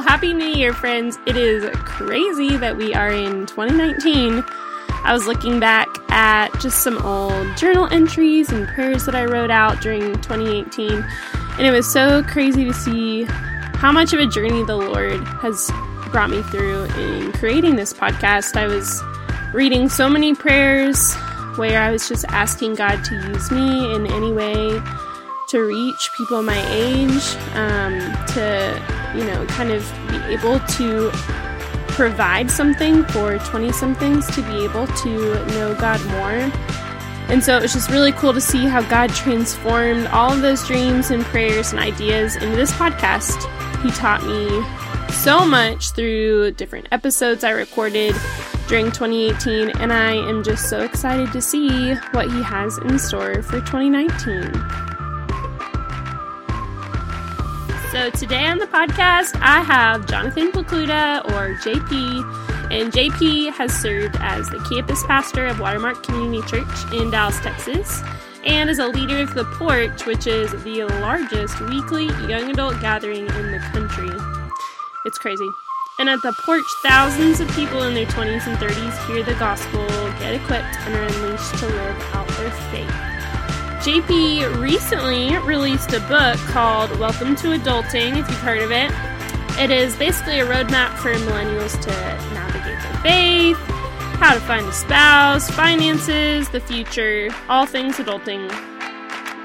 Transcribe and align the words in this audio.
Well, 0.00 0.08
Happy 0.08 0.32
New 0.32 0.46
Year, 0.46 0.72
friends. 0.72 1.18
It 1.26 1.36
is 1.36 1.68
crazy 1.84 2.56
that 2.56 2.78
we 2.78 2.94
are 2.94 3.10
in 3.10 3.44
2019. 3.44 4.42
I 5.04 5.12
was 5.12 5.26
looking 5.26 5.60
back 5.60 5.88
at 6.10 6.48
just 6.58 6.82
some 6.82 6.96
old 7.02 7.54
journal 7.58 7.86
entries 7.92 8.50
and 8.50 8.66
prayers 8.66 9.04
that 9.04 9.14
I 9.14 9.26
wrote 9.26 9.50
out 9.50 9.82
during 9.82 10.14
2018, 10.22 11.04
and 11.58 11.66
it 11.66 11.70
was 11.70 11.86
so 11.86 12.22
crazy 12.22 12.64
to 12.64 12.72
see 12.72 13.24
how 13.74 13.92
much 13.92 14.14
of 14.14 14.20
a 14.20 14.26
journey 14.26 14.64
the 14.64 14.74
Lord 14.74 15.22
has 15.42 15.70
brought 16.10 16.30
me 16.30 16.40
through 16.44 16.84
in 16.84 17.32
creating 17.32 17.76
this 17.76 17.92
podcast. 17.92 18.56
I 18.56 18.68
was 18.68 19.02
reading 19.52 19.90
so 19.90 20.08
many 20.08 20.34
prayers 20.34 21.14
where 21.56 21.78
I 21.78 21.90
was 21.90 22.08
just 22.08 22.24
asking 22.30 22.76
God 22.76 23.04
to 23.04 23.16
use 23.16 23.50
me 23.50 23.94
in 23.94 24.06
any 24.06 24.32
way 24.32 24.80
to 25.48 25.60
reach 25.60 26.10
people 26.16 26.42
my 26.42 26.64
age, 26.70 27.36
um, 27.54 27.98
to, 28.28 28.99
you 29.14 29.24
know, 29.24 29.44
kind 29.46 29.70
of 29.70 29.82
be 30.08 30.16
able 30.32 30.60
to 30.60 31.10
provide 31.88 32.50
something 32.50 33.04
for 33.06 33.38
20 33.38 33.72
somethings 33.72 34.26
to 34.34 34.42
be 34.42 34.64
able 34.64 34.86
to 34.86 35.34
know 35.48 35.76
God 35.78 36.04
more. 36.06 36.50
And 37.28 37.44
so 37.44 37.56
it 37.56 37.62
was 37.62 37.72
just 37.72 37.90
really 37.90 38.12
cool 38.12 38.32
to 38.32 38.40
see 38.40 38.66
how 38.66 38.82
God 38.82 39.10
transformed 39.10 40.06
all 40.08 40.32
of 40.32 40.40
those 40.40 40.66
dreams 40.66 41.10
and 41.10 41.22
prayers 41.24 41.72
and 41.72 41.80
ideas 41.80 42.36
into 42.36 42.56
this 42.56 42.72
podcast. 42.72 43.38
He 43.82 43.90
taught 43.92 44.24
me 44.24 45.12
so 45.12 45.44
much 45.44 45.92
through 45.92 46.52
different 46.52 46.88
episodes 46.90 47.44
I 47.44 47.50
recorded 47.50 48.14
during 48.66 48.86
2018, 48.86 49.70
and 49.78 49.92
I 49.92 50.12
am 50.12 50.42
just 50.42 50.68
so 50.68 50.80
excited 50.80 51.32
to 51.32 51.40
see 51.40 51.94
what 52.12 52.30
He 52.30 52.42
has 52.42 52.78
in 52.78 52.98
store 52.98 53.42
for 53.42 53.60
2019. 53.60 54.89
So 57.90 58.08
today 58.08 58.46
on 58.46 58.58
the 58.58 58.68
podcast, 58.68 59.36
I 59.42 59.62
have 59.62 60.06
Jonathan 60.06 60.52
Pokluda, 60.52 61.24
or 61.32 61.56
JP, 61.56 62.70
and 62.70 62.92
JP 62.92 63.50
has 63.54 63.72
served 63.72 64.14
as 64.20 64.48
the 64.48 64.60
campus 64.60 65.04
pastor 65.06 65.46
of 65.46 65.58
Watermark 65.58 66.04
Community 66.04 66.40
Church 66.46 66.92
in 66.92 67.10
Dallas, 67.10 67.40
Texas, 67.40 68.00
and 68.46 68.70
is 68.70 68.78
a 68.78 68.86
leader 68.86 69.18
of 69.18 69.34
The 69.34 69.42
Porch, 69.44 70.06
which 70.06 70.28
is 70.28 70.52
the 70.62 70.84
largest 71.00 71.60
weekly 71.62 72.06
young 72.28 72.48
adult 72.50 72.80
gathering 72.80 73.26
in 73.26 73.50
the 73.50 73.58
country. 73.72 74.10
It's 75.04 75.18
crazy. 75.18 75.50
And 75.98 76.08
at 76.08 76.22
The 76.22 76.32
Porch, 76.46 76.66
thousands 76.84 77.40
of 77.40 77.50
people 77.56 77.82
in 77.82 77.94
their 77.94 78.06
20s 78.06 78.46
and 78.46 78.56
30s 78.58 79.06
hear 79.08 79.24
the 79.24 79.34
gospel, 79.34 79.84
get 80.20 80.34
equipped, 80.34 80.78
and 80.86 80.94
are 80.94 81.02
unleashed 81.02 81.58
to 81.58 81.66
live 81.66 82.14
out 82.14 82.28
their 82.28 82.52
faith. 82.70 83.19
JP 83.80 84.60
recently 84.60 85.38
released 85.38 85.94
a 85.94 86.00
book 86.00 86.36
called 86.48 86.90
Welcome 86.98 87.34
to 87.36 87.58
Adulting, 87.58 88.18
if 88.18 88.28
you've 88.28 88.40
heard 88.40 88.60
of 88.60 88.70
it. 88.70 88.92
It 89.58 89.70
is 89.70 89.96
basically 89.96 90.38
a 90.40 90.46
roadmap 90.46 90.98
for 90.98 91.14
millennials 91.14 91.80
to 91.80 91.90
navigate 92.34 92.78
their 92.82 93.02
faith, 93.02 93.56
how 94.18 94.34
to 94.34 94.40
find 94.40 94.66
a 94.66 94.72
spouse, 94.74 95.50
finances, 95.50 96.50
the 96.50 96.60
future, 96.60 97.30
all 97.48 97.64
things 97.64 97.96
adulting. 97.96 98.69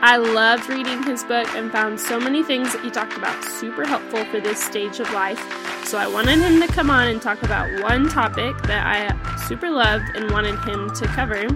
I 0.08 0.18
loved 0.18 0.70
reading 0.70 1.02
his 1.02 1.24
book 1.24 1.48
and 1.56 1.72
found 1.72 2.00
so 2.00 2.20
many 2.20 2.44
things 2.44 2.72
that 2.74 2.84
he 2.84 2.92
talked 2.92 3.18
about 3.18 3.44
super 3.44 3.88
helpful 3.88 4.24
for 4.26 4.40
this 4.40 4.64
stage 4.64 5.00
of 5.00 5.12
life. 5.14 5.40
So 5.88 5.98
I 5.98 6.06
wanted 6.06 6.38
him 6.38 6.62
to 6.62 6.68
come 6.68 6.92
on 6.92 7.08
and 7.08 7.20
talk 7.20 7.42
about 7.42 7.82
one 7.82 8.08
topic 8.08 8.56
that 8.68 8.86
I 8.86 9.38
super 9.48 9.72
loved 9.72 10.16
and 10.16 10.30
wanted 10.30 10.60
him 10.60 10.92
to 10.92 11.08
cover 11.08 11.48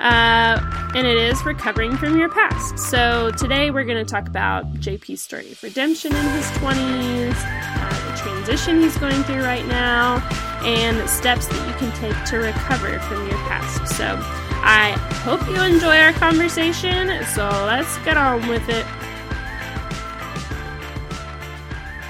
uh, 0.00 0.90
and 0.94 1.06
it 1.06 1.18
is 1.18 1.44
recovering 1.44 1.94
from 1.98 2.18
your 2.18 2.30
past. 2.30 2.78
So 2.78 3.30
today 3.32 3.70
we're 3.70 3.84
going 3.84 4.02
to 4.02 4.10
talk 4.10 4.26
about 4.26 4.72
JP's 4.76 5.20
story 5.20 5.52
of 5.52 5.62
redemption 5.62 6.16
in 6.16 6.24
his 6.30 6.46
20s, 6.52 7.34
uh, 7.36 8.10
the 8.10 8.16
transition 8.16 8.80
he's 8.80 8.96
going 8.96 9.22
through 9.24 9.42
right 9.42 9.66
now, 9.66 10.16
and 10.64 11.08
steps 11.10 11.46
that 11.46 11.68
you 11.68 11.74
can 11.74 11.92
take 11.98 12.24
to 12.30 12.38
recover 12.38 12.98
from 13.00 13.28
your 13.28 13.36
past. 13.40 13.94
So 13.94 14.16
I 14.64 14.92
hope 15.24 15.46
you 15.48 15.60
enjoy 15.60 15.98
our 15.98 16.12
conversation. 16.12 17.24
So 17.34 17.48
let's 17.66 17.98
get 17.98 18.16
on 18.16 18.46
with 18.48 18.68
it. 18.68 18.86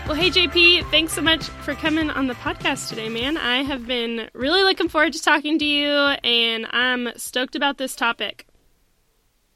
Well, 0.07 0.21
hey, 0.21 0.31
JP, 0.31 0.91
thanks 0.91 1.15
so 1.15 1.23
much 1.23 1.45
for 1.45 1.75
coming 1.75 2.11
on 2.11 2.27
the 2.27 2.35
podcast 2.35 2.91
today, 2.91 3.09
man. 3.09 3.39
I 3.39 3.63
have 3.63 3.87
been 3.87 4.29
really 4.35 4.63
looking 4.63 4.91
forward 4.91 5.15
to 5.15 5.23
talking 5.23 5.59
to 5.61 5.65
you, 5.65 5.89
and 5.89 6.67
I'm 6.71 7.09
stoked 7.17 7.57
about 7.57 7.79
this 7.79 7.97
topic. 7.97 8.47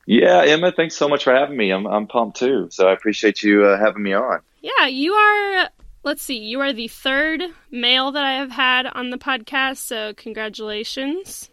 Yeah, 0.06 0.44
Emma, 0.46 0.72
thanks 0.72 0.96
so 0.96 1.08
much 1.08 1.24
for 1.24 1.34
having 1.34 1.56
me. 1.56 1.70
I'm, 1.70 1.86
I'm 1.86 2.06
pumped 2.06 2.38
too. 2.38 2.68
So 2.70 2.86
I 2.86 2.92
appreciate 2.92 3.42
you 3.42 3.66
uh, 3.66 3.78
having 3.78 4.02
me 4.02 4.14
on. 4.14 4.40
Yeah, 4.62 4.86
you 4.86 5.12
are, 5.12 5.68
let's 6.04 6.22
see, 6.22 6.38
you 6.38 6.60
are 6.60 6.72
the 6.72 6.88
third 6.88 7.42
male 7.70 8.12
that 8.12 8.24
I 8.24 8.34
have 8.34 8.52
had 8.52 8.86
on 8.86 9.10
the 9.10 9.18
podcast. 9.18 9.78
So 9.78 10.14
congratulations. 10.14 11.50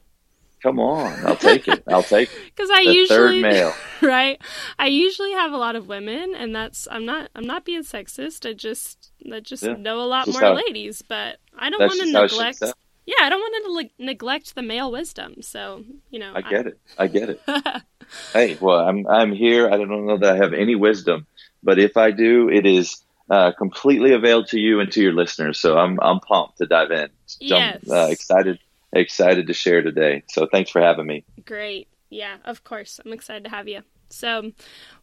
Come 0.64 0.80
on, 0.80 1.26
I'll 1.26 1.36
take 1.36 1.68
it. 1.68 1.84
I'll 1.88 2.02
take 2.02 2.30
it. 2.34 2.40
Because 2.46 2.70
I 2.72 2.86
the 2.86 2.94
usually 2.94 3.42
third 3.42 3.42
male, 3.54 3.74
right? 4.02 4.42
I 4.80 4.88
usually 4.88 5.34
have 5.34 5.52
a 5.52 5.58
lot 5.58 5.76
of 5.76 5.90
women, 5.90 6.34
and 6.36 6.56
that's 6.56 6.88
I'm 6.90 7.06
not 7.06 7.30
I'm 7.36 7.46
not 7.46 7.66
being 7.66 7.84
sexist. 7.84 8.50
I 8.50 8.54
just 8.54 9.12
I 9.30 9.42
just 9.42 9.64
yeah, 9.64 9.74
know 9.74 10.00
a 10.00 10.08
lot 10.08 10.30
more 10.30 10.40
how, 10.40 10.54
ladies, 10.54 11.02
but 11.02 11.38
I 11.58 11.70
don't 11.70 11.82
want 11.82 12.00
to 12.00 12.12
neglect. 12.12 12.64
Yeah, 13.06 13.16
I 13.20 13.30
don't 13.30 13.42
want 13.42 13.66
to 13.66 13.72
le- 13.74 14.06
neglect 14.06 14.56
the 14.56 14.62
male 14.62 14.90
wisdom. 14.90 15.42
So 15.42 15.84
you 16.10 16.20
know, 16.20 16.32
I 16.34 16.42
get 16.42 16.66
I, 16.66 16.70
it. 16.70 16.80
I 16.98 17.08
get 17.08 17.30
it. 17.30 17.42
hey, 18.32 18.58
well, 18.62 18.88
I'm 18.88 19.06
I'm 19.06 19.34
here. 19.34 19.68
I 19.68 19.72
don't 19.72 19.90
know 20.08 20.18
that 20.18 20.36
I 20.36 20.38
have 20.38 20.54
any 20.54 20.76
wisdom, 20.76 21.28
but 21.62 21.78
if 21.78 21.98
I 21.98 22.12
do, 22.12 22.50
it 22.50 22.66
is 22.66 23.04
uh, 23.30 23.52
completely 23.52 24.14
available 24.14 24.48
to 24.48 24.60
you 24.60 24.80
and 24.80 24.90
to 24.94 25.02
your 25.02 25.12
listeners. 25.12 25.60
So 25.60 25.78
I'm 25.78 26.00
I'm 26.02 26.22
pumped 26.22 26.60
to 26.60 26.68
dive 26.68 26.92
in. 26.92 27.10
Yes. 27.42 27.84
I'm 27.86 27.92
uh, 27.92 28.08
excited 28.08 28.60
excited 28.94 29.48
to 29.48 29.54
share 29.54 29.82
today. 29.82 30.24
So 30.30 30.46
thanks 30.46 30.70
for 30.70 30.82
having 30.82 31.06
me. 31.06 31.26
Great. 31.46 31.88
Yeah, 32.10 32.38
of 32.46 32.64
course. 32.64 33.00
I'm 33.04 33.14
excited 33.14 33.44
to 33.46 33.50
have 33.50 33.68
you. 33.68 33.82
So, 34.14 34.52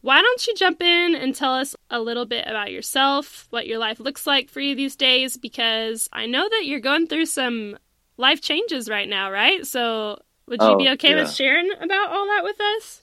why 0.03 0.23
don't 0.23 0.47
you 0.47 0.55
jump 0.55 0.81
in 0.81 1.17
and 1.17 1.35
tell 1.35 1.53
us 1.55 1.75
a 1.91 2.01
little 2.01 2.27
bit 2.27 2.47
about 2.47 2.71
yourself, 2.71 3.49
what 3.51 3.67
your 3.67 3.79
life 3.79 3.99
looks 3.99 4.27
like 4.27 4.49
for 4.49 4.61
you 4.61 4.77
these 4.77 4.95
days? 4.95 5.37
Because 5.37 6.09
I 6.13 6.27
know 6.27 6.49
that 6.49 6.67
you're 6.67 6.81
going 6.81 7.09
through 7.09 7.27
some 7.27 7.77
life 8.17 8.41
changes 8.41 8.89
right 8.89 9.09
now, 9.09 9.33
right? 9.33 9.67
So, 9.67 10.23
would 10.47 10.63
you 10.63 10.69
oh, 10.69 10.77
be 10.79 10.89
okay 10.91 11.11
yeah. 11.11 11.23
with 11.23 11.33
sharing 11.35 11.73
about 11.73 12.11
all 12.11 12.27
that 12.27 12.45
with 12.45 12.61
us? 12.61 13.03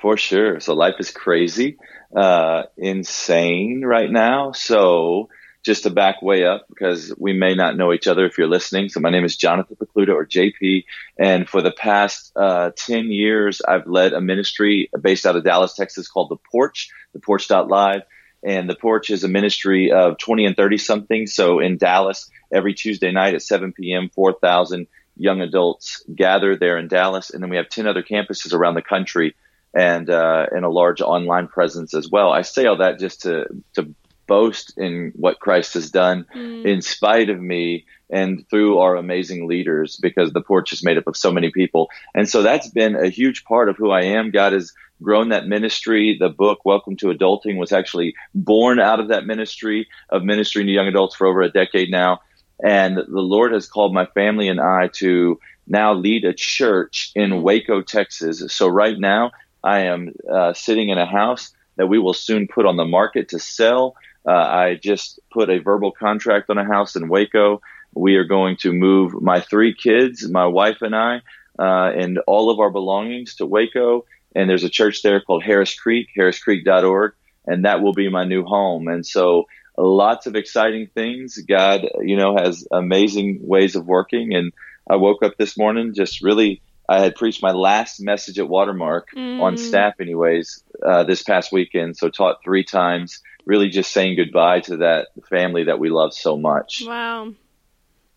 For 0.00 0.16
sure. 0.16 0.58
So, 0.58 0.74
life 0.74 0.96
is 0.98 1.12
crazy, 1.12 1.78
uh, 2.16 2.64
insane 2.76 3.84
right 3.84 4.10
now. 4.10 4.50
So, 4.50 5.28
just 5.62 5.84
to 5.84 5.90
back 5.90 6.22
way 6.22 6.44
up 6.44 6.66
because 6.68 7.14
we 7.18 7.32
may 7.32 7.54
not 7.54 7.76
know 7.76 7.92
each 7.92 8.08
other 8.08 8.24
if 8.26 8.36
you're 8.36 8.48
listening. 8.48 8.88
So 8.88 9.00
my 9.00 9.10
name 9.10 9.24
is 9.24 9.36
Jonathan 9.36 9.76
Pokluda 9.76 10.10
or 10.10 10.26
JP. 10.26 10.84
And 11.18 11.48
for 11.48 11.62
the 11.62 11.70
past 11.70 12.32
uh, 12.34 12.70
10 12.74 13.06
years, 13.06 13.60
I've 13.66 13.86
led 13.86 14.12
a 14.12 14.20
ministry 14.20 14.90
based 15.00 15.24
out 15.24 15.36
of 15.36 15.44
Dallas, 15.44 15.74
Texas 15.74 16.08
called 16.08 16.30
The 16.30 16.36
Porch, 16.50 16.90
The 17.12 17.20
Porch.live. 17.20 18.02
And 18.44 18.68
The 18.68 18.74
Porch 18.74 19.10
is 19.10 19.22
a 19.22 19.28
ministry 19.28 19.92
of 19.92 20.18
20 20.18 20.46
and 20.46 20.56
30 20.56 20.78
something. 20.78 21.26
So 21.28 21.60
in 21.60 21.76
Dallas, 21.76 22.28
every 22.52 22.74
Tuesday 22.74 23.12
night 23.12 23.34
at 23.34 23.42
7 23.42 23.72
p.m., 23.72 24.10
4,000 24.12 24.88
young 25.16 25.42
adults 25.42 26.02
gather 26.12 26.56
there 26.56 26.76
in 26.76 26.88
Dallas. 26.88 27.30
And 27.30 27.40
then 27.40 27.50
we 27.50 27.56
have 27.56 27.68
10 27.68 27.86
other 27.86 28.02
campuses 28.02 28.52
around 28.52 28.74
the 28.74 28.82
country 28.82 29.36
and 29.74 30.10
uh, 30.10 30.46
and 30.50 30.64
a 30.64 30.68
large 30.68 31.00
online 31.00 31.48
presence 31.48 31.94
as 31.94 32.08
well. 32.10 32.30
I 32.30 32.42
say 32.42 32.66
all 32.66 32.78
that 32.78 32.98
just 32.98 33.22
to 33.22 33.46
to 33.74 33.94
boast 34.26 34.74
in 34.76 35.12
what 35.16 35.40
Christ 35.40 35.74
has 35.74 35.90
done 35.90 36.26
mm. 36.34 36.64
in 36.64 36.82
spite 36.82 37.30
of 37.30 37.40
me 37.40 37.86
and 38.10 38.46
through 38.48 38.78
our 38.78 38.96
amazing 38.96 39.48
leaders 39.48 39.96
because 39.96 40.32
the 40.32 40.42
porch 40.42 40.72
is 40.72 40.84
made 40.84 40.98
up 40.98 41.06
of 41.06 41.16
so 41.16 41.32
many 41.32 41.50
people. 41.50 41.88
And 42.14 42.28
so 42.28 42.42
that's 42.42 42.68
been 42.68 42.94
a 42.94 43.08
huge 43.08 43.44
part 43.44 43.68
of 43.68 43.76
who 43.76 43.90
I 43.90 44.02
am. 44.02 44.30
God 44.30 44.52
has 44.52 44.72
grown 45.02 45.30
that 45.30 45.46
ministry. 45.46 46.16
The 46.18 46.28
book, 46.28 46.64
Welcome 46.64 46.96
to 46.98 47.06
Adulting, 47.06 47.58
was 47.58 47.72
actually 47.72 48.14
born 48.34 48.78
out 48.78 49.00
of 49.00 49.08
that 49.08 49.26
ministry 49.26 49.88
of 50.10 50.22
ministering 50.22 50.66
to 50.66 50.72
young 50.72 50.86
adults 50.86 51.16
for 51.16 51.26
over 51.26 51.42
a 51.42 51.50
decade 51.50 51.90
now. 51.90 52.20
And 52.64 52.96
the 52.96 53.04
Lord 53.06 53.52
has 53.52 53.66
called 53.66 53.92
my 53.92 54.06
family 54.06 54.48
and 54.48 54.60
I 54.60 54.88
to 54.94 55.40
now 55.66 55.94
lead 55.94 56.24
a 56.24 56.34
church 56.34 57.10
in 57.14 57.42
Waco, 57.42 57.82
Texas. 57.82 58.42
So 58.52 58.68
right 58.68 58.98
now, 58.98 59.32
I 59.64 59.80
am 59.80 60.12
uh, 60.30 60.52
sitting 60.52 60.88
in 60.88 60.98
a 60.98 61.06
house 61.06 61.52
that 61.76 61.86
we 61.86 61.98
will 61.98 62.14
soon 62.14 62.48
put 62.48 62.66
on 62.66 62.76
the 62.76 62.84
market 62.84 63.30
to 63.30 63.38
sell. 63.38 63.96
Uh, 64.26 64.32
I 64.32 64.78
just 64.82 65.20
put 65.32 65.50
a 65.50 65.58
verbal 65.58 65.92
contract 65.92 66.50
on 66.50 66.58
a 66.58 66.64
house 66.64 66.96
in 66.96 67.08
Waco. 67.08 67.60
We 67.94 68.16
are 68.16 68.24
going 68.24 68.56
to 68.58 68.72
move 68.72 69.20
my 69.20 69.40
three 69.40 69.74
kids, 69.74 70.28
my 70.28 70.46
wife 70.46 70.78
and 70.80 70.94
I, 70.94 71.22
uh, 71.58 71.90
and 71.94 72.18
all 72.26 72.50
of 72.50 72.60
our 72.60 72.70
belongings 72.70 73.36
to 73.36 73.46
Waco. 73.46 74.04
And 74.34 74.48
there's 74.48 74.64
a 74.64 74.70
church 74.70 75.02
there 75.02 75.20
called 75.20 75.42
Harris 75.42 75.74
Creek, 75.78 76.08
harriscreek.org, 76.16 77.12
and 77.46 77.64
that 77.64 77.82
will 77.82 77.92
be 77.92 78.08
my 78.08 78.24
new 78.24 78.44
home. 78.44 78.88
And 78.88 79.04
so 79.04 79.46
lots 79.76 80.26
of 80.26 80.36
exciting 80.36 80.88
things. 80.94 81.38
God, 81.38 81.86
you 82.00 82.16
know, 82.16 82.36
has 82.36 82.66
amazing 82.70 83.40
ways 83.42 83.76
of 83.76 83.86
working. 83.86 84.34
And 84.34 84.52
I 84.88 84.96
woke 84.96 85.22
up 85.22 85.36
this 85.36 85.58
morning 85.58 85.92
just 85.94 86.22
really 86.22 86.62
I 86.88 87.00
had 87.00 87.14
preached 87.14 87.42
my 87.42 87.52
last 87.52 88.00
message 88.00 88.38
at 88.38 88.48
Watermark 88.48 89.08
mm. 89.16 89.40
on 89.40 89.56
staff, 89.56 89.94
anyways, 90.00 90.62
uh, 90.84 91.04
this 91.04 91.22
past 91.22 91.52
weekend. 91.52 91.96
So 91.96 92.10
taught 92.10 92.42
three 92.42 92.64
times, 92.64 93.20
really 93.44 93.68
just 93.68 93.92
saying 93.92 94.16
goodbye 94.16 94.60
to 94.60 94.78
that 94.78 95.08
family 95.28 95.64
that 95.64 95.78
we 95.78 95.90
love 95.90 96.14
so 96.14 96.36
much. 96.36 96.82
Wow. 96.86 97.34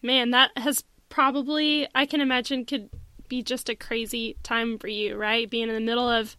Man, 0.01 0.31
that 0.31 0.51
has 0.57 0.83
probably, 1.09 1.87
I 1.95 2.05
can 2.05 2.21
imagine, 2.21 2.65
could 2.65 2.89
be 3.27 3.41
just 3.41 3.69
a 3.69 3.75
crazy 3.75 4.37
time 4.43 4.77
for 4.77 4.87
you, 4.87 5.15
right? 5.15 5.49
Being 5.49 5.69
in 5.69 5.73
the 5.73 5.81
middle 5.81 6.07
of 6.07 6.35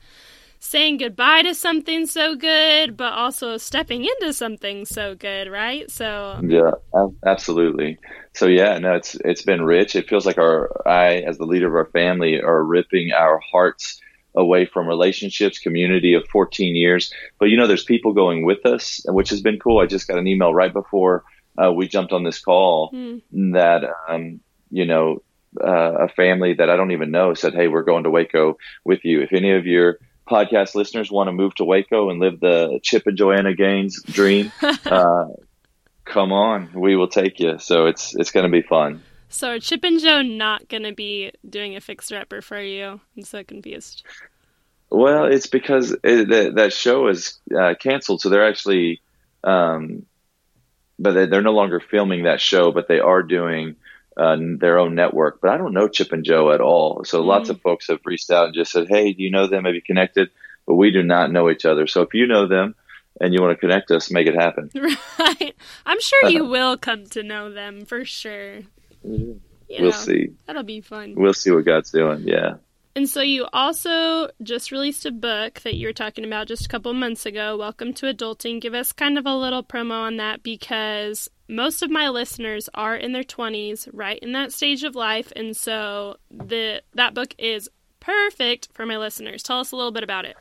saying 0.59 0.99
goodbye 0.99 1.43
to 1.43 1.55
something 1.55 2.07
so 2.07 2.35
good, 2.35 2.97
but 2.97 3.13
also 3.13 3.57
stepping 3.57 4.05
into 4.05 4.33
something 4.33 4.85
so 4.85 5.15
good, 5.15 5.51
right? 5.51 5.91
So 5.91 6.41
yeah, 6.43 6.73
absolutely. 7.25 7.99
So 8.35 8.47
yeah, 8.47 8.79
no, 8.79 8.95
it's 8.95 9.15
it's 9.17 9.43
been 9.43 9.63
rich. 9.63 9.97
It 9.97 10.09
feels 10.09 10.27
like 10.27 10.39
our 10.39 10.71
I, 10.87 11.19
as 11.19 11.39
the 11.39 11.45
leader 11.45 11.69
of 11.69 11.75
our 11.75 11.91
family, 11.93 12.41
are 12.41 12.65
ripping 12.65 13.13
our 13.13 13.41
hearts 13.41 14.01
away 14.37 14.67
from 14.67 14.87
relationships, 14.87 15.59
community 15.59 16.15
of 16.15 16.27
14 16.29 16.77
years. 16.77 17.13
But 17.39 17.47
you 17.47 17.57
know, 17.57 17.67
there's 17.67 17.85
people 17.85 18.13
going 18.13 18.45
with 18.45 18.65
us, 18.67 19.01
which 19.07 19.31
has 19.31 19.41
been 19.41 19.59
cool. 19.59 19.81
I 19.81 19.87
just 19.87 20.07
got 20.07 20.19
an 20.19 20.27
email 20.27 20.55
right 20.55 20.73
before 20.73 21.25
uh, 21.63 21.73
we 21.73 21.89
jumped 21.89 22.13
on 22.13 22.25
this 22.25 22.41
call 22.41 22.91
mm. 22.93 23.23
that 23.53 23.83
um, 24.09 24.41
you 24.71 24.85
know 24.85 25.23
uh, 25.63 26.05
a 26.05 26.09
family 26.09 26.55
that 26.55 26.69
I 26.69 26.77
don't 26.77 26.93
even 26.93 27.11
know 27.11 27.35
said, 27.35 27.55
"Hey, 27.55 27.69
we're 27.69 27.83
going 27.83 28.05
to 28.05 28.11
Waco 28.11 28.59
with 28.85 29.05
you. 29.05 29.23
If 29.23 29.33
any 29.33 29.53
of 29.53 29.67
your 29.67 29.99
podcast 30.29 30.75
listeners 30.75 31.11
want 31.11 31.29
to 31.29 31.33
move 31.33 31.55
to 31.57 31.65
Waco 31.65 32.11
and 32.11 32.21
live 32.21 32.41
the 32.41 32.81
Chip 32.83 33.07
and 33.07 33.17
Joanna 33.17 33.55
Gaines 33.55 34.03
dream, 34.03 34.53
uh, 34.63 35.27
come 36.05 36.33
on, 36.33 36.71
we 36.75 36.97
will 36.97 37.09
take 37.09 37.41
you." 37.41 37.59
So 37.59 37.87
it's 37.87 38.15
it's 38.15 38.31
going 38.31 38.45
to 38.45 38.53
be 38.53 38.63
fun. 38.63 39.03
So 39.37 39.51
are 39.51 39.59
Chip 39.59 39.85
and 39.85 40.01
Joe 40.01 40.23
not 40.23 40.67
going 40.71 40.85
to 40.85 40.95
be 40.95 41.31
doing 41.49 41.77
a 41.77 41.81
fixer 41.83 42.17
upper 42.17 42.41
for 42.41 42.59
you? 42.59 43.03
I'm 43.15 43.23
so 43.23 43.45
confused. 43.45 44.03
Well, 44.89 45.27
it's 45.27 45.47
because 45.47 45.93
it, 46.03 46.29
that, 46.31 46.55
that 46.55 46.73
show 46.73 47.09
is 47.09 47.39
uh, 47.55 47.75
canceled, 47.79 48.23
so 48.23 48.31
they're 48.31 48.49
actually, 48.49 49.03
um, 49.45 50.07
but 50.99 51.13
they, 51.13 51.27
they're 51.27 51.43
no 51.43 51.53
longer 51.53 51.81
filming 51.81 52.23
that 52.23 52.41
show, 52.41 52.73
but 52.73 52.89
they 52.89 52.99
are 52.99 53.23
doing 53.23 53.77
uh, 54.17 54.39
their 54.41 54.79
own 54.79 54.95
network. 54.95 55.43
But 55.43 55.51
I 55.51 55.59
don't 55.59 55.75
know 55.75 55.89
Chip 55.89 56.13
and 56.13 56.25
Joe 56.25 56.51
at 56.53 56.63
all. 56.63 57.05
So 57.05 57.23
mm 57.23 57.27
lots 57.27 57.51
of 57.51 57.61
folks 57.61 57.89
have 57.89 58.01
reached 58.07 58.31
out 58.31 58.47
and 58.47 58.55
just 58.55 58.73
said, 58.73 58.89
"Hey, 58.89 59.13
do 59.13 59.23
you 59.23 59.31
know 59.31 59.49
them? 59.49 59.67
Have 59.67 59.75
you 59.75 59.83
connected?" 59.83 60.31
But 60.67 60.77
we 60.77 60.91
do 60.91 61.03
not 61.03 61.31
know 61.31 61.51
each 61.51 61.67
other. 61.67 61.87
So 61.87 62.01
if 62.01 62.15
you 62.15 62.27
know 62.27 62.47
them 62.49 62.75
and 63.21 63.35
you 63.35 63.43
want 63.43 63.53
to 63.53 63.61
connect 63.61 63.91
us, 63.91 64.11
make 64.11 64.27
it 64.27 64.35
happen. 64.35 64.71
Right. 65.19 65.55
I'm 65.85 66.01
sure 66.01 66.31
you 66.31 66.47
will 66.49 66.79
come 66.79 67.05
to 67.07 67.23
know 67.23 67.53
them 67.53 67.85
for 67.85 68.05
sure. 68.07 68.63
You 69.03 69.41
we'll 69.81 69.93
see. 69.93 70.31
That'll 70.47 70.63
be 70.63 70.81
fun. 70.81 71.15
We'll 71.17 71.35
see 71.35 71.51
what 71.51 71.65
God's 71.65 71.91
doing. 71.91 72.23
Yeah. 72.27 72.55
And 72.95 73.09
so 73.09 73.21
you 73.21 73.47
also 73.53 74.31
just 74.43 74.73
released 74.73 75.05
a 75.05 75.11
book 75.11 75.61
that 75.61 75.75
you 75.75 75.87
were 75.87 75.93
talking 75.93 76.25
about 76.25 76.49
just 76.49 76.65
a 76.65 76.69
couple 76.69 76.95
months 76.95 77.27
ago, 77.27 77.55
Welcome 77.57 77.93
to 77.95 78.07
Adulting. 78.07 78.59
Give 78.61 78.73
us 78.73 78.93
kind 78.93 79.19
of 79.19 79.27
a 79.27 79.35
little 79.35 79.63
promo 79.63 80.01
on 80.01 80.17
that 80.17 80.43
because 80.43 81.29
most 81.47 81.83
of 81.83 81.91
my 81.91 82.09
listeners 82.09 82.71
are 82.73 82.97
in 82.97 83.13
their 83.13 83.23
20s, 83.23 83.87
right 83.93 84.19
in 84.21 84.33
that 84.33 84.51
stage 84.53 84.83
of 84.83 84.95
life, 84.95 85.31
and 85.37 85.55
so 85.55 86.17
the 86.31 86.83
that 86.95 87.13
book 87.13 87.35
is 87.37 87.69
perfect 88.01 88.69
for 88.73 88.87
my 88.87 88.97
listeners. 88.97 89.43
Tell 89.43 89.61
us 89.61 89.73
a 89.73 89.77
little 89.77 89.93
bit 89.93 90.03
about 90.03 90.25
it. 90.25 90.37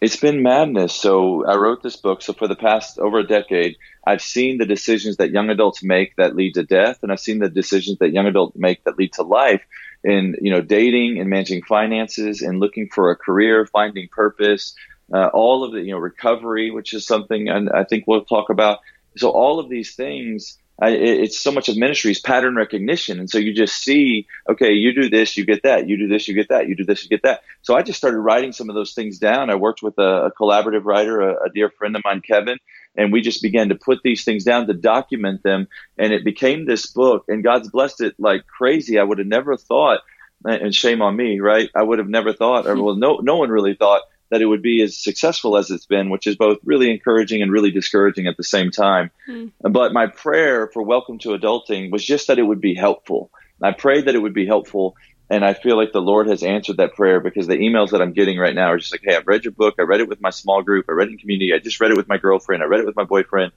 It's 0.00 0.16
been 0.16 0.42
madness. 0.42 0.94
So 0.94 1.46
I 1.46 1.56
wrote 1.56 1.82
this 1.82 1.96
book. 1.96 2.20
So 2.20 2.32
for 2.32 2.46
the 2.46 2.56
past 2.56 2.98
over 2.98 3.20
a 3.20 3.26
decade, 3.26 3.76
I've 4.06 4.20
seen 4.20 4.58
the 4.58 4.66
decisions 4.66 5.16
that 5.16 5.30
young 5.30 5.48
adults 5.48 5.82
make 5.82 6.14
that 6.16 6.36
lead 6.36 6.54
to 6.54 6.62
death, 6.62 6.98
and 7.02 7.10
I've 7.10 7.20
seen 7.20 7.38
the 7.38 7.48
decisions 7.48 7.98
that 7.98 8.12
young 8.12 8.26
adults 8.26 8.56
make 8.56 8.84
that 8.84 8.98
lead 8.98 9.14
to 9.14 9.22
life 9.22 9.62
in 10.02 10.36
you 10.42 10.50
know 10.50 10.60
dating 10.60 11.18
and 11.18 11.30
managing 11.30 11.62
finances 11.62 12.42
and 12.42 12.60
looking 12.60 12.88
for 12.88 13.10
a 13.10 13.16
career, 13.16 13.66
finding 13.66 14.08
purpose, 14.08 14.74
uh, 15.12 15.28
all 15.28 15.64
of 15.64 15.72
the 15.72 15.80
you 15.80 15.92
know 15.92 15.98
recovery, 15.98 16.70
which 16.70 16.92
is 16.92 17.06
something 17.06 17.48
I, 17.48 17.80
I 17.80 17.84
think 17.84 18.04
we'll 18.06 18.24
talk 18.24 18.50
about. 18.50 18.80
So 19.16 19.30
all 19.30 19.58
of 19.58 19.70
these 19.70 19.94
things. 19.94 20.58
I, 20.80 20.90
it's 20.90 21.38
so 21.38 21.52
much 21.52 21.68
of 21.68 21.76
ministry 21.76 22.10
is 22.10 22.18
pattern 22.18 22.56
recognition. 22.56 23.20
And 23.20 23.30
so 23.30 23.38
you 23.38 23.54
just 23.54 23.76
see, 23.76 24.26
okay, 24.48 24.72
you 24.72 24.92
do 24.92 25.08
this, 25.08 25.36
you 25.36 25.44
get 25.44 25.62
that. 25.62 25.88
You 25.88 25.96
do 25.96 26.08
this, 26.08 26.26
you 26.26 26.34
get 26.34 26.48
that. 26.48 26.68
You 26.68 26.74
do 26.74 26.84
this, 26.84 27.04
you 27.04 27.08
get 27.08 27.22
that. 27.22 27.42
So 27.62 27.76
I 27.76 27.82
just 27.82 27.98
started 27.98 28.18
writing 28.18 28.52
some 28.52 28.68
of 28.68 28.74
those 28.74 28.92
things 28.92 29.18
down. 29.18 29.50
I 29.50 29.54
worked 29.54 29.82
with 29.82 29.96
a, 29.98 30.26
a 30.26 30.32
collaborative 30.32 30.84
writer, 30.84 31.20
a, 31.20 31.44
a, 31.44 31.50
dear 31.54 31.70
friend 31.70 31.94
of 31.94 32.02
mine, 32.04 32.22
Kevin, 32.22 32.58
and 32.96 33.12
we 33.12 33.20
just 33.20 33.42
began 33.42 33.68
to 33.68 33.74
put 33.74 34.00
these 34.02 34.24
things 34.24 34.44
down 34.44 34.66
to 34.66 34.74
document 34.74 35.42
them 35.42 35.68
and 35.98 36.12
it 36.12 36.24
became 36.24 36.64
this 36.64 36.86
book 36.86 37.24
and 37.28 37.44
god's 37.44 37.68
blessed 37.68 38.00
it 38.00 38.14
like 38.18 38.46
crazy 38.46 38.98
i 38.98 39.02
would 39.02 39.18
have 39.18 39.26
never 39.26 39.56
thought 39.56 40.00
and 40.44 40.74
shame 40.74 41.02
on 41.02 41.16
me 41.16 41.40
right 41.40 41.70
i 41.74 41.82
would 41.82 41.98
have 41.98 42.08
never 42.08 42.32
thought 42.32 42.66
or 42.66 42.74
well 42.82 42.94
no 42.94 43.18
no 43.22 43.36
one 43.36 43.50
really 43.50 43.74
thought 43.74 44.02
that 44.34 44.42
it 44.42 44.46
would 44.46 44.62
be 44.62 44.82
as 44.82 44.96
successful 44.96 45.56
as 45.56 45.70
it's 45.70 45.86
been 45.86 46.10
which 46.10 46.26
is 46.26 46.34
both 46.34 46.58
really 46.64 46.90
encouraging 46.90 47.40
and 47.40 47.52
really 47.52 47.70
discouraging 47.70 48.26
at 48.26 48.36
the 48.36 48.42
same 48.42 48.72
time 48.72 49.10
mm. 49.28 49.50
but 49.60 49.92
my 49.92 50.08
prayer 50.08 50.68
for 50.72 50.82
welcome 50.82 51.18
to 51.18 51.28
adulting 51.30 51.90
was 51.90 52.04
just 52.04 52.26
that 52.26 52.38
it 52.38 52.42
would 52.42 52.60
be 52.60 52.74
helpful 52.74 53.30
i 53.62 53.70
prayed 53.70 54.06
that 54.06 54.16
it 54.16 54.18
would 54.18 54.34
be 54.34 54.46
helpful 54.46 54.96
and 55.30 55.44
I 55.44 55.54
feel 55.54 55.76
like 55.76 55.92
the 55.92 56.02
Lord 56.02 56.28
has 56.28 56.42
answered 56.42 56.76
that 56.76 56.94
prayer 56.94 57.18
because 57.18 57.46
the 57.46 57.56
emails 57.56 57.90
that 57.90 58.02
I'm 58.02 58.12
getting 58.12 58.38
right 58.38 58.54
now 58.54 58.68
are 58.68 58.78
just 58.78 58.92
like, 58.92 59.00
hey, 59.02 59.16
I've 59.16 59.26
read 59.26 59.44
your 59.44 59.52
book. 59.52 59.76
I 59.78 59.82
read 59.82 60.00
it 60.00 60.08
with 60.08 60.20
my 60.20 60.30
small 60.30 60.62
group. 60.62 60.86
I 60.88 60.92
read 60.92 61.08
it 61.08 61.12
in 61.12 61.18
community. 61.18 61.54
I 61.54 61.58
just 61.58 61.80
read 61.80 61.90
it 61.90 61.96
with 61.96 62.08
my 62.08 62.18
girlfriend. 62.18 62.62
I 62.62 62.66
read 62.66 62.80
it 62.80 62.86
with 62.86 62.96
my 62.96 63.04
boyfriend. 63.04 63.52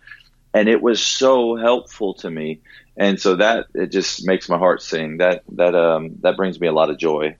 And 0.53 0.69
it 0.69 0.81
was 0.81 1.06
so 1.06 1.57
helpful 1.57 2.13
to 2.15 2.31
me. 2.31 2.62
And 2.95 3.19
so 3.19 3.35
that 3.35 3.68
it 3.73 3.91
just 3.91 4.25
makes 4.25 4.47
my 4.47 4.57
heart 4.57 4.81
sing. 4.81 5.18
That 5.18 5.44
that 5.53 5.75
um 5.75 6.15
that 6.21 6.38
brings 6.38 6.59
me 6.59 6.68
a 6.68 6.71
lot 6.71 6.89
of 6.89 6.97
joy. 6.97 7.35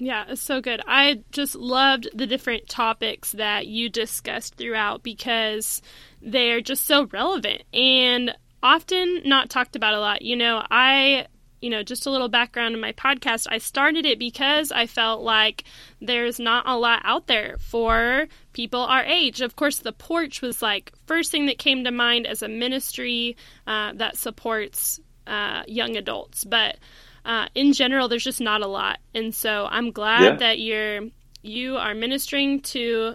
Yeah, 0.00 0.24
it's 0.28 0.40
so 0.40 0.62
good. 0.62 0.80
I 0.86 1.22
just 1.30 1.54
loved 1.54 2.08
the 2.14 2.26
different 2.26 2.68
topics 2.68 3.32
that 3.32 3.66
you 3.66 3.90
discussed 3.90 4.54
throughout 4.54 5.02
because 5.02 5.82
they're 6.22 6.62
just 6.62 6.86
so 6.86 7.06
relevant 7.12 7.64
and 7.74 8.34
often 8.62 9.20
not 9.26 9.50
talked 9.50 9.76
about 9.76 9.92
a 9.92 10.00
lot. 10.00 10.22
You 10.22 10.36
know, 10.36 10.62
I 10.70 11.26
you 11.60 11.68
know, 11.68 11.82
just 11.82 12.06
a 12.06 12.10
little 12.10 12.30
background 12.30 12.74
in 12.74 12.80
my 12.80 12.92
podcast, 12.92 13.46
I 13.50 13.58
started 13.58 14.06
it 14.06 14.18
because 14.18 14.72
I 14.72 14.86
felt 14.86 15.20
like 15.20 15.64
there's 16.00 16.40
not 16.40 16.66
a 16.66 16.78
lot 16.78 17.02
out 17.04 17.26
there 17.26 17.58
for 17.60 18.28
people 18.54 18.80
our 18.80 19.04
age. 19.04 19.42
Of 19.42 19.56
course, 19.56 19.80
the 19.80 19.92
porch 19.92 20.40
was 20.40 20.62
like 20.62 20.92
first 21.04 21.30
thing 21.30 21.44
that 21.44 21.58
came 21.58 21.84
to 21.84 21.90
mind 21.90 22.26
as 22.26 22.40
a 22.40 22.48
ministry 22.48 23.36
uh, 23.66 23.92
that 23.96 24.16
supports 24.16 24.98
uh, 25.26 25.64
young 25.66 25.98
adults, 25.98 26.44
but 26.44 26.78
uh, 27.24 27.46
in 27.54 27.72
general, 27.72 28.08
there's 28.08 28.24
just 28.24 28.40
not 28.40 28.62
a 28.62 28.66
lot. 28.66 28.98
And 29.14 29.34
so 29.34 29.66
I'm 29.70 29.90
glad 29.90 30.22
yeah. 30.22 30.36
that 30.36 30.58
you're 30.58 31.02
you 31.42 31.76
are 31.76 31.94
ministering 31.94 32.60
to. 32.60 33.14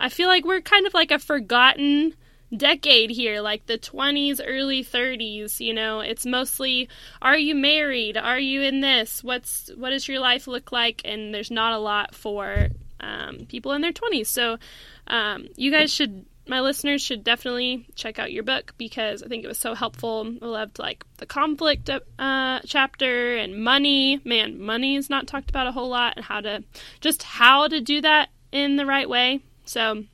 I 0.00 0.08
feel 0.08 0.28
like 0.28 0.44
we're 0.44 0.60
kind 0.60 0.86
of 0.86 0.94
like 0.94 1.10
a 1.10 1.18
forgotten 1.18 2.14
decade 2.56 3.10
here, 3.10 3.40
like 3.40 3.66
the 3.66 3.78
20s, 3.78 4.40
early 4.44 4.84
30s, 4.84 5.60
you 5.60 5.72
know, 5.72 6.00
it's 6.00 6.26
mostly 6.26 6.88
are 7.20 7.36
you 7.36 7.54
married? 7.54 8.16
Are 8.16 8.38
you 8.38 8.62
in 8.62 8.80
this? 8.80 9.22
What's 9.22 9.70
what 9.76 9.90
does 9.90 10.08
your 10.08 10.20
life 10.20 10.46
look 10.46 10.72
like? 10.72 11.02
And 11.04 11.34
there's 11.34 11.50
not 11.50 11.72
a 11.72 11.78
lot 11.78 12.14
for 12.14 12.68
um, 13.00 13.46
people 13.48 13.72
in 13.72 13.80
their 13.80 13.92
20s. 13.92 14.26
So 14.26 14.58
um, 15.06 15.48
you 15.56 15.70
guys 15.70 15.92
should 15.92 16.24
my 16.46 16.60
listeners 16.60 17.02
should 17.02 17.24
definitely 17.24 17.86
check 17.94 18.18
out 18.18 18.32
your 18.32 18.42
book 18.42 18.74
because 18.76 19.22
I 19.22 19.28
think 19.28 19.44
it 19.44 19.48
was 19.48 19.58
so 19.58 19.74
helpful. 19.74 20.32
I 20.42 20.46
loved 20.46 20.78
like 20.78 21.04
the 21.18 21.26
conflict 21.26 21.88
uh, 21.90 22.60
chapter 22.64 23.36
and 23.36 23.62
money. 23.62 24.20
Man, 24.24 24.60
money 24.60 24.96
is 24.96 25.08
not 25.08 25.26
talked 25.26 25.50
about 25.50 25.66
a 25.66 25.72
whole 25.72 25.88
lot 25.88 26.14
and 26.16 26.24
how 26.24 26.40
to 26.40 26.64
just 27.00 27.22
how 27.22 27.68
to 27.68 27.80
do 27.80 28.00
that 28.00 28.30
in 28.50 28.76
the 28.76 28.86
right 28.86 29.08
way. 29.08 29.40
So 29.64 30.04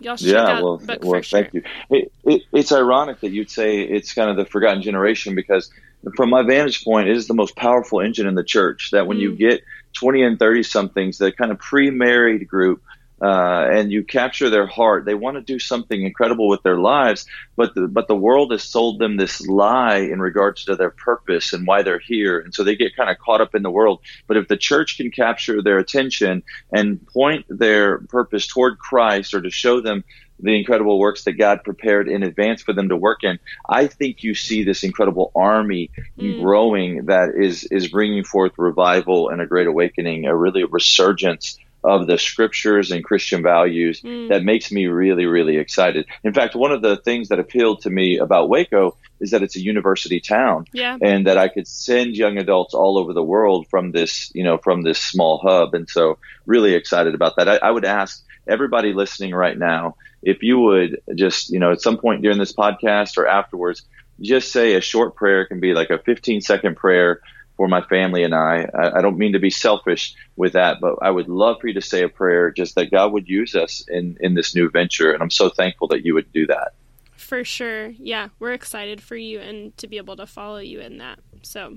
Y'all 0.00 0.16
should 0.16 0.28
yeah, 0.28 0.62
well, 0.62 0.80
well, 1.02 1.22
thank 1.22 1.52
you. 1.52 1.62
It, 1.90 2.10
it, 2.24 2.42
it's 2.52 2.72
ironic 2.72 3.20
that 3.20 3.32
you'd 3.32 3.50
say 3.50 3.82
it's 3.82 4.14
kind 4.14 4.30
of 4.30 4.36
the 4.36 4.46
forgotten 4.46 4.82
generation 4.82 5.34
because, 5.34 5.70
from 6.16 6.30
my 6.30 6.42
vantage 6.42 6.82
point, 6.82 7.08
it 7.08 7.16
is 7.16 7.26
the 7.26 7.34
most 7.34 7.54
powerful 7.54 8.00
engine 8.00 8.26
in 8.26 8.34
the 8.34 8.42
church. 8.42 8.92
That 8.92 9.06
when 9.06 9.18
mm. 9.18 9.22
you 9.22 9.36
get 9.36 9.62
twenty 9.92 10.22
and 10.22 10.38
thirty 10.38 10.62
somethings, 10.62 11.18
the 11.18 11.32
kind 11.32 11.52
of 11.52 11.58
pre-married 11.58 12.48
group 12.48 12.82
uh, 13.20 13.68
and 13.70 13.92
you 13.92 14.02
capture 14.02 14.48
their 14.48 14.66
heart. 14.66 15.04
They 15.04 15.14
want 15.14 15.36
to 15.36 15.42
do 15.42 15.58
something 15.58 16.02
incredible 16.02 16.48
with 16.48 16.62
their 16.62 16.78
lives, 16.78 17.26
but 17.56 17.74
the, 17.74 17.86
but 17.86 18.08
the 18.08 18.16
world 18.16 18.52
has 18.52 18.62
sold 18.62 18.98
them 18.98 19.16
this 19.16 19.46
lie 19.46 19.96
in 19.96 20.20
regards 20.20 20.64
to 20.64 20.76
their 20.76 20.90
purpose 20.90 21.52
and 21.52 21.66
why 21.66 21.82
they're 21.82 21.98
here, 21.98 22.38
and 22.38 22.54
so 22.54 22.64
they 22.64 22.76
get 22.76 22.96
kind 22.96 23.10
of 23.10 23.18
caught 23.18 23.40
up 23.40 23.54
in 23.54 23.62
the 23.62 23.70
world. 23.70 24.00
But 24.26 24.36
if 24.36 24.48
the 24.48 24.56
church 24.56 24.96
can 24.96 25.10
capture 25.10 25.62
their 25.62 25.78
attention 25.78 26.42
and 26.72 27.06
point 27.06 27.46
their 27.48 27.98
purpose 27.98 28.46
toward 28.46 28.78
Christ, 28.78 29.34
or 29.34 29.42
to 29.42 29.50
show 29.50 29.80
them 29.80 30.04
the 30.42 30.58
incredible 30.58 30.98
works 30.98 31.24
that 31.24 31.32
God 31.32 31.62
prepared 31.64 32.08
in 32.08 32.22
advance 32.22 32.62
for 32.62 32.72
them 32.72 32.88
to 32.88 32.96
work 32.96 33.24
in, 33.24 33.38
I 33.68 33.86
think 33.86 34.22
you 34.22 34.34
see 34.34 34.64
this 34.64 34.82
incredible 34.82 35.30
army 35.34 35.90
mm. 36.18 36.40
growing 36.40 37.06
that 37.06 37.34
is 37.36 37.64
is 37.64 37.88
bringing 37.88 38.24
forth 38.24 38.52
revival 38.56 39.28
and 39.28 39.40
a 39.40 39.46
great 39.46 39.66
awakening, 39.66 40.26
a 40.26 40.34
really 40.34 40.64
resurgence 40.64 41.58
of 41.82 42.06
the 42.06 42.18
scriptures 42.18 42.90
and 42.90 43.04
Christian 43.04 43.42
values 43.42 44.02
mm. 44.02 44.28
that 44.28 44.44
makes 44.44 44.70
me 44.70 44.86
really, 44.86 45.26
really 45.26 45.56
excited. 45.56 46.06
In 46.22 46.32
fact, 46.32 46.54
one 46.54 46.72
of 46.72 46.82
the 46.82 46.96
things 46.96 47.28
that 47.28 47.38
appealed 47.38 47.82
to 47.82 47.90
me 47.90 48.18
about 48.18 48.48
Waco 48.48 48.96
is 49.20 49.30
that 49.30 49.42
it's 49.42 49.56
a 49.56 49.60
university 49.60 50.20
town 50.20 50.66
yeah. 50.72 50.96
and 51.00 51.26
that 51.26 51.38
I 51.38 51.48
could 51.48 51.66
send 51.66 52.16
young 52.16 52.38
adults 52.38 52.74
all 52.74 52.98
over 52.98 53.12
the 53.12 53.22
world 53.22 53.66
from 53.68 53.92
this, 53.92 54.30
you 54.34 54.44
know, 54.44 54.58
from 54.58 54.82
this 54.82 54.98
small 54.98 55.38
hub. 55.38 55.74
And 55.74 55.88
so 55.88 56.18
really 56.46 56.74
excited 56.74 57.14
about 57.14 57.36
that. 57.36 57.48
I, 57.48 57.56
I 57.56 57.70
would 57.70 57.84
ask, 57.84 58.24
everybody 58.46 58.92
listening 58.92 59.34
right 59.34 59.56
now, 59.56 59.96
if 60.22 60.42
you 60.42 60.58
would 60.58 61.00
just, 61.14 61.50
you 61.50 61.58
know, 61.58 61.72
at 61.72 61.80
some 61.80 61.98
point 61.98 62.22
during 62.22 62.38
this 62.38 62.52
podcast 62.52 63.16
or 63.16 63.26
afterwards, 63.26 63.82
just 64.20 64.52
say 64.52 64.74
a 64.74 64.80
short 64.80 65.14
prayer 65.16 65.42
it 65.42 65.48
can 65.48 65.60
be 65.60 65.72
like 65.72 65.90
a 65.90 65.98
15 65.98 66.40
second 66.42 66.76
prayer 66.76 67.20
for 67.60 67.68
my 67.68 67.82
family 67.82 68.22
and 68.22 68.34
I. 68.34 68.66
I. 68.72 69.00
I 69.00 69.02
don't 69.02 69.18
mean 69.18 69.34
to 69.34 69.38
be 69.38 69.50
selfish 69.50 70.14
with 70.34 70.54
that, 70.54 70.80
but 70.80 70.94
I 71.02 71.10
would 71.10 71.28
love 71.28 71.58
for 71.60 71.68
you 71.68 71.74
to 71.74 71.82
say 71.82 72.02
a 72.02 72.08
prayer 72.08 72.50
just 72.50 72.74
that 72.76 72.90
God 72.90 73.12
would 73.12 73.28
use 73.28 73.54
us 73.54 73.84
in, 73.86 74.16
in 74.18 74.32
this 74.32 74.54
new 74.54 74.70
venture. 74.70 75.12
And 75.12 75.22
I'm 75.22 75.28
so 75.28 75.50
thankful 75.50 75.88
that 75.88 76.02
you 76.02 76.14
would 76.14 76.32
do 76.32 76.46
that. 76.46 76.72
For 77.18 77.44
sure. 77.44 77.88
Yeah, 77.88 78.28
we're 78.38 78.54
excited 78.54 79.02
for 79.02 79.14
you 79.14 79.40
and 79.40 79.76
to 79.76 79.88
be 79.88 79.98
able 79.98 80.16
to 80.16 80.26
follow 80.26 80.56
you 80.56 80.80
in 80.80 80.96
that. 80.98 81.18
So, 81.42 81.76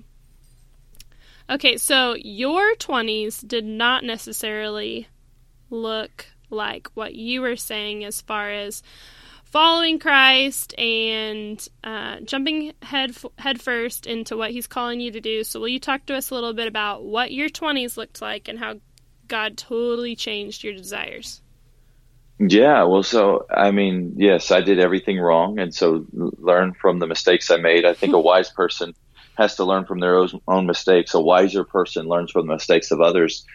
okay, 1.49 1.75
so 1.75 2.15
your 2.15 2.75
20s 2.75 3.45
did 3.45 3.65
not 3.65 4.05
necessarily 4.05 5.09
look 5.69 6.27
like 6.49 6.87
what 6.93 7.13
you 7.13 7.41
were 7.41 7.57
saying 7.57 8.05
as 8.05 8.21
far 8.21 8.49
as 8.49 8.83
following 9.53 9.99
Christ 9.99 10.77
and 10.79 11.65
uh, 11.83 12.21
jumping 12.21 12.73
head 12.81 13.15
head 13.37 13.61
first 13.61 14.07
into 14.07 14.35
what 14.35 14.49
He's 14.49 14.65
calling 14.65 14.99
you 14.99 15.11
to 15.11 15.21
do. 15.21 15.43
So, 15.43 15.59
will 15.59 15.67
you 15.67 15.79
talk 15.79 16.07
to 16.07 16.15
us 16.15 16.31
a 16.31 16.33
little 16.33 16.53
bit 16.53 16.67
about 16.67 17.03
what 17.03 17.31
your 17.31 17.49
twenties 17.49 17.95
looked 17.95 18.21
like 18.21 18.47
and 18.47 18.57
how 18.57 18.79
God 19.27 19.55
totally 19.55 20.15
changed 20.15 20.63
your 20.63 20.73
desires? 20.73 21.41
Yeah, 22.39 22.83
well, 22.85 23.03
so 23.03 23.45
I 23.49 23.69
mean, 23.69 24.15
yes, 24.17 24.49
I 24.49 24.61
did 24.61 24.79
everything 24.79 25.19
wrong, 25.19 25.59
and 25.59 25.73
so 25.73 26.05
learn 26.11 26.73
from 26.73 26.97
the 26.97 27.07
mistakes 27.07 27.51
I 27.51 27.57
made. 27.57 27.85
I 27.85 27.93
think 27.93 28.13
a 28.13 28.19
wise 28.19 28.49
person 28.49 28.95
has 29.37 29.55
to 29.57 29.65
learn 29.65 29.85
from 29.85 29.99
their 29.99 30.25
own 30.47 30.65
mistakes. 30.65 31.13
A 31.13 31.21
wiser 31.21 31.63
person 31.63 32.07
learns 32.07 32.31
from 32.31 32.47
the 32.47 32.53
mistakes 32.53 32.89
of 32.89 33.01
others. 33.01 33.45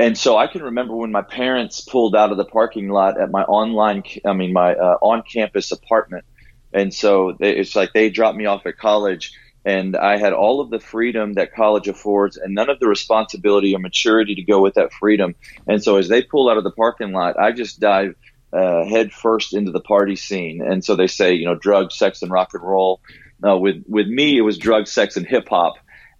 And 0.00 0.16
so 0.16 0.38
I 0.38 0.46
can 0.46 0.62
remember 0.62 0.96
when 0.96 1.12
my 1.12 1.20
parents 1.20 1.82
pulled 1.82 2.16
out 2.16 2.30
of 2.30 2.38
the 2.38 2.44
parking 2.46 2.88
lot 2.88 3.20
at 3.20 3.30
my 3.30 3.42
online, 3.42 4.02
I 4.24 4.32
mean, 4.32 4.50
my 4.50 4.74
uh, 4.74 4.96
on 5.02 5.22
campus 5.30 5.72
apartment. 5.72 6.24
And 6.72 6.94
so 6.94 7.36
they, 7.38 7.54
it's 7.54 7.76
like 7.76 7.92
they 7.92 8.08
dropped 8.08 8.38
me 8.38 8.46
off 8.46 8.64
at 8.64 8.78
college 8.78 9.34
and 9.66 9.94
I 9.94 10.16
had 10.16 10.32
all 10.32 10.62
of 10.62 10.70
the 10.70 10.80
freedom 10.80 11.34
that 11.34 11.52
college 11.52 11.86
affords 11.86 12.38
and 12.38 12.54
none 12.54 12.70
of 12.70 12.80
the 12.80 12.88
responsibility 12.88 13.74
or 13.74 13.78
maturity 13.78 14.34
to 14.36 14.42
go 14.42 14.62
with 14.62 14.72
that 14.76 14.90
freedom. 14.94 15.34
And 15.66 15.84
so 15.84 15.96
as 15.96 16.08
they 16.08 16.22
pulled 16.22 16.50
out 16.50 16.56
of 16.56 16.64
the 16.64 16.70
parking 16.70 17.12
lot, 17.12 17.38
I 17.38 17.52
just 17.52 17.78
dived 17.78 18.14
uh, 18.54 18.86
head 18.86 19.12
first 19.12 19.52
into 19.52 19.70
the 19.70 19.80
party 19.80 20.16
scene. 20.16 20.62
And 20.62 20.82
so 20.82 20.96
they 20.96 21.08
say, 21.08 21.34
you 21.34 21.44
know, 21.44 21.56
drugs, 21.56 21.98
sex, 21.98 22.22
and 22.22 22.30
rock 22.30 22.54
and 22.54 22.62
roll. 22.62 23.02
Uh, 23.46 23.58
with 23.58 23.84
with 23.86 24.06
me, 24.06 24.38
it 24.38 24.42
was 24.42 24.56
drugs, 24.56 24.90
sex, 24.90 25.18
and 25.18 25.26
hip 25.26 25.48
hop 25.50 25.74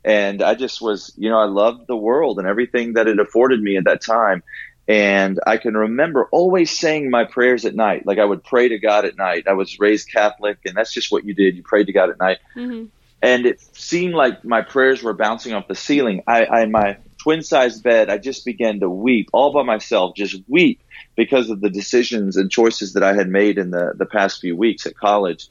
and 0.05 0.43
I 0.43 0.55
just 0.55 0.81
was, 0.81 1.13
you 1.17 1.29
know, 1.31 1.39
I 1.39 1.47
loved 1.47 1.87
the 1.87 1.97
world 1.97 2.39
and 2.39 2.49
everything 2.49 2.95
that 2.95 3.07
it 3.07 3.19
afforded 3.19 3.61
me 3.63 3.77
at 3.77 3.85
that 3.85 4.03
time. 4.03 4.43
And 4.89 5.39
I 5.47 5.59
can 5.59 5.75
remember 5.75 6.29
always 6.33 6.77
saying 6.77 7.11
my 7.11 7.25
prayers 7.25 7.65
at 7.65 7.75
night. 7.75 8.07
Like 8.07 8.19
I 8.19 8.25
would 8.25 8.43
pray 8.43 8.69
to 8.69 8.79
God 8.79 9.05
at 9.05 9.17
night. 9.17 9.47
I 9.47 9.53
was 9.53 9.79
raised 9.79 10.11
Catholic, 10.11 10.59
and 10.65 10.75
that's 10.75 10.93
just 10.93 11.13
what 11.13 11.25
you 11.25 11.35
did. 11.35 11.57
You 11.57 11.63
prayed 11.63 11.87
to 11.87 11.93
God 11.93 12.11
at 12.11 12.19
night. 12.19 12.39
Mm-hmm. 12.57 12.87
And 13.23 13.47
it 13.47 13.61
seemed 13.77 14.15
like 14.15 14.45
my 14.45 14.63
prayers 14.63 15.03
were 15.03 15.13
bouncing 15.13 15.53
off 15.53 15.69
the 15.69 15.75
ceiling. 15.75 16.23
I, 16.27 16.45
I 16.45 16.63
in 16.63 16.73
my 16.73 16.97
twin 17.19 17.43
sized 17.43 17.83
bed, 17.83 18.09
I 18.09 18.19
just 18.19 18.45
began 18.45 18.81
to 18.81 18.89
weep 18.89 19.29
all 19.33 19.53
by 19.53 19.63
myself, 19.63 20.17
just 20.17 20.43
weep 20.49 20.81
because 21.17 21.51
of 21.51 21.61
the 21.61 21.71
decisions 21.71 22.37
and 22.37 22.51
choices 22.51 22.95
that 22.95 23.03
I 23.03 23.13
had 23.13 23.29
made 23.29 23.59
in 23.59 23.71
the, 23.71 23.93
the 23.95 24.07
past 24.07 24.41
few 24.41 24.57
weeks 24.57 24.87
at 24.87 24.97
college 24.97 25.49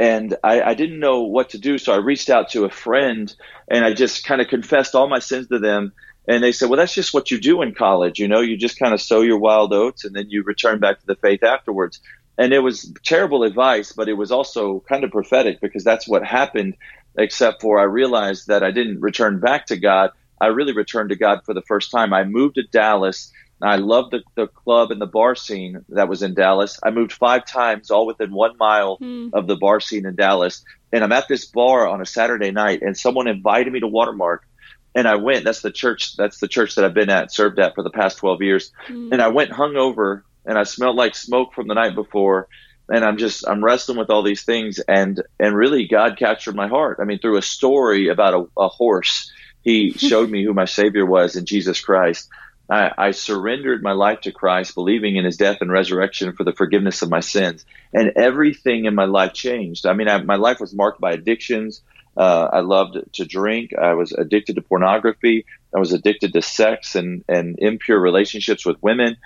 and 0.00 0.34
I, 0.42 0.62
I, 0.62 0.74
didn't 0.74 0.98
know 0.98 1.24
what 1.24 1.50
to 1.50 1.58
do. 1.58 1.76
So 1.76 1.92
I 1.92 1.98
reached 1.98 2.30
out 2.30 2.48
to 2.52 2.64
a 2.64 2.70
friend 2.70 3.32
and 3.68 3.84
I 3.84 3.92
just 3.92 4.24
kind 4.24 4.40
of 4.40 4.48
confessed 4.48 4.94
all 4.94 5.06
my 5.10 5.18
sins 5.18 5.48
to 5.48 5.58
them. 5.58 5.92
And 6.26 6.42
they 6.42 6.52
said, 6.52 6.70
well, 6.70 6.78
that's 6.78 6.94
just 6.94 7.12
what 7.12 7.30
you 7.30 7.38
do 7.38 7.60
in 7.60 7.74
college. 7.74 8.18
You 8.18 8.26
know, 8.26 8.40
you 8.40 8.56
just 8.56 8.78
kind 8.78 8.94
of 8.94 9.02
sow 9.02 9.20
your 9.20 9.36
wild 9.36 9.74
oats 9.74 10.06
and 10.06 10.16
then 10.16 10.30
you 10.30 10.42
return 10.42 10.78
back 10.78 11.00
to 11.00 11.06
the 11.06 11.16
faith 11.16 11.42
afterwards. 11.42 12.00
And 12.38 12.54
it 12.54 12.60
was 12.60 12.90
terrible 13.04 13.42
advice, 13.42 13.92
but 13.92 14.08
it 14.08 14.14
was 14.14 14.32
also 14.32 14.80
kind 14.88 15.04
of 15.04 15.10
prophetic 15.10 15.60
because 15.60 15.84
that's 15.84 16.08
what 16.08 16.24
happened, 16.24 16.78
except 17.18 17.60
for 17.60 17.78
I 17.78 17.82
realized 17.82 18.46
that 18.46 18.64
I 18.64 18.70
didn't 18.70 19.02
return 19.02 19.38
back 19.38 19.66
to 19.66 19.76
God. 19.76 20.12
I 20.40 20.46
really 20.46 20.72
returned 20.72 21.10
to 21.10 21.16
God 21.16 21.40
for 21.44 21.52
the 21.52 21.60
first 21.68 21.90
time. 21.90 22.14
I 22.14 22.24
moved 22.24 22.54
to 22.54 22.62
Dallas 22.62 23.30
I 23.62 23.76
loved 23.76 24.12
the, 24.12 24.22
the 24.36 24.46
club 24.46 24.90
and 24.90 25.00
the 25.00 25.06
bar 25.06 25.34
scene 25.34 25.84
that 25.90 26.08
was 26.08 26.22
in 26.22 26.34
Dallas. 26.34 26.80
I 26.82 26.90
moved 26.90 27.12
five 27.12 27.44
times, 27.44 27.90
all 27.90 28.06
within 28.06 28.32
one 28.32 28.56
mile 28.56 28.98
mm. 28.98 29.30
of 29.34 29.46
the 29.46 29.56
bar 29.56 29.80
scene 29.80 30.06
in 30.06 30.14
Dallas. 30.14 30.64
And 30.92 31.04
I'm 31.04 31.12
at 31.12 31.28
this 31.28 31.44
bar 31.44 31.86
on 31.86 32.00
a 32.00 32.06
Saturday 32.06 32.50
night, 32.50 32.82
and 32.82 32.96
someone 32.96 33.28
invited 33.28 33.72
me 33.72 33.80
to 33.80 33.86
Watermark, 33.86 34.46
and 34.94 35.06
I 35.06 35.16
went. 35.16 35.44
That's 35.44 35.60
the 35.60 35.70
church. 35.70 36.16
That's 36.16 36.38
the 36.38 36.48
church 36.48 36.74
that 36.74 36.84
I've 36.84 36.94
been 36.94 37.10
at, 37.10 37.32
served 37.32 37.58
at 37.58 37.74
for 37.74 37.84
the 37.84 37.90
past 37.90 38.18
12 38.18 38.42
years. 38.42 38.72
Mm. 38.88 39.12
And 39.12 39.22
I 39.22 39.28
went 39.28 39.50
hungover, 39.50 40.22
and 40.46 40.58
I 40.58 40.64
smelled 40.64 40.96
like 40.96 41.14
smoke 41.14 41.52
from 41.52 41.68
the 41.68 41.74
night 41.74 41.94
before. 41.94 42.48
And 42.88 43.04
I'm 43.04 43.18
just 43.18 43.46
I'm 43.46 43.62
wrestling 43.62 43.98
with 43.98 44.10
all 44.10 44.24
these 44.24 44.42
things, 44.42 44.80
and 44.80 45.22
and 45.38 45.54
really 45.54 45.86
God 45.86 46.16
captured 46.18 46.56
my 46.56 46.66
heart. 46.66 46.98
I 47.00 47.04
mean, 47.04 47.20
through 47.20 47.36
a 47.36 47.42
story 47.42 48.08
about 48.08 48.34
a, 48.34 48.62
a 48.62 48.68
horse, 48.68 49.30
He 49.62 49.90
showed 49.96 50.30
me 50.30 50.44
who 50.44 50.54
my 50.54 50.64
Savior 50.64 51.06
was 51.06 51.36
in 51.36 51.44
Jesus 51.44 51.80
Christ 51.80 52.28
I, 52.70 52.92
I, 52.96 53.10
surrendered 53.10 53.82
my 53.82 53.92
life 53.92 54.20
to 54.22 54.32
Christ, 54.32 54.76
believing 54.76 55.16
in 55.16 55.24
his 55.24 55.36
death 55.36 55.58
and 55.60 55.72
resurrection 55.72 56.34
for 56.34 56.44
the 56.44 56.52
forgiveness 56.52 57.02
of 57.02 57.10
my 57.10 57.20
sins. 57.20 57.64
And 57.92 58.12
everything 58.14 58.84
in 58.84 58.94
my 58.94 59.06
life 59.06 59.32
changed. 59.32 59.86
I 59.86 59.92
mean, 59.92 60.08
I, 60.08 60.22
my 60.22 60.36
life 60.36 60.60
was 60.60 60.72
marked 60.72 61.00
by 61.00 61.12
addictions. 61.12 61.82
Uh, 62.16 62.48
I 62.52 62.60
loved 62.60 62.98
to 63.14 63.24
drink. 63.24 63.72
I 63.76 63.94
was 63.94 64.12
addicted 64.12 64.54
to 64.54 64.62
pornography. 64.62 65.46
I 65.74 65.80
was 65.80 65.92
addicted 65.92 66.32
to 66.32 66.42
sex 66.42 66.94
and, 66.94 67.24
and 67.28 67.58
impure 67.58 67.98
relationships 67.98 68.64
with 68.64 68.80
women. 68.82 69.16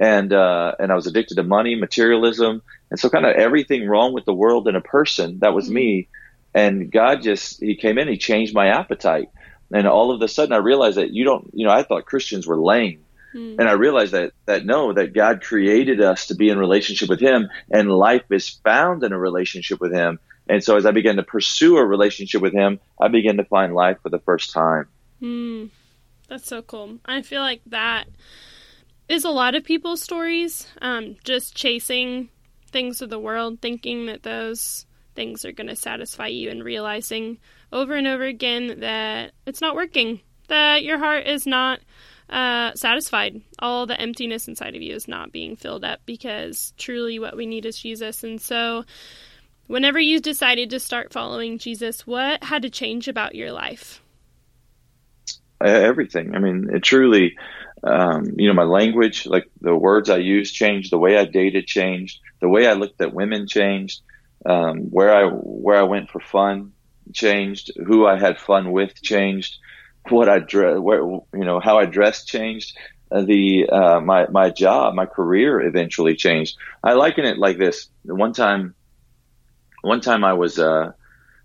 And, 0.00 0.32
uh, 0.32 0.74
and 0.78 0.90
I 0.90 0.94
was 0.94 1.06
addicted 1.06 1.34
to 1.36 1.42
money, 1.42 1.74
materialism. 1.74 2.62
And 2.90 2.98
so 2.98 3.10
kind 3.10 3.26
of 3.26 3.36
everything 3.36 3.86
wrong 3.86 4.14
with 4.14 4.24
the 4.24 4.34
world 4.34 4.66
and 4.66 4.76
a 4.76 4.80
person, 4.80 5.40
that 5.40 5.54
was 5.54 5.70
me. 5.70 6.08
And 6.54 6.90
God 6.90 7.22
just, 7.22 7.60
he 7.60 7.76
came 7.76 7.98
in, 7.98 8.08
he 8.08 8.16
changed 8.16 8.54
my 8.54 8.68
appetite 8.68 9.28
and 9.74 9.88
all 9.88 10.12
of 10.12 10.22
a 10.22 10.28
sudden 10.28 10.52
I 10.52 10.58
realized 10.58 10.96
that 10.98 11.10
you 11.10 11.24
don't, 11.24 11.50
you 11.52 11.66
know, 11.66 11.72
I 11.72 11.82
thought 11.82 12.06
Christians 12.06 12.46
were 12.46 12.56
lame. 12.56 13.04
Mm. 13.34 13.58
And 13.58 13.68
I 13.68 13.72
realized 13.72 14.12
that, 14.12 14.32
that 14.46 14.64
no, 14.64 14.92
that 14.92 15.12
God 15.12 15.42
created 15.42 16.00
us 16.00 16.28
to 16.28 16.36
be 16.36 16.48
in 16.48 16.58
relationship 16.58 17.08
with 17.08 17.20
Him, 17.20 17.50
and 17.68 17.90
life 17.90 18.22
is 18.30 18.48
found 18.48 19.02
in 19.02 19.12
a 19.12 19.18
relationship 19.18 19.80
with 19.80 19.92
Him. 19.92 20.20
And 20.48 20.62
so, 20.62 20.76
as 20.76 20.86
I 20.86 20.92
began 20.92 21.16
to 21.16 21.24
pursue 21.24 21.76
a 21.76 21.84
relationship 21.84 22.40
with 22.40 22.52
Him, 22.52 22.78
I 23.00 23.08
began 23.08 23.36
to 23.38 23.44
find 23.44 23.74
life 23.74 23.98
for 24.02 24.10
the 24.10 24.20
first 24.20 24.52
time. 24.52 24.86
Mm. 25.20 25.70
That's 26.28 26.46
so 26.46 26.62
cool. 26.62 26.98
I 27.04 27.22
feel 27.22 27.42
like 27.42 27.62
that 27.66 28.06
is 29.08 29.24
a 29.24 29.30
lot 29.30 29.56
of 29.56 29.64
people's 29.64 30.02
stories. 30.02 30.68
Um, 30.80 31.16
just 31.24 31.56
chasing 31.56 32.28
things 32.68 33.02
of 33.02 33.10
the 33.10 33.18
world, 33.18 33.60
thinking 33.60 34.06
that 34.06 34.22
those 34.22 34.86
things 35.14 35.44
are 35.44 35.52
going 35.52 35.68
to 35.68 35.76
satisfy 35.76 36.26
you, 36.26 36.50
and 36.50 36.64
realizing 36.64 37.38
over 37.72 37.94
and 37.94 38.06
over 38.06 38.24
again 38.24 38.80
that 38.80 39.32
it's 39.46 39.60
not 39.60 39.74
working, 39.74 40.20
that 40.48 40.82
your 40.82 40.98
heart 40.98 41.26
is 41.26 41.46
not 41.46 41.80
uh, 42.28 42.72
satisfied. 42.74 43.40
All 43.58 43.86
the 43.86 44.00
emptiness 44.00 44.48
inside 44.48 44.74
of 44.74 44.82
you 44.82 44.94
is 44.94 45.08
not 45.08 45.32
being 45.32 45.56
filled 45.56 45.84
up 45.84 46.00
because 46.06 46.72
truly 46.76 47.18
what 47.18 47.36
we 47.36 47.46
need 47.46 47.66
is 47.66 47.78
Jesus. 47.78 48.24
And 48.24 48.40
so, 48.40 48.84
whenever 49.66 49.98
you 49.98 50.20
decided 50.20 50.70
to 50.70 50.80
start 50.80 51.12
following 51.12 51.58
Jesus, 51.58 52.06
what 52.06 52.44
had 52.44 52.62
to 52.62 52.70
change 52.70 53.08
about 53.08 53.34
your 53.34 53.52
life? 53.52 54.02
Everything. 55.60 56.34
I 56.34 56.38
mean, 56.40 56.68
it 56.72 56.82
truly, 56.82 57.36
um, 57.82 58.34
you 58.36 58.48
know, 58.48 58.54
my 58.54 58.64
language, 58.64 59.26
like 59.26 59.48
the 59.60 59.74
words 59.74 60.10
I 60.10 60.18
used 60.18 60.54
changed, 60.54 60.90
the 60.90 60.98
way 60.98 61.16
I 61.16 61.24
dated 61.24 61.66
changed, 61.66 62.20
the 62.40 62.48
way 62.48 62.66
I 62.66 62.74
looked 62.74 63.00
at 63.00 63.14
women 63.14 63.46
changed, 63.46 64.02
um, 64.44 64.90
where 64.90 65.14
I 65.14 65.28
where 65.28 65.76
I 65.76 65.82
went 65.82 66.10
for 66.10 66.20
fun 66.20 66.72
changed, 67.12 67.72
who 67.76 68.06
I 68.06 68.18
had 68.18 68.38
fun 68.38 68.72
with 68.72 69.00
changed, 69.02 69.58
what 70.08 70.28
I 70.28 70.38
dress, 70.38 70.78
where 70.78 71.00
you 71.00 71.24
know 71.32 71.60
how 71.60 71.78
I 71.78 71.86
dressed 71.86 72.28
changed. 72.28 72.76
Uh, 73.10 73.22
the 73.22 73.68
uh, 73.68 74.00
my 74.00 74.26
my 74.28 74.50
job, 74.50 74.94
my 74.94 75.06
career 75.06 75.60
eventually 75.60 76.16
changed. 76.16 76.56
I 76.82 76.94
liken 76.94 77.24
it 77.24 77.38
like 77.38 77.58
this. 77.58 77.88
One 78.02 78.32
time, 78.32 78.74
one 79.82 80.00
time 80.00 80.24
I 80.24 80.34
was 80.34 80.58
uh, 80.58 80.92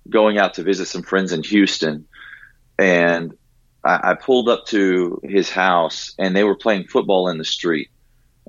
going 0.10 0.38
out 0.38 0.56
to 0.56 0.64
visit 0.64 0.88
some 0.88 1.04
friends 1.04 1.32
in 1.32 1.44
Houston, 1.44 2.08
and 2.78 3.38
I, 3.84 4.12
I 4.12 4.14
pulled 4.16 4.50
up 4.50 4.66
to 4.68 5.20
his 5.24 5.50
house, 5.50 6.16
and 6.18 6.36
they 6.36 6.44
were 6.44 6.56
playing 6.56 6.88
football 6.88 7.30
in 7.30 7.38
the 7.38 7.46
street 7.46 7.90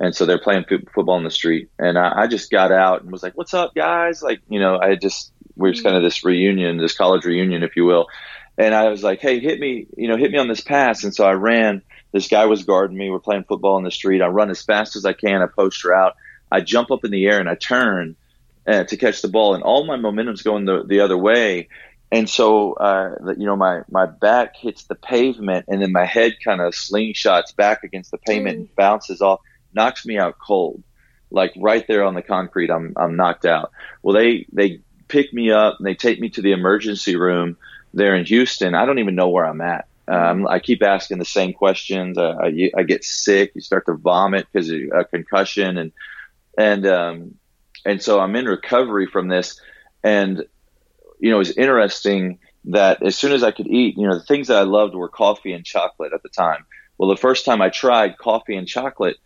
and 0.00 0.16
so 0.16 0.26
they're 0.26 0.38
playing 0.38 0.64
football 0.94 1.18
in 1.18 1.24
the 1.24 1.30
street 1.30 1.70
and 1.78 1.96
I, 1.96 2.22
I, 2.22 2.26
just 2.26 2.50
got 2.50 2.72
out 2.72 3.02
and 3.02 3.12
was 3.12 3.22
like 3.22 3.36
what's 3.36 3.54
up 3.54 3.74
guys 3.74 4.22
like 4.22 4.40
you 4.48 4.58
know 4.58 4.80
i 4.80 4.94
just 4.94 5.32
we're 5.60 5.72
just 5.72 5.84
kind 5.84 5.96
of 5.96 6.02
this 6.02 6.24
reunion, 6.24 6.78
this 6.78 6.96
college 6.96 7.24
reunion, 7.24 7.62
if 7.62 7.76
you 7.76 7.84
will. 7.84 8.08
And 8.58 8.74
I 8.74 8.88
was 8.88 9.02
like, 9.02 9.20
hey, 9.20 9.38
hit 9.38 9.60
me, 9.60 9.86
you 9.96 10.08
know, 10.08 10.16
hit 10.16 10.30
me 10.30 10.38
on 10.38 10.48
this 10.48 10.60
pass. 10.60 11.04
And 11.04 11.14
so 11.14 11.24
I 11.24 11.32
ran. 11.32 11.82
This 12.12 12.28
guy 12.28 12.46
was 12.46 12.64
guarding 12.64 12.96
me. 12.96 13.10
We're 13.10 13.20
playing 13.20 13.44
football 13.44 13.78
in 13.78 13.84
the 13.84 13.90
street. 13.90 14.22
I 14.22 14.26
run 14.26 14.50
as 14.50 14.62
fast 14.62 14.96
as 14.96 15.04
I 15.04 15.12
can. 15.12 15.42
I 15.42 15.46
post 15.46 15.82
her 15.84 15.94
out. 15.94 16.16
I 16.50 16.60
jump 16.60 16.90
up 16.90 17.04
in 17.04 17.10
the 17.10 17.26
air 17.26 17.38
and 17.38 17.48
I 17.48 17.54
turn 17.54 18.16
uh, 18.66 18.84
to 18.84 18.96
catch 18.96 19.22
the 19.22 19.28
ball, 19.28 19.54
and 19.54 19.62
all 19.62 19.86
my 19.86 19.96
momentum's 19.96 20.42
going 20.42 20.64
the, 20.64 20.84
the 20.84 21.00
other 21.00 21.16
way. 21.16 21.68
And 22.12 22.28
so, 22.28 22.72
uh, 22.72 23.14
you 23.38 23.46
know, 23.46 23.56
my, 23.56 23.82
my 23.88 24.06
back 24.06 24.56
hits 24.56 24.84
the 24.84 24.96
pavement, 24.96 25.66
and 25.68 25.80
then 25.80 25.92
my 25.92 26.04
head 26.04 26.34
kind 26.44 26.60
of 26.60 26.74
slingshots 26.74 27.54
back 27.54 27.84
against 27.84 28.10
the 28.10 28.18
pavement 28.18 28.56
mm. 28.56 28.60
and 28.62 28.76
bounces 28.76 29.22
off. 29.22 29.40
Knocks 29.74 30.04
me 30.06 30.18
out 30.18 30.38
cold, 30.38 30.82
like 31.30 31.52
right 31.56 31.86
there 31.86 32.04
on 32.04 32.14
the 32.14 32.22
concrete. 32.22 32.70
I'm 32.70 32.92
I'm 32.96 33.16
knocked 33.16 33.44
out. 33.44 33.72
Well, 34.02 34.14
they 34.14 34.46
they 34.52 34.80
pick 35.08 35.32
me 35.32 35.50
up 35.50 35.76
and 35.78 35.86
they 35.86 35.94
take 35.94 36.20
me 36.20 36.30
to 36.30 36.42
the 36.42 36.52
emergency 36.52 37.16
room 37.16 37.56
there 37.92 38.14
in 38.14 38.24
Houston. 38.24 38.74
I 38.74 38.86
don't 38.86 39.00
even 39.00 39.16
know 39.16 39.28
where 39.28 39.44
I'm 39.44 39.60
at. 39.60 39.86
Um, 40.08 40.46
I 40.48 40.58
keep 40.58 40.82
asking 40.82 41.18
the 41.18 41.24
same 41.24 41.52
questions. 41.52 42.18
I, 42.18 42.70
I, 42.76 42.82
get 42.82 43.04
sick. 43.04 43.52
You 43.54 43.60
start 43.60 43.86
to 43.86 43.94
vomit 43.94 44.48
because 44.50 44.68
of 44.68 44.80
a 44.92 45.04
concussion, 45.04 45.78
and 45.78 45.92
and 46.58 46.84
um, 46.86 47.34
and 47.84 48.02
so 48.02 48.18
I'm 48.18 48.34
in 48.34 48.46
recovery 48.46 49.06
from 49.06 49.28
this. 49.28 49.60
And 50.02 50.44
you 51.20 51.30
know, 51.30 51.38
it's 51.38 51.50
interesting 51.50 52.40
that 52.64 53.02
as 53.04 53.16
soon 53.16 53.32
as 53.32 53.44
I 53.44 53.52
could 53.52 53.68
eat, 53.68 53.96
you 53.96 54.08
know, 54.08 54.14
the 54.14 54.24
things 54.24 54.48
that 54.48 54.56
I 54.56 54.62
loved 54.62 54.94
were 54.96 55.08
coffee 55.08 55.52
and 55.52 55.64
chocolate 55.64 56.12
at 56.12 56.24
the 56.24 56.28
time. 56.28 56.64
Well, 56.98 57.08
the 57.08 57.16
first 57.16 57.44
time 57.44 57.62
I 57.62 57.68
tried 57.68 58.18
coffee 58.18 58.56
and 58.56 58.66
chocolate, 58.66 59.16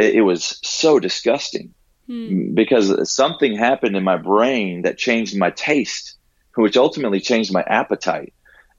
it, 0.00 0.14
it 0.16 0.22
was 0.22 0.58
so 0.62 0.98
disgusting 0.98 1.74
hmm. 2.06 2.54
because 2.54 3.12
something 3.12 3.56
happened 3.56 3.96
in 3.96 4.04
my 4.04 4.16
brain 4.16 4.82
that 4.82 4.98
changed 4.98 5.36
my 5.36 5.50
taste, 5.50 6.16
which 6.54 6.76
ultimately 6.76 7.20
changed 7.20 7.52
my 7.52 7.62
appetite. 7.62 8.32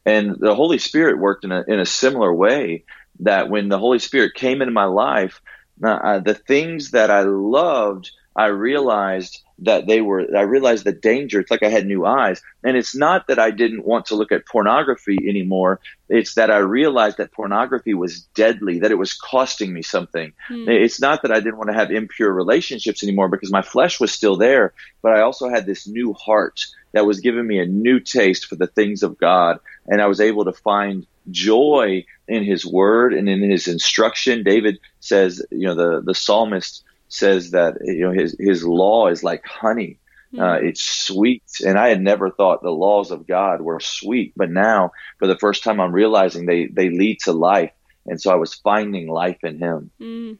And 0.06 0.36
the 0.40 0.56
Holy 0.56 0.80
Spirit 0.80 1.20
worked 1.20 1.46
in 1.46 1.52
a, 1.52 1.64
in 1.68 1.80
a 1.80 1.86
similar 1.86 2.34
way 2.34 2.86
that 3.20 3.50
when 3.50 3.70
the 3.70 3.78
Holy 3.78 4.00
Spirit 4.00 4.34
came 4.34 4.62
into 4.62 4.74
my 4.74 4.86
life, 4.86 5.42
uh, 5.84 6.20
the 6.20 6.34
things 6.34 6.92
that 6.92 7.12
I 7.12 7.22
loved, 7.22 8.12
I 8.36 8.48
realized 8.48 9.42
that 9.60 9.86
they 9.88 10.02
were 10.02 10.26
I 10.36 10.42
realized 10.42 10.86
the 10.86 10.92
danger. 10.92 11.40
It's 11.40 11.52
like 11.52 11.64
I 11.64 11.70
had 11.70 11.86
new 11.86 12.06
eyes. 12.06 12.42
And 12.64 12.76
it's 12.76 12.96
not 12.96 13.28
that 13.28 13.40
I 13.40 13.52
didn't 13.52 13.86
want 13.86 14.08
to 14.08 14.16
look 14.16 14.32
at 14.32 14.48
pornography 14.48 15.18
anymore. 15.28 15.80
It's 16.10 16.36
that 16.36 16.50
I 16.50 16.58
realized 16.58 17.18
that 17.18 17.32
pornography 17.32 17.94
was 17.94 18.22
deadly, 18.34 18.80
that 18.80 18.92
it 18.92 18.98
was 18.98 19.14
costing 19.14 19.74
me 19.74 19.82
something. 19.82 20.34
Hmm. 20.48 20.68
It's 20.68 21.00
not 21.00 21.22
that 21.22 21.32
I 21.32 21.40
didn't 21.40 21.58
want 21.58 21.70
to 21.70 21.76
have 21.76 21.92
impure 21.92 22.32
relationships 22.32 23.04
anymore 23.04 23.30
because 23.30 23.52
my 23.52 23.62
flesh 23.62 24.00
was 24.00 24.12
still 24.12 24.36
there, 24.36 24.74
but 25.02 25.14
I 25.14 25.22
also 25.22 25.50
had 25.50 25.66
this 25.66 25.88
new 25.88 26.14
heart 26.14 26.66
that 26.94 27.06
was 27.06 27.20
giving 27.20 27.46
me 27.46 27.60
a 27.60 27.66
new 27.66 28.00
taste 28.00 28.48
for 28.48 28.56
the 28.56 28.68
things 28.68 29.04
of 29.04 29.18
God. 29.18 29.60
And 29.88 30.02
I 30.02 30.08
was 30.08 30.22
able 30.22 30.46
to 30.46 30.54
find 30.54 31.06
joy 31.30 32.06
in 32.28 32.44
his 32.44 32.66
word 32.66 33.14
and 33.14 33.30
in 33.30 33.42
his 33.42 33.68
instruction. 33.68 34.44
David 34.44 34.80
says, 35.00 35.46
you 35.52 35.68
know, 35.68 35.76
the, 35.76 36.02
the 36.02 36.16
psalmist 36.16 36.84
says 37.14 37.52
that 37.52 37.78
you 37.82 38.02
know 38.02 38.12
his 38.12 38.36
his 38.40 38.64
law 38.64 39.08
is 39.08 39.24
like 39.24 39.46
honey. 39.46 39.98
Mm-hmm. 40.34 40.44
Uh, 40.44 40.56
it's 40.56 40.82
sweet, 40.82 41.44
and 41.66 41.78
I 41.78 41.90
had 41.90 42.02
never 42.02 42.30
thought 42.30 42.62
the 42.62 42.70
laws 42.72 43.12
of 43.12 43.28
God 43.28 43.62
were 43.62 43.82
sweet, 43.82 44.34
but 44.36 44.50
now 44.50 44.92
for 45.20 45.28
the 45.28 45.38
first 45.38 45.64
time, 45.64 45.82
I'm 45.82 45.92
realizing 45.92 46.46
they 46.46 46.68
they 46.68 46.90
lead 46.90 47.20
to 47.22 47.34
life, 47.34 47.72
and 48.06 48.22
so 48.22 48.32
I 48.32 48.36
was 48.36 48.54
finding 48.54 49.08
life 49.08 49.44
in 49.44 49.60
Him. 49.60 49.92
Mm. 50.00 50.38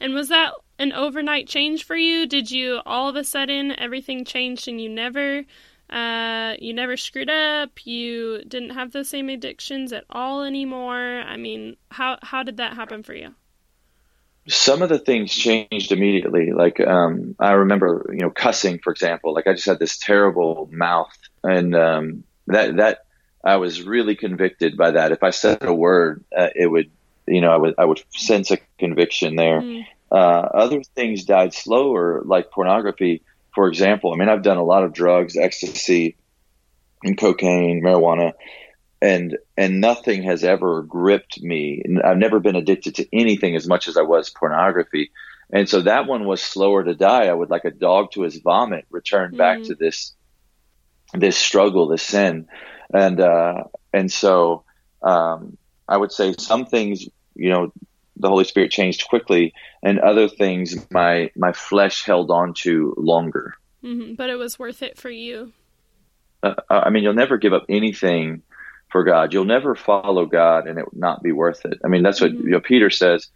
And 0.00 0.14
was 0.14 0.28
that 0.28 0.54
an 0.78 0.92
overnight 0.92 1.46
change 1.46 1.84
for 1.84 1.96
you? 1.96 2.26
Did 2.26 2.50
you 2.50 2.80
all 2.86 3.08
of 3.08 3.16
a 3.16 3.24
sudden 3.24 3.78
everything 3.78 4.24
changed 4.24 4.66
and 4.66 4.80
you 4.80 4.88
never 4.88 5.44
uh, 5.90 6.54
you 6.60 6.72
never 6.72 6.96
screwed 6.96 7.28
up. 7.28 7.84
You 7.84 8.42
didn't 8.46 8.70
have 8.70 8.92
those 8.92 9.08
same 9.08 9.28
addictions 9.28 9.92
at 9.92 10.04
all 10.08 10.42
anymore. 10.42 11.22
I 11.26 11.36
mean, 11.36 11.76
how 11.90 12.18
how 12.22 12.42
did 12.42 12.58
that 12.58 12.74
happen 12.74 13.02
for 13.02 13.14
you? 13.14 13.34
Some 14.50 14.82
of 14.82 14.88
the 14.88 14.98
things 14.98 15.32
changed 15.32 15.92
immediately. 15.92 16.52
Like 16.52 16.80
um, 16.80 17.34
I 17.38 17.52
remember, 17.52 18.10
you 18.12 18.20
know, 18.20 18.30
cussing, 18.30 18.78
for 18.78 18.92
example. 18.92 19.34
Like 19.34 19.46
I 19.46 19.54
just 19.54 19.66
had 19.66 19.78
this 19.78 19.98
terrible 19.98 20.68
mouth, 20.72 21.16
and 21.42 21.74
um, 21.74 22.24
that 22.46 22.76
that 22.76 23.04
I 23.44 23.56
was 23.56 23.82
really 23.82 24.16
convicted 24.16 24.76
by 24.76 24.92
that. 24.92 25.12
If 25.12 25.22
I 25.22 25.30
said 25.30 25.62
a 25.62 25.74
word, 25.74 26.24
uh, 26.36 26.48
it 26.54 26.66
would, 26.66 26.90
you 27.26 27.40
know, 27.40 27.50
I 27.50 27.56
would 27.56 27.74
I 27.78 27.84
would 27.84 28.02
sense 28.10 28.50
a 28.50 28.58
conviction 28.78 29.36
there. 29.36 29.60
Mm. 29.60 29.86
Uh, 30.10 30.14
other 30.14 30.82
things 30.82 31.24
died 31.24 31.54
slower, 31.54 32.22
like 32.24 32.50
pornography, 32.50 33.22
for 33.54 33.68
example. 33.68 34.12
I 34.12 34.16
mean, 34.16 34.28
I've 34.28 34.42
done 34.42 34.56
a 34.56 34.64
lot 34.64 34.82
of 34.82 34.92
drugs, 34.92 35.36
ecstasy, 35.36 36.16
and 37.04 37.16
cocaine, 37.16 37.82
marijuana, 37.82 38.32
and 39.02 39.38
and 39.56 39.80
nothing 39.80 40.22
has 40.24 40.44
ever 40.44 40.82
gripped 40.82 41.40
me. 41.42 41.82
I've 42.04 42.18
never 42.18 42.40
been 42.40 42.56
addicted 42.56 42.96
to 42.96 43.08
anything 43.12 43.56
as 43.56 43.66
much 43.66 43.88
as 43.88 43.96
I 43.96 44.02
was 44.02 44.30
pornography. 44.30 45.10
And 45.52 45.68
so 45.68 45.80
that 45.82 46.06
one 46.06 46.26
was 46.26 46.42
slower 46.42 46.84
to 46.84 46.94
die. 46.94 47.26
I 47.26 47.32
would 47.32 47.50
like 47.50 47.64
a 47.64 47.70
dog 47.70 48.12
to 48.12 48.22
his 48.22 48.38
vomit 48.38 48.86
return 48.90 49.36
back 49.36 49.60
mm. 49.60 49.66
to 49.68 49.74
this 49.74 50.14
this 51.14 51.36
struggle, 51.36 51.88
this 51.88 52.02
sin. 52.02 52.46
And 52.92 53.20
uh 53.20 53.64
and 53.92 54.12
so 54.12 54.64
um 55.02 55.56
I 55.88 55.96
would 55.96 56.12
say 56.12 56.34
some 56.38 56.66
things, 56.66 57.04
you 57.34 57.50
know, 57.50 57.72
the 58.16 58.28
Holy 58.28 58.44
Spirit 58.44 58.70
changed 58.70 59.08
quickly, 59.08 59.54
and 59.82 59.98
other 59.98 60.28
things 60.28 60.76
my 60.90 61.30
my 61.34 61.52
flesh 61.52 62.04
held 62.04 62.30
on 62.30 62.52
to 62.54 62.94
longer. 62.98 63.54
Mm-hmm. 63.82 64.14
But 64.14 64.28
it 64.28 64.36
was 64.36 64.58
worth 64.58 64.82
it 64.82 64.98
for 64.98 65.10
you. 65.10 65.52
Uh, 66.42 66.54
I 66.68 66.90
mean, 66.90 67.02
you'll 67.02 67.14
never 67.14 67.38
give 67.38 67.52
up 67.52 67.64
anything 67.68 68.42
for 68.90 69.04
God. 69.04 69.32
You'll 69.32 69.44
never 69.44 69.74
follow 69.74 70.26
God 70.26 70.66
and 70.66 70.78
it 70.78 70.84
would 70.84 71.00
not 71.00 71.22
be 71.22 71.32
worth 71.32 71.64
it. 71.64 71.80
I 71.84 71.88
mean, 71.88 72.02
that's 72.02 72.20
what 72.20 72.32
mm-hmm. 72.32 72.46
you 72.46 72.50
know, 72.52 72.60
Peter 72.60 72.90
says 72.90 73.28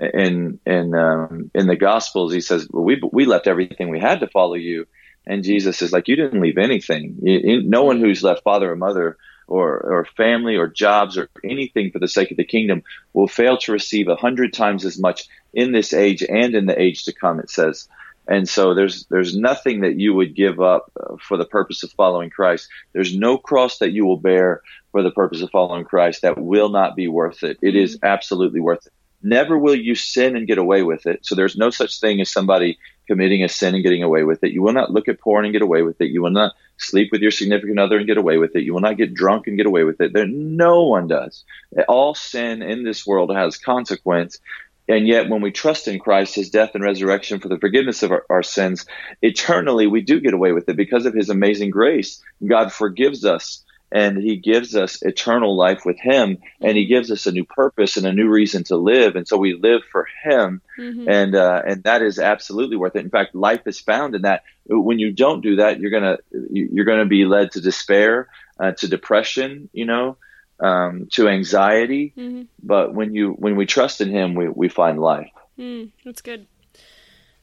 in 0.00 0.58
in 0.66 0.94
um, 0.94 1.50
in 1.54 1.66
the 1.66 1.76
Gospels. 1.76 2.32
He 2.32 2.40
says, 2.40 2.66
well, 2.70 2.84
"We 2.84 3.00
we 3.12 3.24
left 3.24 3.46
everything 3.46 3.88
we 3.88 4.00
had 4.00 4.20
to 4.20 4.26
follow 4.26 4.54
you," 4.54 4.86
and 5.26 5.44
Jesus 5.44 5.82
is 5.82 5.92
like, 5.92 6.08
"You 6.08 6.16
didn't 6.16 6.40
leave 6.40 6.58
anything. 6.58 7.18
You, 7.22 7.40
you, 7.42 7.62
no 7.62 7.84
one 7.84 8.00
who's 8.00 8.22
left 8.22 8.42
father 8.42 8.70
or 8.70 8.76
mother." 8.76 9.16
Or, 9.48 9.80
or 9.80 10.06
family 10.16 10.56
or 10.56 10.66
jobs 10.68 11.18
or 11.18 11.28
anything 11.44 11.90
for 11.90 11.98
the 11.98 12.08
sake 12.08 12.30
of 12.30 12.38
the 12.38 12.44
kingdom 12.44 12.84
will 13.12 13.28
fail 13.28 13.58
to 13.58 13.72
receive 13.72 14.08
a 14.08 14.16
hundred 14.16 14.54
times 14.54 14.86
as 14.86 14.98
much 14.98 15.28
in 15.52 15.72
this 15.72 15.92
age 15.92 16.22
and 16.22 16.54
in 16.54 16.64
the 16.64 16.80
age 16.80 17.04
to 17.04 17.12
come, 17.12 17.38
it 17.38 17.50
says. 17.50 17.86
And 18.32 18.48
so 18.48 18.72
there's 18.72 19.04
there's 19.10 19.36
nothing 19.36 19.82
that 19.82 20.00
you 20.00 20.14
would 20.14 20.34
give 20.34 20.58
up 20.58 20.90
uh, 20.98 21.16
for 21.20 21.36
the 21.36 21.44
purpose 21.44 21.82
of 21.82 21.92
following 21.92 22.30
Christ. 22.30 22.66
There's 22.94 23.14
no 23.14 23.36
cross 23.36 23.76
that 23.76 23.90
you 23.90 24.06
will 24.06 24.16
bear 24.16 24.62
for 24.90 25.02
the 25.02 25.10
purpose 25.10 25.42
of 25.42 25.50
following 25.50 25.84
Christ 25.84 26.22
that 26.22 26.38
will 26.38 26.70
not 26.70 26.96
be 26.96 27.08
worth 27.08 27.42
it. 27.42 27.58
It 27.60 27.76
is 27.76 27.98
absolutely 28.02 28.60
worth 28.60 28.86
it. 28.86 28.92
Never 29.22 29.58
will 29.58 29.74
you 29.74 29.94
sin 29.94 30.34
and 30.34 30.46
get 30.46 30.56
away 30.56 30.82
with 30.82 31.06
it. 31.06 31.26
So 31.26 31.34
there's 31.34 31.58
no 31.58 31.68
such 31.68 32.00
thing 32.00 32.22
as 32.22 32.32
somebody 32.32 32.78
committing 33.06 33.44
a 33.44 33.50
sin 33.50 33.74
and 33.74 33.84
getting 33.84 34.02
away 34.02 34.24
with 34.24 34.42
it. 34.42 34.52
You 34.52 34.62
will 34.62 34.72
not 34.72 34.90
look 34.90 35.08
at 35.08 35.20
porn 35.20 35.44
and 35.44 35.52
get 35.52 35.60
away 35.60 35.82
with 35.82 36.00
it. 36.00 36.06
You 36.10 36.22
will 36.22 36.30
not 36.30 36.54
sleep 36.78 37.10
with 37.12 37.20
your 37.20 37.30
significant 37.32 37.78
other 37.78 37.98
and 37.98 38.06
get 38.06 38.16
away 38.16 38.38
with 38.38 38.56
it. 38.56 38.62
You 38.62 38.72
will 38.72 38.80
not 38.80 38.96
get 38.96 39.12
drunk 39.12 39.46
and 39.46 39.58
get 39.58 39.66
away 39.66 39.84
with 39.84 40.00
it. 40.00 40.14
There, 40.14 40.26
no 40.26 40.84
one 40.84 41.06
does. 41.06 41.44
All 41.86 42.14
sin 42.14 42.62
in 42.62 42.82
this 42.82 43.06
world 43.06 43.30
has 43.36 43.58
consequence. 43.58 44.40
And 44.88 45.06
yet, 45.06 45.28
when 45.28 45.42
we 45.42 45.52
trust 45.52 45.86
in 45.88 46.00
Christ, 46.00 46.34
his 46.34 46.50
death 46.50 46.74
and 46.74 46.82
resurrection 46.82 47.38
for 47.40 47.48
the 47.48 47.58
forgiveness 47.58 48.02
of 48.02 48.10
our, 48.10 48.26
our, 48.28 48.42
sins, 48.42 48.84
eternally 49.22 49.86
we 49.86 50.00
do 50.00 50.20
get 50.20 50.34
away 50.34 50.52
with 50.52 50.68
it 50.68 50.76
because 50.76 51.06
of 51.06 51.14
his 51.14 51.30
amazing 51.30 51.70
grace. 51.70 52.20
God 52.44 52.72
forgives 52.72 53.24
us 53.24 53.64
and 53.92 54.16
he 54.16 54.36
gives 54.36 54.74
us 54.74 55.02
eternal 55.02 55.56
life 55.56 55.84
with 55.84 55.98
him 56.00 56.38
and 56.60 56.76
he 56.76 56.86
gives 56.86 57.10
us 57.10 57.26
a 57.26 57.32
new 57.32 57.44
purpose 57.44 57.96
and 57.96 58.06
a 58.06 58.12
new 58.12 58.28
reason 58.28 58.64
to 58.64 58.76
live. 58.76 59.16
And 59.16 59.28
so 59.28 59.36
we 59.36 59.54
live 59.54 59.82
for 59.92 60.08
him. 60.24 60.62
Mm-hmm. 60.78 61.08
And, 61.08 61.34
uh, 61.36 61.62
and 61.66 61.84
that 61.84 62.02
is 62.02 62.18
absolutely 62.18 62.76
worth 62.76 62.96
it. 62.96 63.04
In 63.04 63.10
fact, 63.10 63.34
life 63.34 63.66
is 63.66 63.78
found 63.78 64.14
in 64.14 64.22
that. 64.22 64.44
When 64.66 64.98
you 64.98 65.12
don't 65.12 65.42
do 65.42 65.56
that, 65.56 65.78
you're 65.78 65.90
going 65.90 66.16
to, 66.16 66.18
you're 66.50 66.86
going 66.86 67.00
to 67.00 67.06
be 67.06 67.26
led 67.26 67.52
to 67.52 67.60
despair, 67.60 68.28
uh, 68.58 68.72
to 68.72 68.88
depression, 68.88 69.68
you 69.72 69.84
know, 69.84 70.16
um, 70.62 71.08
to 71.12 71.28
anxiety. 71.28 72.14
Mm-hmm. 72.16 72.42
But 72.62 72.94
when 72.94 73.14
you 73.14 73.32
when 73.32 73.56
we 73.56 73.66
trust 73.66 74.00
in 74.00 74.10
Him, 74.10 74.34
we 74.34 74.48
we 74.48 74.68
find 74.68 74.98
life. 74.98 75.30
Mm, 75.58 75.90
that's 76.04 76.22
good. 76.22 76.46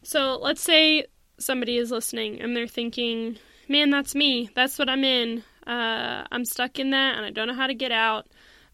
So 0.04 0.40
let's 0.42 0.62
say 0.62 1.06
somebody 1.38 1.78
is 1.78 1.92
listening 1.92 2.42
and 2.42 2.56
they're 2.56 2.68
thinking, 2.68 3.38
"Man, 3.68 3.90
that's 3.90 4.16
me. 4.16 4.50
That's 4.56 4.80
what 4.80 4.90
I'm 4.90 5.04
in. 5.04 5.44
Uh, 5.68 6.24
I'm 6.32 6.46
stuck 6.46 6.80
in 6.80 6.92
that, 6.92 7.18
and 7.18 7.26
I 7.26 7.32
don't 7.32 7.48
know 7.48 7.54
how 7.54 7.68
to 7.68 7.76
get 7.76 7.92
out." 7.92 8.28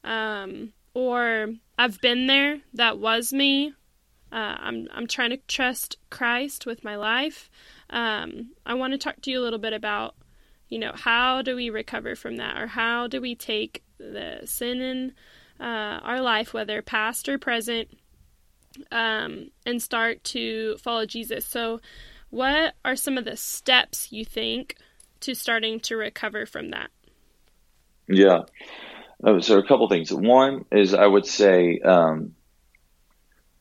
Um, 0.03 0.71
or 0.93 1.47
I've 1.77 1.99
been 1.99 2.27
there. 2.27 2.59
That 2.75 2.99
was 2.99 3.33
me. 3.33 3.73
Uh, 4.31 4.55
I'm 4.59 4.87
I'm 4.93 5.07
trying 5.07 5.31
to 5.31 5.37
trust 5.47 5.97
Christ 6.09 6.65
with 6.65 6.83
my 6.83 6.95
life. 6.95 7.49
Um, 7.89 8.51
I 8.65 8.75
want 8.75 8.93
to 8.93 8.97
talk 8.97 9.21
to 9.21 9.31
you 9.31 9.39
a 9.39 9.43
little 9.43 9.59
bit 9.59 9.73
about, 9.73 10.15
you 10.69 10.79
know, 10.79 10.91
how 10.93 11.41
do 11.41 11.55
we 11.55 11.69
recover 11.69 12.15
from 12.15 12.37
that, 12.37 12.57
or 12.57 12.67
how 12.67 13.07
do 13.07 13.21
we 13.21 13.35
take 13.35 13.83
the 13.97 14.41
sin 14.45 14.81
in 14.81 15.13
uh, 15.59 15.99
our 16.03 16.21
life, 16.21 16.53
whether 16.53 16.81
past 16.81 17.29
or 17.29 17.37
present, 17.37 17.89
um, 18.91 19.49
and 19.65 19.81
start 19.81 20.23
to 20.25 20.77
follow 20.77 21.05
Jesus. 21.05 21.45
So, 21.45 21.79
what 22.29 22.73
are 22.83 22.95
some 22.95 23.17
of 23.17 23.25
the 23.25 23.37
steps 23.37 24.11
you 24.11 24.25
think 24.25 24.75
to 25.21 25.33
starting 25.33 25.79
to 25.81 25.95
recover 25.95 26.45
from 26.45 26.71
that? 26.71 26.89
Yeah. 28.07 28.41
Uh, 29.23 29.39
so, 29.39 29.57
a 29.57 29.65
couple 29.65 29.87
things. 29.87 30.11
One 30.11 30.65
is 30.71 30.93
I 30.93 31.05
would 31.05 31.25
say, 31.25 31.79
um, 31.79 32.35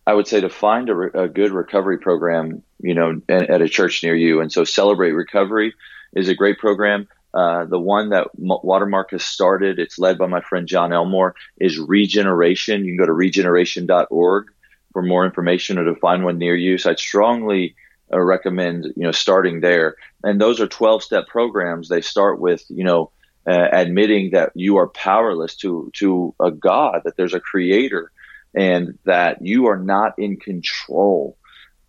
I 0.06 0.14
would 0.14 0.26
say 0.26 0.40
to 0.40 0.48
find 0.48 0.88
a, 0.88 0.94
re- 0.94 1.10
a 1.14 1.28
good 1.28 1.52
recovery 1.52 1.98
program, 1.98 2.62
you 2.80 2.94
know, 2.94 3.20
at, 3.28 3.50
at, 3.50 3.62
a 3.62 3.68
church 3.68 4.02
near 4.02 4.14
you. 4.14 4.40
And 4.40 4.52
so, 4.52 4.64
Celebrate 4.64 5.12
Recovery 5.12 5.74
is 6.12 6.28
a 6.28 6.34
great 6.34 6.58
program. 6.58 7.08
Uh, 7.34 7.64
the 7.64 7.80
one 7.80 8.10
that 8.10 8.28
Watermark 8.38 9.10
has 9.10 9.24
started, 9.24 9.80
it's 9.80 9.98
led 9.98 10.18
by 10.18 10.26
my 10.26 10.40
friend 10.40 10.68
John 10.68 10.92
Elmore, 10.92 11.34
is 11.58 11.78
Regeneration. 11.78 12.84
You 12.84 12.92
can 12.92 12.98
go 12.98 13.06
to 13.06 13.12
regeneration.org. 13.12 14.46
for 14.92 15.02
more 15.02 15.26
information 15.26 15.78
or 15.78 15.84
to 15.84 15.96
find 15.96 16.24
one 16.24 16.38
near 16.38 16.54
you. 16.54 16.78
So 16.78 16.90
I'd 16.90 17.00
strongly 17.00 17.74
uh, 18.12 18.20
recommend, 18.20 18.84
you 18.96 19.02
know, 19.02 19.10
starting 19.10 19.60
there. 19.60 19.96
And 20.22 20.40
those 20.40 20.60
are 20.60 20.68
12 20.68 21.02
step 21.02 21.26
programs. 21.26 21.88
They 21.88 22.02
start 22.02 22.38
with, 22.38 22.64
you 22.68 22.84
know, 22.84 23.10
uh, 23.46 23.68
admitting 23.72 24.30
that 24.30 24.52
you 24.54 24.76
are 24.76 24.88
powerless 24.88 25.56
to, 25.56 25.90
to 25.94 26.34
a 26.38 26.52
God, 26.52 27.02
that 27.04 27.16
there's 27.16 27.34
a 27.34 27.40
creator 27.40 28.12
and 28.54 28.96
that 29.04 29.42
you 29.42 29.66
are 29.66 29.76
not 29.76 30.14
in 30.18 30.36
control. 30.36 31.36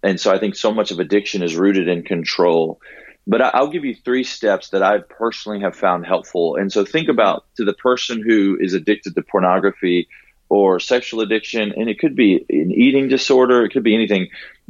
And 0.01 0.19
so 0.19 0.33
I 0.33 0.39
think 0.39 0.55
so 0.55 0.73
much 0.73 0.91
of 0.91 0.99
addiction 0.99 1.43
is 1.43 1.55
rooted 1.55 1.87
in 1.87 2.03
control. 2.03 2.81
But 3.27 3.41
I'll 3.41 3.69
give 3.69 3.85
you 3.85 3.95
three 3.95 4.23
steps 4.23 4.69
that 4.69 4.83
I 4.83 4.99
personally 4.99 5.61
have 5.61 5.75
found 5.75 6.05
helpful. 6.05 6.55
And 6.57 6.71
so 6.71 6.85
think 6.85 7.09
about 7.09 7.45
to 7.57 7.65
the 7.65 7.73
person 7.73 8.23
who 8.25 8.57
is 8.59 8.73
addicted 8.73 9.15
to 9.15 9.23
pornography 9.23 10.07
or 10.49 10.79
sexual 10.79 11.21
addiction, 11.21 11.73
and 11.75 11.89
it 11.89 11.99
could 11.99 12.15
be 12.15 12.45
an 12.49 12.71
eating 12.71 13.07
disorder, 13.07 13.63
it 13.63 13.71
could 13.71 13.83
be 13.83 13.95
anything. 13.95 14.27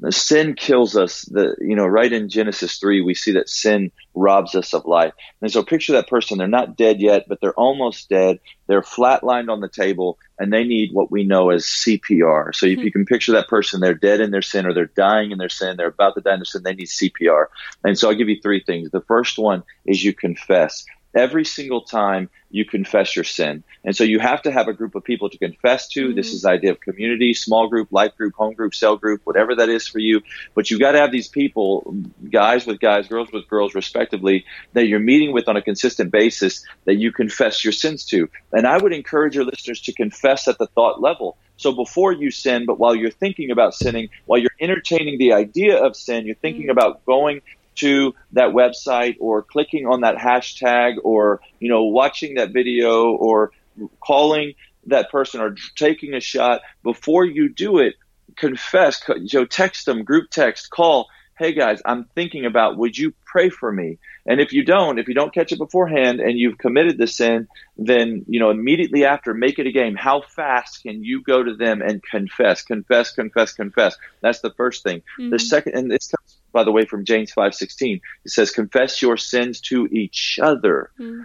Sin 0.10 0.56
kills 0.56 0.98
us. 0.98 1.22
The 1.22 1.56
you 1.60 1.76
know, 1.76 1.86
right 1.86 2.12
in 2.12 2.30
Genesis 2.30 2.78
three, 2.78 3.02
we 3.02 3.14
see 3.14 3.32
that 3.34 3.50
sin 3.50 3.92
robs 4.14 4.56
us 4.56 4.74
of 4.74 4.86
life. 4.86 5.14
And 5.42 5.52
so 5.52 5.64
picture 5.64 5.94
that 5.94 6.10
person, 6.10 6.38
they're 6.38 6.48
not 6.48 6.78
dead 6.78 7.00
yet, 7.00 7.26
but 7.28 7.40
they're 7.40 7.54
almost 7.54 8.10
dead. 8.10 8.40
They're 8.68 8.82
flatlined 8.82 9.50
on 9.50 9.62
the 9.62 9.70
table 9.70 10.18
and 10.40 10.52
they 10.52 10.64
need 10.64 10.94
what 10.94 11.12
we 11.12 11.24
know 11.24 11.50
as 11.50 11.66
CPR. 11.66 12.54
So 12.54 12.66
if 12.66 12.74
mm-hmm. 12.74 12.82
you 12.82 12.92
can 12.92 13.06
picture 13.06 13.34
that 13.34 13.48
person, 13.48 13.80
they're 13.80 13.94
dead 13.94 14.22
in 14.22 14.32
their 14.32 14.42
sin 14.42 14.66
or 14.66 14.74
they're 14.74 14.86
dying 14.86 15.32
in 15.32 15.38
their 15.38 15.50
sin, 15.50 15.78
they're 15.78 15.88
about 15.88 16.16
to 16.16 16.22
die 16.22 16.34
in 16.34 16.40
their 16.40 16.46
sin, 16.46 16.64
they 16.64 16.74
need 16.74 16.88
CPR. 16.88 17.48
And 17.84 17.98
so 17.98 18.10
I'll 18.10 18.16
give 18.16 18.30
you 18.30 18.42
three 18.42 18.62
things. 18.62 18.92
The 18.92 19.02
first 19.02 19.38
one 19.38 19.64
is 19.86 20.04
you 20.04 20.14
confess 20.14 20.86
every 21.16 21.46
single 21.46 21.82
time 21.82 22.30
you 22.52 22.66
confess 22.66 23.16
your 23.16 23.24
sin. 23.24 23.64
And 23.84 23.96
so 23.96 24.04
you 24.04 24.20
have 24.20 24.42
to 24.44 24.52
have 24.52 24.68
a 24.68 24.74
group 24.74 24.96
of 24.96 25.04
people 25.04 25.30
to 25.30 25.38
confess 25.38 25.88
to. 25.90 26.08
Mm-hmm. 26.08 26.16
This 26.16 26.34
is 26.34 26.44
the 26.44 26.50
idea 26.50 26.72
of 26.72 26.80
community, 26.80 27.34
small 27.34 27.68
group, 27.68 27.92
life 27.92 28.16
group, 28.16 28.34
home 28.36 28.54
group, 28.54 28.74
cell 28.76 28.98
group, 28.98 29.22
whatever 29.24 29.56
that 29.56 29.70
is 29.70 29.88
for 29.88 30.00
you. 30.00 30.22
But 30.54 30.70
you've 30.70 30.80
got 30.80 30.94
to 30.94 31.00
have 31.00 31.12
these 31.12 31.28
people, 31.28 31.96
guys 32.30 32.66
with 32.66 32.80
guys, 32.80 33.08
girls 33.08 33.32
with 33.32 33.48
girls, 33.48 33.76
respectively, 33.76 34.46
that 34.74 34.88
you're 34.88 35.00
meeting 35.00 35.34
with 35.34 35.48
on 35.48 35.58
a 35.58 35.62
consistent 35.62 36.12
basis 36.12 36.66
that 36.86 36.96
you 36.96 37.12
confess 37.12 37.64
your 37.64 37.74
sins 37.74 38.06
to. 38.06 38.30
And 38.52 38.66
I 38.68 38.78
would 38.78 38.94
encourage 38.94 39.36
your 39.36 39.46
listeners 39.46 39.82
to 39.82 39.94
confess 39.94 40.48
at 40.48 40.58
the 40.58 40.68
thought 40.68 41.02
level. 41.02 41.38
So 41.58 41.72
before 41.72 42.12
you 42.12 42.32
sin, 42.32 42.66
but 42.66 42.80
while 42.80 42.96
you're 42.96 43.12
thinking 43.12 43.52
about 43.52 43.74
sinning, 43.74 44.10
while 44.26 44.40
you're 44.40 44.52
entertaining 44.60 45.18
the 45.18 45.34
idea 45.34 45.78
of 45.78 45.96
sin, 45.96 46.26
you're 46.26 46.36
thinking 46.36 46.64
mm-hmm. 46.64 46.72
about 46.72 47.06
going 47.06 47.42
to 47.76 48.14
that 48.32 48.50
website 48.50 49.18
or 49.20 49.42
clicking 49.42 49.86
on 49.86 50.02
that 50.02 50.18
hashtag 50.18 50.96
or, 51.04 51.42
you 51.60 51.70
know, 51.70 51.84
watching 51.84 52.36
that 52.36 52.52
video 52.52 53.12
or 53.12 53.52
calling 54.00 54.54
that 54.88 55.12
person 55.12 55.42
or 55.42 55.56
taking 55.76 56.14
a 56.14 56.20
shot 56.20 56.62
before 56.84 57.26
you 57.26 57.50
do 57.50 57.80
it, 57.80 57.96
confess, 58.36 59.02
you 59.18 59.40
know, 59.40 59.46
text 59.46 59.86
them, 59.86 60.04
group 60.04 60.30
text, 60.30 60.70
call, 60.70 61.08
hey 61.38 61.54
guys, 61.54 61.82
I'm 61.86 62.06
thinking 62.16 62.46
about, 62.46 62.78
would 62.78 62.98
you 62.98 63.14
pray 63.26 63.50
for 63.50 63.70
me? 63.70 63.98
And 64.26 64.40
if 64.40 64.54
you 64.54 64.64
don't, 64.64 64.98
if 64.98 65.08
you 65.10 65.14
don't 65.14 65.34
catch 65.34 65.52
it 65.52 65.58
beforehand 65.58 66.22
and 66.22 66.40
you've 66.40 66.58
committed 66.58 66.98
the 66.98 67.08
sin, 67.08 67.48
then, 67.78 68.24
you 68.28 68.40
know, 68.40 68.50
immediately 68.50 69.04
after, 69.04 69.34
make 69.34 69.60
it 69.60 69.68
a 69.68 69.72
game. 69.72 69.96
How 69.96 70.22
fast 70.22 70.82
can 70.84 71.04
you 71.04 71.22
go 71.22 71.44
to 71.44 71.54
them 71.54 71.82
and 71.82 72.02
confess, 72.02 72.62
confess, 72.62 73.12
confess, 73.12 73.52
confess? 73.52 73.98
That's 74.22 74.40
the 74.40 74.52
first 74.52 74.84
thing. 74.84 75.00
Mm-hmm. 75.20 75.32
The 75.32 75.40
second, 75.40 75.76
and 75.76 75.92
this 75.92 76.08
comes, 76.08 76.15
by 76.56 76.64
the 76.64 76.72
way, 76.72 76.86
from 76.86 77.04
James 77.04 77.34
5.16. 77.34 78.02
It 78.24 78.32
says, 78.32 78.50
confess 78.50 79.02
your 79.02 79.18
sins 79.18 79.60
to 79.62 79.88
each 79.88 80.40
other. 80.42 80.90
Mm-hmm. 80.98 81.24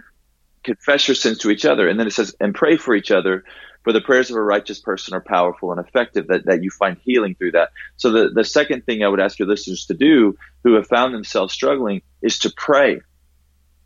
Confess 0.63 1.07
your 1.07 1.15
sins 1.15 1.39
to 1.39 1.49
each 1.49 1.65
other. 1.65 1.87
And 1.87 1.97
then 1.97 2.05
it 2.05 2.11
says, 2.11 2.35
and 2.41 2.53
pray 2.53 2.75
for 2.75 2.93
each 2.93 3.11
other 3.11 3.45
for 3.83 3.93
the 3.93 4.01
prayers 4.01 4.29
of 4.29 4.35
a 4.35 4.41
righteous 4.41 4.79
person 4.79 5.13
are 5.13 5.21
powerful 5.21 5.71
and 5.71 5.79
effective, 5.79 6.27
that, 6.27 6.45
that 6.45 6.61
you 6.61 6.69
find 6.69 6.97
healing 7.03 7.33
through 7.33 7.53
that. 7.53 7.69
So 7.95 8.11
the, 8.11 8.29
the 8.29 8.43
second 8.43 8.85
thing 8.85 9.03
I 9.03 9.07
would 9.07 9.21
ask 9.21 9.39
your 9.39 9.47
listeners 9.47 9.85
to 9.85 9.93
do 9.93 10.37
who 10.65 10.73
have 10.73 10.87
found 10.87 11.13
themselves 11.15 11.53
struggling 11.53 12.01
is 12.21 12.39
to 12.39 12.53
pray. 12.55 13.01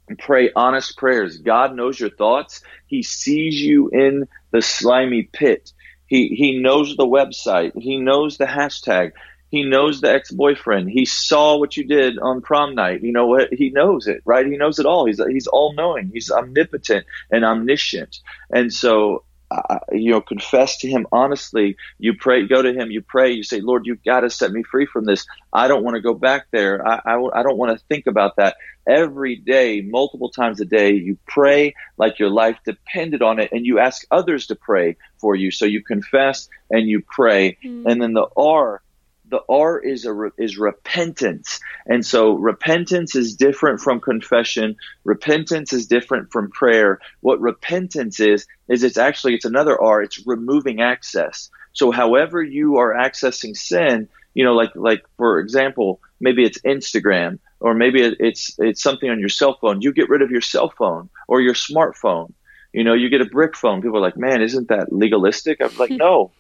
And 0.08 0.18
pray 0.18 0.52
honest 0.56 0.98
prayers. 0.98 1.38
God 1.38 1.76
knows 1.76 2.00
your 2.00 2.10
thoughts. 2.10 2.62
He 2.88 3.04
sees 3.04 3.62
you 3.62 3.90
in 3.90 4.28
the 4.52 4.62
slimy 4.62 5.30
pit. 5.32 5.72
He, 6.08 6.28
he 6.30 6.60
knows 6.60 6.96
the 6.96 7.08
website. 7.08 7.72
He 7.80 7.98
knows 7.98 8.38
the 8.38 8.46
hashtag. 8.46 9.12
He 9.56 9.64
knows 9.64 10.02
the 10.02 10.12
ex-boyfriend. 10.12 10.90
He 10.90 11.06
saw 11.06 11.56
what 11.56 11.78
you 11.78 11.86
did 11.86 12.20
on 12.20 12.42
prom 12.42 12.76
night. 12.76 13.04
You 13.04 13.14
know 13.14 13.28
what? 13.28 13.54
He 13.54 13.70
knows 13.70 14.06
it, 14.06 14.22
right? 14.26 14.46
He 14.46 14.58
knows 14.58 14.80
it 14.80 14.86
all. 14.86 15.06
He's, 15.06 15.22
he's 15.26 15.48
all 15.48 15.74
knowing. 15.74 16.12
He's 16.14 16.30
omnipotent 16.30 17.06
and 17.32 17.46
omniscient. 17.46 18.20
And 18.52 18.74
so 18.74 19.24
uh, 19.52 19.80
you 19.92 20.12
know, 20.12 20.22
confess 20.22 20.80
to 20.80 20.90
him 20.90 21.08
honestly. 21.12 21.78
You 22.00 22.16
pray, 22.16 22.48
go 22.48 22.62
to 22.62 22.74
him, 22.74 22.92
you 22.92 23.02
pray, 23.02 23.32
you 23.32 23.44
say, 23.44 23.62
Lord, 23.62 23.86
you've 23.86 24.04
got 24.04 24.22
to 24.22 24.30
set 24.30 24.52
me 24.52 24.64
free 24.64 24.86
from 24.86 25.06
this. 25.06 25.26
I 25.54 25.68
don't 25.68 25.84
want 25.84 25.96
to 25.96 26.02
go 26.02 26.14
back 26.14 26.48
there. 26.52 26.86
I, 26.86 27.00
I, 27.06 27.40
I 27.40 27.44
don't 27.44 27.58
want 27.58 27.78
to 27.78 27.86
think 27.86 28.08
about 28.08 28.36
that. 28.38 28.58
Every 28.88 29.36
day, 29.36 29.82
multiple 29.82 30.30
times 30.30 30.60
a 30.62 30.66
day, 30.66 30.94
you 30.94 31.18
pray 31.28 31.76
like 31.98 32.20
your 32.20 32.30
life 32.30 32.58
depended 32.66 33.22
on 33.22 33.40
it 33.40 33.52
and 33.52 33.66
you 33.66 33.80
ask 33.80 34.06
others 34.12 34.48
to 34.48 34.56
pray 34.56 34.98
for 35.18 35.36
you. 35.36 35.52
So 35.52 35.66
you 35.66 35.82
confess 35.82 36.50
and 36.70 36.88
you 36.88 37.02
pray. 37.02 37.58
Mm. 37.64 37.86
And 37.86 38.02
then 38.02 38.14
the 38.14 38.28
R 38.36 38.82
the 39.30 39.42
R 39.50 39.80
is 39.80 40.06
a 40.06 40.32
is 40.38 40.58
repentance, 40.58 41.60
and 41.86 42.06
so 42.06 42.34
repentance 42.34 43.16
is 43.16 43.36
different 43.36 43.80
from 43.80 44.00
confession. 44.00 44.76
Repentance 45.04 45.74
is 45.74 45.88
different 45.88 46.32
from 46.32 46.52
prayer. 46.52 47.00
What 47.22 47.42
repentance 47.42 48.20
is 48.20 48.46
is 48.68 48.84
it's 48.84 48.98
actually 48.98 49.36
it's 49.36 49.46
another 49.46 49.82
R. 49.82 50.02
It's 50.02 50.26
removing 50.26 50.82
access. 50.82 51.50
So 51.74 51.92
however 51.92 52.42
you 52.42 52.78
are 52.78 52.94
accessing 52.94 53.56
sin, 53.56 54.08
you 54.34 54.44
know, 54.44 54.54
like 54.54 54.76
like 54.76 55.04
for 55.18 55.40
example, 55.40 56.00
maybe 56.20 56.44
it's 56.44 56.60
Instagram 56.60 57.40
or 57.60 57.74
maybe 57.74 58.02
it's 58.02 58.56
it's 58.60 58.84
something 58.84 59.10
on 59.10 59.20
your 59.20 59.30
cell 59.30 59.58
phone. 59.60 59.82
You 59.82 59.92
get 59.92 60.10
rid 60.10 60.22
of 60.22 60.32
your 60.32 60.42
cell 60.42 60.70
phone 60.70 61.10
or 61.28 61.42
your 61.42 61.54
smartphone. 61.54 62.34
You 62.74 62.84
know, 62.84 62.94
you 62.94 63.10
get 63.10 63.22
a 63.22 63.26
brick 63.26 63.56
phone. 63.56 63.82
People 63.82 63.98
are 63.98 64.02
like, 64.02 64.18
man, 64.18 64.42
isn't 64.42 64.68
that 64.68 64.92
legalistic? 64.92 65.62
I'm 65.62 65.76
like, 65.78 65.92
no. 66.06 66.32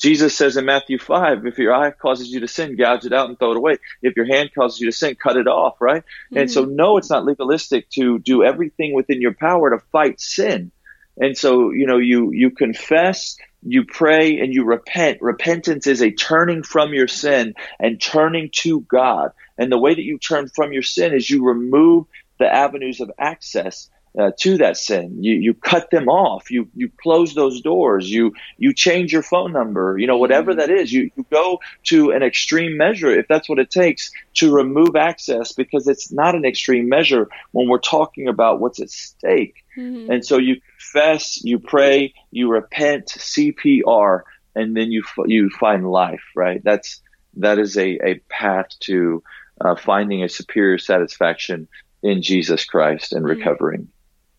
Jesus 0.00 0.34
says 0.34 0.56
in 0.56 0.64
Matthew 0.64 0.98
5, 0.98 1.46
if 1.46 1.58
your 1.58 1.74
eye 1.74 1.90
causes 1.90 2.30
you 2.30 2.40
to 2.40 2.48
sin, 2.48 2.74
gouge 2.74 3.04
it 3.04 3.12
out 3.12 3.28
and 3.28 3.38
throw 3.38 3.50
it 3.50 3.58
away. 3.58 3.76
If 4.00 4.16
your 4.16 4.24
hand 4.24 4.50
causes 4.54 4.80
you 4.80 4.90
to 4.90 4.96
sin, 4.96 5.14
cut 5.14 5.36
it 5.36 5.46
off, 5.46 5.78
right? 5.78 6.02
Mm-hmm. 6.02 6.38
And 6.38 6.50
so, 6.50 6.64
mm-hmm. 6.64 6.76
no, 6.76 6.96
it's 6.96 7.10
not 7.10 7.26
legalistic 7.26 7.88
to 7.90 8.18
do 8.18 8.42
everything 8.42 8.94
within 8.94 9.20
your 9.20 9.34
power 9.34 9.70
to 9.70 9.78
fight 9.92 10.18
sin. 10.18 10.72
And 11.18 11.36
so, 11.36 11.70
you 11.70 11.86
know, 11.86 11.98
you, 11.98 12.32
you 12.32 12.50
confess, 12.50 13.36
you 13.62 13.84
pray, 13.84 14.40
and 14.40 14.54
you 14.54 14.64
repent. 14.64 15.20
Repentance 15.20 15.86
is 15.86 16.00
a 16.00 16.10
turning 16.10 16.62
from 16.62 16.94
your 16.94 17.08
sin 17.08 17.54
and 17.78 18.00
turning 18.00 18.48
to 18.54 18.80
God. 18.80 19.32
And 19.58 19.70
the 19.70 19.78
way 19.78 19.94
that 19.94 20.02
you 20.02 20.18
turn 20.18 20.48
from 20.48 20.72
your 20.72 20.82
sin 20.82 21.12
is 21.12 21.28
you 21.28 21.44
remove 21.44 22.06
the 22.38 22.46
avenues 22.46 23.00
of 23.00 23.10
access 23.18 23.90
uh, 24.18 24.32
to 24.38 24.58
that 24.58 24.76
sin. 24.76 25.22
You 25.22 25.34
you 25.34 25.54
cut 25.54 25.90
them 25.90 26.08
off. 26.08 26.50
You 26.50 26.68
you 26.74 26.90
close 27.00 27.34
those 27.34 27.60
doors. 27.60 28.10
You 28.10 28.34
you 28.58 28.74
change 28.74 29.12
your 29.12 29.22
phone 29.22 29.52
number. 29.52 29.96
You 29.98 30.06
know 30.06 30.18
whatever 30.18 30.50
mm-hmm. 30.50 30.60
that 30.60 30.70
is. 30.70 30.92
You 30.92 31.10
you 31.16 31.24
go 31.30 31.60
to 31.84 32.10
an 32.10 32.22
extreme 32.22 32.76
measure 32.76 33.10
if 33.10 33.28
that's 33.28 33.48
what 33.48 33.58
it 33.58 33.70
takes 33.70 34.10
to 34.34 34.52
remove 34.52 34.96
access 34.96 35.52
because 35.52 35.86
it's 35.86 36.10
not 36.12 36.34
an 36.34 36.44
extreme 36.44 36.88
measure 36.88 37.28
when 37.52 37.68
we're 37.68 37.78
talking 37.78 38.28
about 38.28 38.60
what's 38.60 38.80
at 38.80 38.90
stake. 38.90 39.64
Mm-hmm. 39.76 40.10
And 40.10 40.24
so 40.24 40.38
you 40.38 40.60
confess, 40.78 41.42
you 41.44 41.58
pray, 41.58 42.14
you 42.30 42.50
repent, 42.50 43.06
CPR, 43.06 44.22
and 44.56 44.76
then 44.76 44.90
you 44.90 45.04
you 45.26 45.50
find 45.50 45.88
life. 45.88 46.24
Right. 46.34 46.62
That's 46.64 47.00
that 47.36 47.58
is 47.58 47.76
a 47.78 47.98
a 48.04 48.14
path 48.28 48.70
to 48.80 49.22
uh, 49.60 49.76
finding 49.76 50.24
a 50.24 50.28
superior 50.28 50.78
satisfaction 50.78 51.68
in 52.02 52.22
Jesus 52.22 52.64
Christ 52.64 53.12
and 53.12 53.24
mm-hmm. 53.24 53.40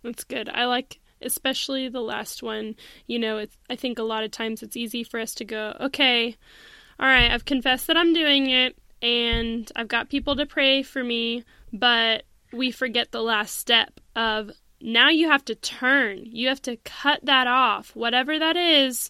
That's 0.04 0.24
good. 0.24 0.50
I 0.50 0.66
like 0.66 1.00
especially 1.22 1.88
the 1.88 2.02
last 2.02 2.42
one. 2.42 2.76
You 3.08 3.20
know, 3.20 3.38
it's, 3.38 3.56
I 3.70 3.76
think 3.76 4.00
a 4.00 4.04
lot 4.04 4.24
of 4.24 4.32
times 4.32 4.64
it's 4.64 4.78
easy 4.78 5.04
for 5.04 5.20
us 5.20 5.36
to 5.36 5.46
go, 5.46 5.76
okay, 5.80 6.36
all 7.00 7.08
right, 7.08 7.32
I've 7.32 7.46
confessed 7.46 7.88
that 7.88 7.98
I'm 7.98 8.14
doing 8.14 8.50
it 8.50 8.78
and 9.02 9.72
I've 9.76 9.88
got 9.88 10.10
people 10.10 10.36
to 10.36 10.46
pray 10.46 10.84
for 10.84 11.04
me, 11.04 11.44
but 11.74 12.24
we 12.54 12.72
forget 12.72 13.12
the 13.12 13.22
last 13.22 13.58
step 13.58 14.00
of 14.16 14.52
now 14.82 15.10
you 15.10 15.30
have 15.30 15.46
to 15.46 15.56
turn. 15.56 16.20
You 16.26 16.48
have 16.50 16.62
to 16.64 16.78
cut 16.78 17.20
that 17.24 17.48
off. 17.48 17.96
Whatever 17.96 18.38
that 18.38 18.58
is, 18.58 19.10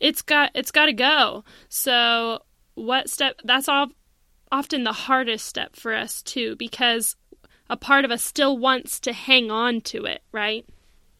it's 0.00 0.22
got 0.22 0.50
it's 0.54 0.70
got 0.70 0.86
to 0.86 0.92
go. 0.92 1.44
So, 1.68 2.42
what 2.74 3.10
step 3.10 3.40
that's 3.44 3.68
all 3.68 3.88
often 4.50 4.84
the 4.84 4.92
hardest 4.92 5.46
step 5.46 5.74
for 5.76 5.94
us 5.94 6.22
too 6.22 6.54
because 6.56 7.16
a 7.74 7.76
part 7.76 8.04
of 8.04 8.12
us 8.12 8.22
still 8.22 8.56
wants 8.56 9.00
to 9.00 9.12
hang 9.12 9.50
on 9.50 9.80
to 9.80 10.04
it, 10.04 10.22
right? 10.30 10.64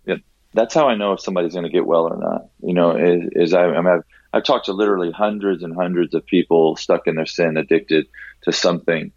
Yeah, 0.07 0.19
that's 0.53 0.73
how 0.73 0.89
I 0.89 0.95
know 0.95 1.13
if 1.13 1.21
somebody's 1.21 1.53
going 1.53 1.65
to 1.65 1.71
get 1.71 1.85
well 1.85 2.05
or 2.05 2.17
not. 2.17 2.47
You 2.63 2.75
know, 2.75 2.93
mm-hmm. 2.93 3.37
is, 3.37 3.49
is 3.51 3.55
I, 3.55 3.65
I 3.65 3.81
mean, 3.81 3.93
I've, 3.93 4.05
I've 4.33 4.45
talked 4.45 4.67
to 4.67 4.73
literally 4.73 5.11
hundreds 5.11 5.65
and 5.65 5.75
hundreds 5.75 6.15
of 6.15 6.25
people 6.25 6.77
stuck 6.77 7.09
in 7.09 7.17
their 7.17 7.27
sin, 7.27 7.57
addicted 7.57 8.07
to 8.43 8.53
something, 8.53 9.11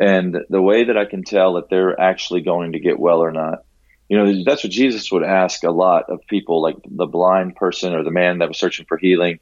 and 0.00 0.36
the 0.48 0.60
way 0.60 0.82
that 0.82 0.98
I 0.98 1.04
can 1.04 1.22
tell 1.22 1.54
that 1.54 1.70
they're 1.70 1.98
actually 1.98 2.40
going 2.40 2.72
to 2.72 2.80
get 2.80 2.98
well 2.98 3.20
or 3.20 3.30
not. 3.30 3.60
You 4.08 4.18
know, 4.18 4.42
that's 4.44 4.64
what 4.64 4.72
Jesus 4.72 5.12
would 5.12 5.22
ask 5.22 5.62
a 5.62 5.70
lot 5.70 6.10
of 6.10 6.26
people, 6.28 6.60
like 6.60 6.74
the 6.84 7.06
blind 7.06 7.54
person 7.54 7.94
or 7.94 8.02
the 8.02 8.10
man 8.10 8.38
that 8.38 8.48
was 8.48 8.58
searching 8.58 8.84
for 8.88 8.98
healing. 8.98 9.38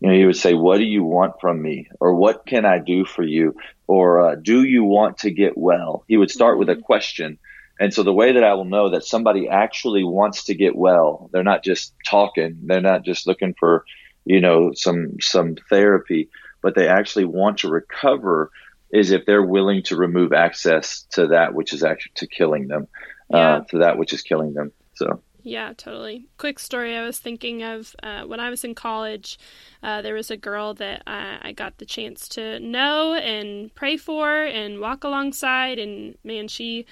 You 0.00 0.08
know, 0.08 0.14
he 0.14 0.26
would 0.26 0.36
say, 0.36 0.54
"What 0.54 0.78
do 0.78 0.84
you 0.84 1.04
want 1.04 1.40
from 1.40 1.60
me?" 1.62 1.88
or 2.00 2.14
"What 2.14 2.46
can 2.46 2.64
I 2.64 2.78
do 2.78 3.04
for 3.04 3.22
you?" 3.22 3.56
or 3.86 4.30
uh, 4.30 4.34
"Do 4.34 4.62
you 4.64 4.84
want 4.84 5.18
to 5.18 5.30
get 5.30 5.56
well?" 5.56 6.04
He 6.08 6.16
would 6.16 6.30
start 6.30 6.58
with 6.58 6.68
a 6.68 6.74
mm-hmm. 6.74 6.82
question, 6.82 7.38
and 7.78 7.92
so 7.92 8.02
the 8.02 8.12
way 8.12 8.32
that 8.32 8.44
I 8.44 8.54
will 8.54 8.64
know 8.64 8.90
that 8.90 9.04
somebody 9.04 9.48
actually 9.48 10.04
wants 10.04 10.44
to 10.44 10.54
get 10.54 10.76
well, 10.76 11.30
they're 11.32 11.42
not 11.42 11.64
just 11.64 11.94
talking, 12.06 12.58
they're 12.64 12.80
not 12.80 13.04
just 13.04 13.26
looking 13.26 13.54
for, 13.58 13.84
you 14.24 14.40
know, 14.40 14.72
some 14.74 15.20
some 15.20 15.56
therapy, 15.70 16.28
but 16.60 16.74
they 16.74 16.88
actually 16.88 17.26
want 17.26 17.58
to 17.58 17.68
recover 17.68 18.50
is 18.92 19.10
if 19.10 19.26
they're 19.26 19.42
willing 19.42 19.82
to 19.82 19.96
remove 19.96 20.32
access 20.32 21.02
to 21.10 21.28
that 21.28 21.52
which 21.52 21.72
is 21.72 21.82
actually 21.82 22.12
to 22.14 22.26
killing 22.28 22.68
them, 22.68 22.86
uh, 23.32 23.36
yeah. 23.36 23.54
uh, 23.56 23.60
to 23.64 23.78
that 23.78 23.98
which 23.98 24.12
is 24.12 24.22
killing 24.22 24.54
them. 24.54 24.72
So. 24.94 25.20
Yeah, 25.46 25.74
totally. 25.76 26.26
Quick 26.38 26.58
story 26.58 26.96
I 26.96 27.04
was 27.04 27.18
thinking 27.18 27.62
of 27.62 27.94
uh, 28.02 28.22
when 28.22 28.40
I 28.40 28.48
was 28.48 28.64
in 28.64 28.74
college, 28.74 29.38
uh, 29.82 30.00
there 30.00 30.14
was 30.14 30.30
a 30.30 30.38
girl 30.38 30.72
that 30.74 31.02
I, 31.06 31.38
I, 31.42 31.52
got 31.52 31.76
the 31.76 31.84
chance 31.84 32.26
to 32.30 32.58
know 32.60 33.12
and 33.12 33.72
pray 33.74 33.98
for 33.98 34.42
and 34.42 34.80
walk 34.80 35.04
alongside. 35.04 35.78
And 35.78 36.16
man, 36.24 36.48
she 36.48 36.86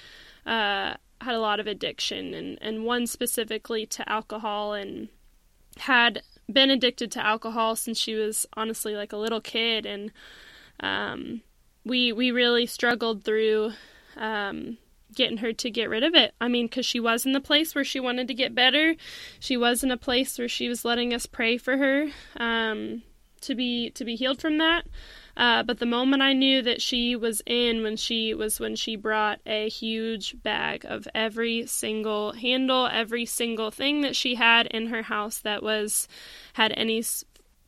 uh, 0.45 0.93
had 1.19 1.33
a 1.33 1.39
lot 1.39 1.59
of 1.59 1.65
addiction, 1.65 2.35
and, 2.35 2.59
and 2.61 2.85
one 2.85 3.07
specifically 3.07 3.87
to 3.87 4.07
alcohol, 4.07 4.73
and 4.73 5.09
had 5.77 6.21
been 6.51 6.69
addicted 6.69 7.11
to 7.13 7.25
alcohol 7.25 7.75
since 7.75 7.97
she 7.97 8.13
was 8.13 8.45
honestly 8.53 8.95
like 8.95 9.13
a 9.13 9.17
little 9.17 9.41
kid. 9.41 9.87
And 9.87 10.11
um, 10.79 11.41
we, 11.83 12.11
we 12.11 12.29
really 12.29 12.67
struggled 12.67 13.23
through. 13.23 13.71
Um, 14.15 14.77
getting 15.15 15.37
her 15.37 15.53
to 15.53 15.71
get 15.71 15.89
rid 15.89 16.03
of 16.03 16.15
it. 16.15 16.33
I 16.39 16.47
mean, 16.47 16.67
because 16.67 16.85
she 16.85 16.99
was 16.99 17.25
in 17.25 17.33
the 17.33 17.41
place 17.41 17.75
where 17.75 17.83
she 17.83 17.99
wanted 17.99 18.27
to 18.27 18.33
get 18.33 18.55
better. 18.55 18.95
She 19.39 19.57
was 19.57 19.83
in 19.83 19.91
a 19.91 19.97
place 19.97 20.37
where 20.37 20.49
she 20.49 20.69
was 20.69 20.85
letting 20.85 21.13
us 21.13 21.25
pray 21.25 21.57
for 21.57 21.77
her 21.77 22.09
um, 22.37 23.03
to 23.41 23.55
be 23.55 23.91
to 23.91 24.05
be 24.05 24.15
healed 24.15 24.41
from 24.41 24.57
that. 24.57 24.85
Uh, 25.35 25.63
but 25.63 25.79
the 25.79 25.85
moment 25.85 26.21
I 26.21 26.33
knew 26.33 26.61
that 26.61 26.81
she 26.81 27.15
was 27.15 27.41
in 27.47 27.81
when 27.81 27.97
she 27.97 28.35
was 28.35 28.59
when 28.59 28.75
she 28.75 28.95
brought 28.95 29.39
a 29.45 29.67
huge 29.67 30.41
bag 30.43 30.85
of 30.85 31.07
every 31.15 31.65
single 31.65 32.33
handle, 32.33 32.87
every 32.87 33.25
single 33.25 33.71
thing 33.71 34.01
that 34.01 34.15
she 34.15 34.35
had 34.35 34.67
in 34.67 34.87
her 34.87 35.01
house 35.01 35.39
that 35.39 35.63
was 35.63 36.07
had 36.53 36.71
any 36.77 37.01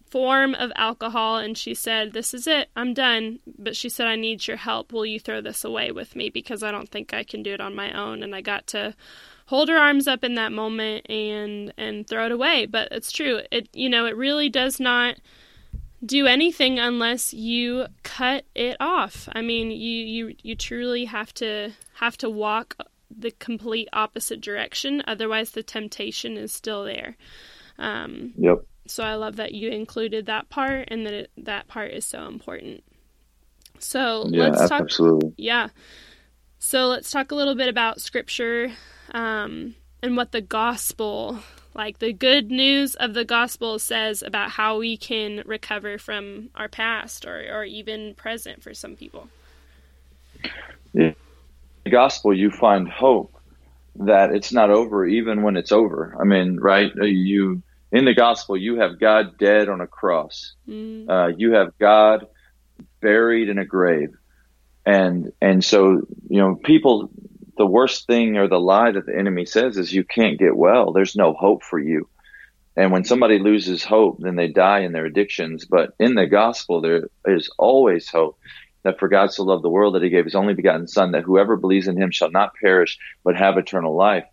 form 0.10 0.54
of 0.56 0.72
alcohol 0.76 1.38
and 1.38 1.58
she 1.58 1.74
said, 1.74 2.14
This 2.14 2.34
is 2.34 2.48
it, 2.48 2.70
I'm 2.76 2.94
done. 2.94 3.40
But 3.58 3.76
she 3.76 3.90
said, 3.90 4.08
I 4.08 4.16
need 4.16 4.48
your 4.48 4.58
help. 4.58 4.94
Will 4.94 5.06
you 5.06 5.20
throw 5.20 5.42
this 5.42 5.64
away 5.64 5.92
with 5.92 6.16
me? 6.16 6.30
Because 6.30 6.64
I 6.64 6.72
don't 6.72 6.90
think 6.90 7.14
I 7.14 7.24
can 7.24 7.44
do 7.44 7.54
it 7.54 7.62
on 7.62 7.76
my 7.76 7.92
own. 7.92 8.24
And 8.24 8.36
I 8.36 8.42
got 8.42 8.68
to 8.68 8.96
hold 9.48 9.70
her 9.70 9.78
arms 9.78 10.08
up 10.08 10.24
in 10.24 10.36
that 10.36 10.52
moment 10.52 11.10
and 11.10 11.74
and 11.78 12.08
throw 12.08 12.26
it 12.26 12.32
away. 12.32 12.66
But 12.66 12.90
it's 12.92 13.12
true. 13.12 13.42
It 13.52 13.70
you 13.74 13.90
know, 13.90 14.06
it 14.06 14.16
really 14.16 14.50
does 14.50 14.80
not 14.80 15.16
do 16.06 16.28
anything 16.28 16.78
unless 16.78 17.34
you 17.34 17.88
cut 18.04 18.46
it 18.54 18.78
off. 18.80 19.28
I 19.34 19.42
mean, 19.42 19.72
you 19.72 20.06
you 20.06 20.36
you 20.44 20.56
truly 20.56 21.06
have 21.06 21.34
to 21.36 21.72
have 21.96 22.18
to 22.18 22.30
walk 22.30 22.78
the 23.10 23.32
complete 23.32 23.88
opposite 23.94 24.42
direction. 24.42 25.04
Otherwise, 25.08 25.52
the 25.52 25.64
temptation 25.64 26.38
is 26.38 26.52
still 26.52 26.84
there. 26.84 27.18
Um, 27.78 28.34
yep 28.38 28.66
so 28.88 29.04
I 29.04 29.16
love 29.16 29.36
that 29.38 29.54
you 29.54 29.70
included 29.70 30.26
that 30.28 30.50
part 30.50 30.88
and 30.90 31.06
that 31.06 31.14
it, 31.14 31.32
that 31.38 31.68
part 31.68 31.92
is 31.92 32.06
so 32.06 32.28
important. 32.28 32.84
So 33.80 34.28
yeah, 34.30 34.48
let's 34.48 34.70
talk. 34.70 34.82
Absolutely. 34.82 35.34
Yeah. 35.38 35.70
So 36.60 36.88
let's 36.88 37.12
talk 37.12 37.32
a 37.32 37.36
little 37.36 37.56
bit 37.56 37.68
about 37.68 38.02
scripture 38.02 38.72
um, 39.12 39.76
and 40.02 40.18
what 40.18 40.32
the 40.32 40.42
gospel, 40.42 41.40
like 41.74 42.00
the 42.00 42.14
good 42.14 42.50
news 42.52 42.96
of 42.96 43.14
the 43.14 43.26
gospel, 43.26 43.78
says 43.80 44.22
about 44.22 44.52
how 44.52 44.78
we 44.78 44.98
can 44.98 45.44
recover 45.46 45.98
from 45.98 46.50
our 46.56 46.70
past 46.70 47.26
or, 47.26 47.46
or 47.52 47.64
even 47.64 48.16
present 48.16 48.64
for 48.64 48.74
some 48.74 48.96
people. 48.96 49.28
Yeah. 50.94 51.14
The 51.84 51.92
gospel, 51.92 52.34
you 52.34 52.50
find 52.50 52.88
hope 52.88 53.32
that 53.98 54.32
it's 54.32 54.52
not 54.52 54.70
over 54.70 55.06
even 55.06 55.44
when 55.44 55.56
it's 55.56 55.72
over. 55.72 56.18
I 56.20 56.24
mean, 56.24 56.58
right? 56.60 56.92
You 56.96 57.62
in 57.92 58.06
the 58.06 58.14
gospel, 58.14 58.58
you 58.58 58.80
have 58.80 59.00
God 59.00 59.38
dead 59.38 59.70
on 59.70 59.82
a 59.82 59.88
cross. 59.88 60.54
Mm. 60.68 61.10
Uh, 61.10 61.36
you 61.38 61.54
have 61.54 61.78
God 61.78 62.28
buried 63.02 63.50
in 63.50 63.58
a 63.58 63.66
grave. 63.66 64.10
And, 64.86 65.32
and 65.42 65.64
so, 65.64 66.02
you 66.30 66.40
know, 66.40 66.56
people, 66.56 67.10
the 67.58 67.66
worst 67.66 68.08
thing 68.08 68.38
or 68.38 68.48
the 68.48 68.60
lie 68.60 68.92
that 68.92 69.06
the 69.06 69.18
enemy 69.18 69.46
says 69.46 69.78
is 69.78 69.94
you 69.94 70.04
can't 70.04 70.40
get 70.40 70.56
well. 70.56 70.92
There's 70.92 71.16
no 71.16 71.34
hope 71.34 71.64
for 71.64 71.80
you. 71.80 72.10
And 72.78 72.92
when 72.92 73.06
somebody 73.06 73.40
loses 73.40 73.84
hope, 73.84 74.18
then 74.20 74.36
they 74.36 74.50
die 74.50 74.82
in 74.82 74.92
their 74.92 75.06
addictions. 75.06 75.66
But 75.66 75.94
in 76.00 76.16
the 76.16 76.28
gospel, 76.28 76.82
there 76.82 77.08
is 77.26 77.50
always 77.58 78.10
hope 78.10 78.38
that 78.84 79.00
for 79.00 79.08
God 79.08 79.32
so 79.32 79.44
loved 79.44 79.64
the 79.64 79.70
world 79.70 79.96
that 79.96 80.04
he 80.04 80.10
gave 80.10 80.26
his 80.26 80.36
only 80.36 80.54
begotten 80.54 80.88
son, 80.88 81.12
that 81.12 81.24
whoever 81.24 81.56
believes 81.56 81.88
in 81.88 82.00
him 82.00 82.12
shall 82.12 82.30
not 82.30 82.54
perish, 82.62 83.00
but 83.24 83.36
have 83.36 83.58
eternal 83.58 83.96
life. 83.96 84.26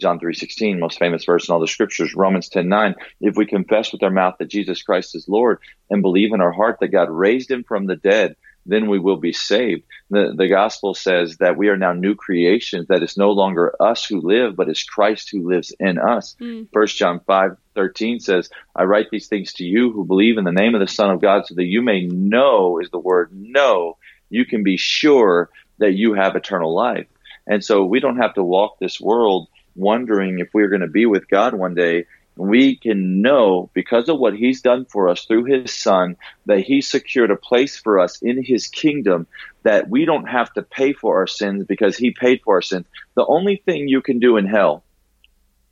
John 0.00 0.18
3:16, 0.18 0.78
most 0.78 0.98
famous 0.98 1.24
verse 1.24 1.48
in 1.48 1.52
all 1.52 1.60
the 1.60 1.68
scriptures, 1.68 2.14
Romans 2.14 2.48
10:9, 2.48 2.94
if 3.20 3.36
we 3.36 3.46
confess 3.46 3.92
with 3.92 4.02
our 4.02 4.10
mouth 4.10 4.36
that 4.38 4.48
Jesus 4.48 4.82
Christ 4.82 5.14
is 5.14 5.28
Lord 5.28 5.58
and 5.88 6.02
believe 6.02 6.32
in 6.32 6.40
our 6.40 6.52
heart 6.52 6.78
that 6.80 6.88
God 6.88 7.10
raised 7.10 7.50
him 7.50 7.64
from 7.64 7.86
the 7.86 7.96
dead, 7.96 8.36
then 8.66 8.88
we 8.88 8.98
will 8.98 9.16
be 9.16 9.32
saved. 9.32 9.82
The, 10.10 10.34
the 10.36 10.48
gospel 10.48 10.94
says 10.94 11.38
that 11.38 11.56
we 11.56 11.68
are 11.68 11.76
now 11.76 11.92
new 11.92 12.14
creations, 12.14 12.88
that 12.88 13.02
it's 13.02 13.16
no 13.16 13.30
longer 13.30 13.74
us 13.80 14.04
who 14.04 14.20
live, 14.20 14.56
but 14.56 14.68
it's 14.68 14.82
Christ 14.82 15.30
who 15.30 15.48
lives 15.48 15.74
in 15.80 15.98
us. 15.98 16.36
Mm. 16.40 16.68
First 16.72 16.96
John 16.96 17.20
5, 17.26 17.56
13 17.74 18.20
says, 18.20 18.50
I 18.76 18.84
write 18.84 19.10
these 19.10 19.28
things 19.28 19.52
to 19.54 19.64
you 19.64 19.92
who 19.92 20.04
believe 20.04 20.38
in 20.38 20.44
the 20.44 20.52
name 20.52 20.74
of 20.74 20.80
the 20.80 20.86
Son 20.86 21.10
of 21.10 21.20
God 21.20 21.46
so 21.46 21.54
that 21.54 21.64
you 21.64 21.82
may 21.82 22.06
know 22.06 22.78
is 22.78 22.90
the 22.90 22.98
word 22.98 23.30
know. 23.32 23.96
You 24.28 24.44
can 24.44 24.62
be 24.62 24.76
sure 24.76 25.50
that 25.78 25.94
you 25.94 26.14
have 26.14 26.36
eternal 26.36 26.74
life. 26.74 27.06
And 27.46 27.64
so 27.64 27.84
we 27.84 28.00
don't 28.00 28.18
have 28.18 28.34
to 28.34 28.44
walk 28.44 28.78
this 28.78 29.00
world 29.00 29.48
wondering 29.74 30.38
if 30.38 30.48
we're 30.52 30.68
going 30.68 30.80
to 30.80 30.86
be 30.86 31.06
with 31.06 31.28
God 31.28 31.54
one 31.54 31.74
day, 31.74 32.06
we 32.36 32.76
can 32.76 33.20
know 33.20 33.70
because 33.74 34.08
of 34.08 34.18
what 34.18 34.34
he's 34.34 34.62
done 34.62 34.86
for 34.86 35.08
us 35.08 35.24
through 35.24 35.44
his 35.44 35.72
son 35.72 36.16
that 36.46 36.60
he 36.60 36.80
secured 36.80 37.30
a 37.30 37.36
place 37.36 37.76
for 37.76 37.98
us 37.98 38.22
in 38.22 38.42
his 38.42 38.66
kingdom 38.66 39.26
that 39.62 39.90
we 39.90 40.04
don't 40.04 40.26
have 40.26 40.52
to 40.54 40.62
pay 40.62 40.92
for 40.92 41.18
our 41.18 41.26
sins 41.26 41.64
because 41.64 41.96
he 41.96 42.12
paid 42.12 42.40
for 42.42 42.54
our 42.54 42.62
sins. 42.62 42.86
The 43.14 43.26
only 43.26 43.56
thing 43.56 43.88
you 43.88 44.00
can 44.00 44.18
do 44.18 44.36
in 44.36 44.46
hell 44.46 44.84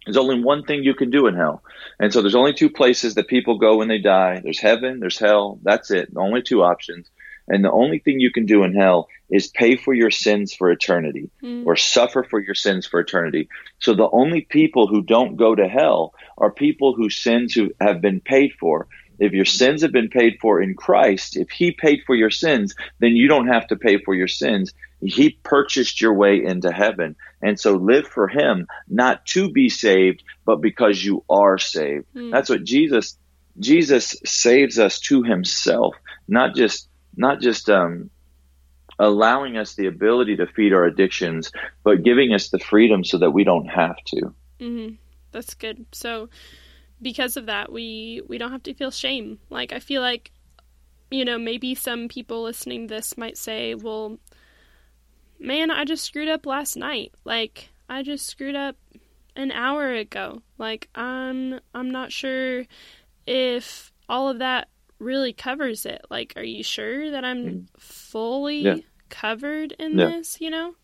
there's 0.08 0.16
only 0.16 0.40
one 0.40 0.62
thing 0.62 0.84
you 0.84 0.94
can 0.94 1.10
do 1.10 1.26
in 1.26 1.34
hell. 1.34 1.62
And 2.00 2.10
so 2.10 2.22
there's 2.22 2.34
only 2.34 2.54
two 2.54 2.70
places 2.70 3.14
that 3.16 3.28
people 3.28 3.58
go 3.58 3.76
when 3.76 3.88
they 3.88 3.98
die. 3.98 4.40
There's 4.42 4.58
heaven, 4.58 5.00
there's 5.00 5.18
hell. 5.18 5.58
That's 5.62 5.90
it. 5.90 6.08
Only 6.16 6.40
two 6.40 6.62
options. 6.62 7.10
And 7.48 7.64
the 7.64 7.72
only 7.72 7.98
thing 7.98 8.20
you 8.20 8.30
can 8.30 8.46
do 8.46 8.62
in 8.62 8.74
hell 8.74 9.08
is 9.30 9.48
pay 9.48 9.76
for 9.76 9.94
your 9.94 10.10
sins 10.10 10.54
for 10.54 10.70
eternity 10.70 11.30
mm. 11.42 11.64
or 11.66 11.76
suffer 11.76 12.22
for 12.22 12.40
your 12.40 12.54
sins 12.54 12.86
for 12.86 13.00
eternity. 13.00 13.48
So 13.78 13.94
the 13.94 14.08
only 14.10 14.42
people 14.42 14.86
who 14.86 15.02
don't 15.02 15.36
go 15.36 15.54
to 15.54 15.68
hell 15.68 16.14
are 16.36 16.50
people 16.50 16.94
whose 16.94 17.16
sins 17.16 17.54
who 17.54 17.72
have 17.80 18.00
been 18.00 18.20
paid 18.20 18.52
for. 18.58 18.86
If 19.18 19.32
your 19.32 19.44
sins 19.44 19.82
have 19.82 19.92
been 19.92 20.08
paid 20.08 20.38
for 20.40 20.62
in 20.62 20.74
Christ, 20.74 21.36
if 21.36 21.50
he 21.50 21.72
paid 21.72 22.02
for 22.06 22.14
your 22.14 22.30
sins, 22.30 22.74
then 23.00 23.16
you 23.16 23.28
don't 23.28 23.48
have 23.48 23.66
to 23.68 23.76
pay 23.76 23.98
for 23.98 24.14
your 24.14 24.28
sins. 24.28 24.72
He 25.00 25.30
purchased 25.42 26.00
your 26.00 26.14
way 26.14 26.42
into 26.44 26.72
heaven. 26.72 27.16
And 27.42 27.58
so 27.58 27.74
live 27.74 28.06
for 28.06 28.28
him, 28.28 28.66
not 28.88 29.26
to 29.26 29.50
be 29.50 29.68
saved, 29.68 30.22
but 30.44 30.60
because 30.60 31.04
you 31.04 31.24
are 31.28 31.58
saved. 31.58 32.06
Mm. 32.14 32.30
That's 32.30 32.48
what 32.48 32.64
Jesus, 32.64 33.16
Jesus 33.58 34.16
saves 34.24 34.78
us 34.78 35.00
to 35.00 35.22
himself, 35.22 35.96
not 36.28 36.54
just, 36.54 36.87
not 37.18 37.40
just, 37.40 37.68
um, 37.68 38.10
allowing 38.98 39.56
us 39.56 39.74
the 39.74 39.86
ability 39.86 40.36
to 40.36 40.46
feed 40.46 40.72
our 40.72 40.84
addictions, 40.84 41.52
but 41.84 42.02
giving 42.02 42.32
us 42.32 42.48
the 42.48 42.58
freedom 42.58 43.04
so 43.04 43.18
that 43.18 43.30
we 43.30 43.44
don't 43.44 43.66
have 43.66 43.96
to. 44.06 44.34
Mm-hmm. 44.60 44.94
That's 45.30 45.54
good. 45.54 45.86
So, 45.92 46.30
because 47.00 47.36
of 47.36 47.46
that, 47.46 47.70
we 47.70 48.22
we 48.26 48.38
don't 48.38 48.50
have 48.50 48.64
to 48.64 48.74
feel 48.74 48.90
shame. 48.90 49.38
Like 49.50 49.72
I 49.72 49.78
feel 49.78 50.02
like, 50.02 50.32
you 51.10 51.24
know, 51.24 51.38
maybe 51.38 51.74
some 51.74 52.08
people 52.08 52.42
listening 52.42 52.86
this 52.86 53.16
might 53.16 53.36
say, 53.36 53.74
"Well, 53.74 54.18
man, 55.38 55.70
I 55.70 55.84
just 55.84 56.04
screwed 56.04 56.28
up 56.28 56.46
last 56.46 56.76
night. 56.76 57.12
Like 57.24 57.68
I 57.88 58.02
just 58.02 58.26
screwed 58.26 58.56
up 58.56 58.76
an 59.36 59.52
hour 59.52 59.92
ago. 59.92 60.42
Like 60.56 60.88
I'm 60.94 61.60
I'm 61.74 61.90
not 61.90 62.10
sure 62.10 62.64
if 63.26 63.92
all 64.08 64.28
of 64.28 64.38
that 64.40 64.68
really 64.98 65.32
covers 65.32 65.86
it. 65.86 66.02
Like, 66.10 66.34
are 66.36 66.44
you 66.44 66.62
sure 66.62 67.10
that 67.10 67.24
I'm 67.24 67.44
mm. 67.44 67.66
fully 67.78 68.60
yeah. 68.60 68.76
covered 69.08 69.72
in 69.78 69.98
yeah. 69.98 70.06
this? 70.06 70.40
You 70.40 70.50
know. 70.50 70.74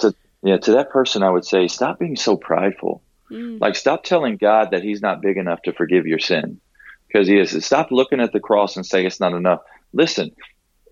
To 0.00 0.14
yeah, 0.42 0.58
to 0.58 0.72
that 0.72 0.90
person, 0.90 1.22
I 1.22 1.30
would 1.30 1.44
say, 1.44 1.68
stop 1.68 1.98
being 1.98 2.16
so 2.16 2.36
prideful. 2.36 3.02
Mm. 3.30 3.60
Like, 3.60 3.76
stop 3.76 4.04
telling 4.04 4.36
God 4.36 4.72
that 4.72 4.82
He's 4.82 5.00
not 5.00 5.22
big 5.22 5.36
enough 5.36 5.62
to 5.62 5.72
forgive 5.72 6.06
your 6.06 6.18
sin, 6.18 6.60
because 7.06 7.28
He 7.28 7.38
is. 7.38 7.64
Stop 7.64 7.90
looking 7.90 8.20
at 8.20 8.32
the 8.32 8.40
cross 8.40 8.76
and 8.76 8.84
say 8.84 9.06
it's 9.06 9.20
not 9.20 9.34
enough. 9.34 9.60
Listen, 9.92 10.32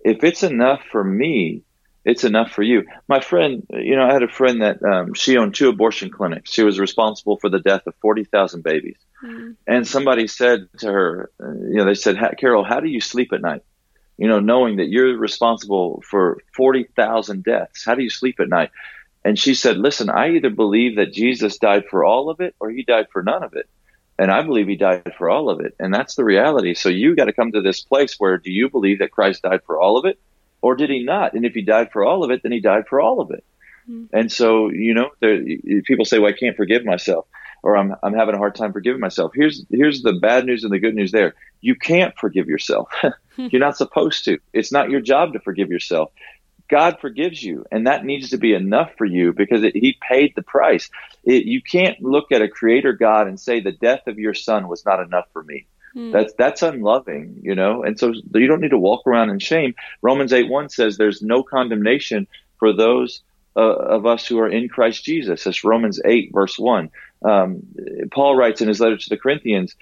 if 0.03 0.23
it's 0.23 0.43
enough 0.43 0.81
for 0.91 1.03
me, 1.03 1.63
It's 2.03 2.23
enough 2.23 2.51
for 2.51 2.63
you. 2.63 2.87
My 3.07 3.19
friend, 3.19 3.65
you 3.69 3.95
know, 3.95 4.03
I 4.03 4.13
had 4.13 4.23
a 4.23 4.27
friend 4.27 4.63
that 4.63 4.81
um, 4.81 5.13
she 5.13 5.37
owned 5.37 5.53
two 5.53 5.69
abortion 5.69 6.09
clinics. 6.09 6.51
She 6.51 6.63
was 6.63 6.79
responsible 6.79 7.37
for 7.37 7.49
the 7.49 7.59
death 7.59 7.85
of 7.85 7.93
40,000 8.01 8.63
babies. 8.63 8.97
Mm-hmm. 9.23 9.51
And 9.67 9.87
somebody 9.87 10.27
said 10.27 10.67
to 10.79 10.87
her, 10.91 11.31
uh, 11.39 11.51
you 11.51 11.75
know, 11.75 11.85
they 11.85 11.93
said, 11.93 12.17
Carol, 12.39 12.63
how 12.63 12.79
do 12.79 12.89
you 12.89 13.01
sleep 13.01 13.33
at 13.33 13.41
night? 13.41 13.61
You 14.17 14.27
know, 14.27 14.39
knowing 14.39 14.77
that 14.77 14.89
you're 14.89 15.15
responsible 15.15 16.03
for 16.09 16.39
40,000 16.55 17.43
deaths. 17.43 17.85
How 17.85 17.93
do 17.93 18.01
you 18.01 18.09
sleep 18.09 18.39
at 18.39 18.49
night? 18.49 18.71
And 19.23 19.37
she 19.37 19.53
said, 19.53 19.77
listen, 19.77 20.09
I 20.09 20.31
either 20.31 20.49
believe 20.49 20.95
that 20.95 21.13
Jesus 21.13 21.59
died 21.59 21.85
for 21.89 22.03
all 22.03 22.31
of 22.31 22.39
it 22.39 22.55
or 22.59 22.71
he 22.71 22.83
died 22.83 23.07
for 23.13 23.21
none 23.21 23.43
of 23.43 23.53
it. 23.53 23.69
And 24.17 24.31
I 24.31 24.41
believe 24.41 24.67
he 24.67 24.75
died 24.75 25.13
for 25.17 25.29
all 25.29 25.51
of 25.51 25.61
it. 25.61 25.75
And 25.79 25.93
that's 25.93 26.15
the 26.15 26.23
reality. 26.23 26.73
So 26.73 26.89
you 26.89 27.15
got 27.15 27.25
to 27.25 27.33
come 27.33 27.51
to 27.51 27.61
this 27.61 27.81
place 27.81 28.15
where 28.17 28.37
do 28.39 28.51
you 28.51 28.69
believe 28.69 28.99
that 28.99 29.11
Christ 29.11 29.43
died 29.43 29.61
for 29.65 29.79
all 29.79 29.97
of 29.97 30.05
it 30.05 30.19
or 30.61 30.75
did 30.75 30.89
he 30.89 31.03
not? 31.03 31.33
And 31.33 31.45
if 31.45 31.53
he 31.53 31.61
died 31.61 31.91
for 31.91 32.03
all 32.03 32.23
of 32.23 32.31
it, 32.31 32.43
then 32.43 32.51
he 32.51 32.59
died 32.59 32.87
for 32.87 33.01
all 33.01 33.19
of 33.19 33.31
it. 33.31 33.43
Mm-hmm. 33.89 34.15
And 34.15 34.31
so, 34.31 34.69
you 34.69 34.93
know, 34.93 35.09
there, 35.19 35.41
people 35.85 36.05
say, 36.05 36.19
well, 36.19 36.31
I 36.31 36.37
can't 36.37 36.55
forgive 36.55 36.85
myself 36.85 37.25
or 37.63 37.77
I'm, 37.77 37.95
I'm 38.03 38.13
having 38.13 38.35
a 38.35 38.39
hard 38.39 38.55
time 38.55 38.73
forgiving 38.73 39.01
myself. 39.01 39.31
Here's, 39.35 39.65
here's 39.69 40.01
the 40.01 40.13
bad 40.13 40.45
news 40.45 40.63
and 40.63 40.73
the 40.73 40.79
good 40.79 40.95
news 40.95 41.11
there. 41.11 41.35
You 41.61 41.75
can't 41.75 42.17
forgive 42.17 42.47
yourself. 42.47 42.91
You're 43.37 43.61
not 43.61 43.77
supposed 43.77 44.25
to. 44.25 44.39
It's 44.53 44.71
not 44.71 44.89
your 44.89 45.01
job 45.01 45.33
to 45.33 45.39
forgive 45.39 45.69
yourself. 45.69 46.11
God 46.69 46.99
forgives 47.01 47.43
you, 47.43 47.65
and 47.69 47.85
that 47.85 48.05
needs 48.05 48.29
to 48.29 48.37
be 48.37 48.53
enough 48.53 48.91
for 48.97 49.05
you 49.05 49.33
because 49.33 49.61
it, 49.61 49.75
He 49.75 49.97
paid 50.01 50.33
the 50.35 50.41
price. 50.41 50.89
It, 51.25 51.43
you 51.45 51.61
can't 51.61 52.01
look 52.01 52.31
at 52.31 52.41
a 52.41 52.47
Creator 52.47 52.93
God 52.93 53.27
and 53.27 53.37
say 53.37 53.59
the 53.59 53.73
death 53.73 54.07
of 54.07 54.17
your 54.17 54.33
Son 54.33 54.69
was 54.69 54.85
not 54.85 55.01
enough 55.01 55.25
for 55.33 55.43
me. 55.43 55.67
Hmm. 55.93 56.11
That's 56.11 56.33
that's 56.37 56.61
unloving, 56.61 57.39
you 57.41 57.55
know. 57.55 57.83
And 57.83 57.99
so 57.99 58.13
you 58.33 58.47
don't 58.47 58.61
need 58.61 58.69
to 58.69 58.77
walk 58.77 59.05
around 59.05 59.29
in 59.29 59.39
shame. 59.39 59.75
Romans 60.01 60.33
eight 60.33 60.49
one 60.49 60.69
says 60.69 60.97
there's 60.97 61.21
no 61.21 61.43
condemnation 61.43 62.27
for 62.59 62.73
those 62.73 63.21
uh, 63.55 63.61
of 63.61 64.05
us 64.05 64.25
who 64.25 64.39
are 64.39 64.49
in 64.49 64.69
Christ 64.69 65.03
Jesus. 65.03 65.43
That's 65.43 65.63
Romans 65.63 65.99
eight 66.05 66.31
verse 66.33 66.57
one. 66.57 66.89
Um, 67.23 67.63
Paul 68.11 68.35
writes 68.35 68.61
in 68.61 68.67
his 68.67 68.79
letter 68.79 68.97
to 68.97 69.09
the 69.09 69.17
Corinthians 69.17 69.75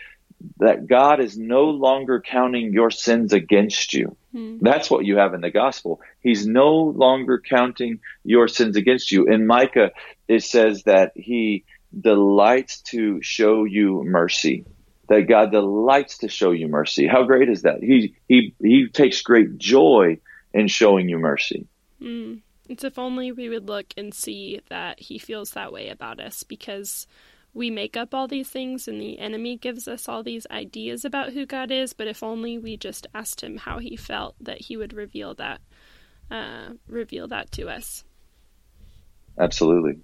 that 0.59 0.87
God 0.87 1.19
is 1.19 1.37
no 1.37 1.65
longer 1.65 2.21
counting 2.21 2.71
your 2.73 2.91
sins 2.91 3.33
against 3.33 3.93
you. 3.93 4.15
Hmm. 4.31 4.57
That's 4.61 4.89
what 4.89 5.05
you 5.05 5.17
have 5.17 5.33
in 5.33 5.41
the 5.41 5.51
gospel. 5.51 6.01
He's 6.21 6.47
no 6.47 6.75
longer 6.75 7.41
counting 7.47 7.99
your 8.23 8.47
sins 8.47 8.77
against 8.77 9.11
you. 9.11 9.25
In 9.25 9.45
Micah, 9.45 9.91
it 10.27 10.43
says 10.43 10.83
that 10.83 11.11
he 11.15 11.65
delights 11.99 12.81
to 12.81 13.21
show 13.21 13.65
you 13.65 14.03
mercy. 14.05 14.65
That 15.09 15.27
God 15.27 15.51
delights 15.51 16.19
to 16.19 16.29
show 16.29 16.51
you 16.51 16.67
mercy. 16.67 17.07
How 17.07 17.23
great 17.23 17.49
is 17.49 17.63
that? 17.63 17.81
He 17.81 18.15
he 18.27 18.53
he 18.61 18.87
takes 18.87 19.21
great 19.21 19.57
joy 19.57 20.19
in 20.53 20.67
showing 20.67 21.09
you 21.09 21.17
mercy. 21.17 21.67
Mm. 22.01 22.41
It's 22.67 22.83
if 22.83 22.99
only 22.99 23.31
we 23.31 23.49
would 23.49 23.67
look 23.67 23.87
and 23.97 24.13
see 24.13 24.61
that 24.69 24.99
he 24.99 25.17
feels 25.17 25.51
that 25.51 25.73
way 25.73 25.89
about 25.89 26.19
us 26.19 26.43
because 26.43 27.07
we 27.53 27.71
make 27.71 27.97
up 27.97 28.13
all 28.13 28.27
these 28.27 28.49
things 28.49 28.87
and 28.87 29.01
the 29.01 29.17
enemy 29.17 29.57
gives 29.57 29.87
us 29.87 30.07
all 30.07 30.21
these 30.21 30.45
ideas 30.51 31.03
about 31.03 31.33
who 31.33 31.47
God 31.47 31.71
is, 31.71 31.93
but 31.93 32.07
if 32.07 32.21
only 32.21 32.59
we 32.59 32.77
just 32.77 33.07
asked 33.15 33.41
him 33.41 33.57
how 33.57 33.79
he 33.79 33.95
felt 33.95 34.35
that 34.39 34.61
he 34.61 34.77
would 34.77 34.93
reveal 34.93 35.33
that 35.35 35.61
uh, 36.29 36.73
reveal 36.87 37.27
that 37.27 37.51
to 37.53 37.67
us. 37.67 38.03
Absolutely. 39.39 39.99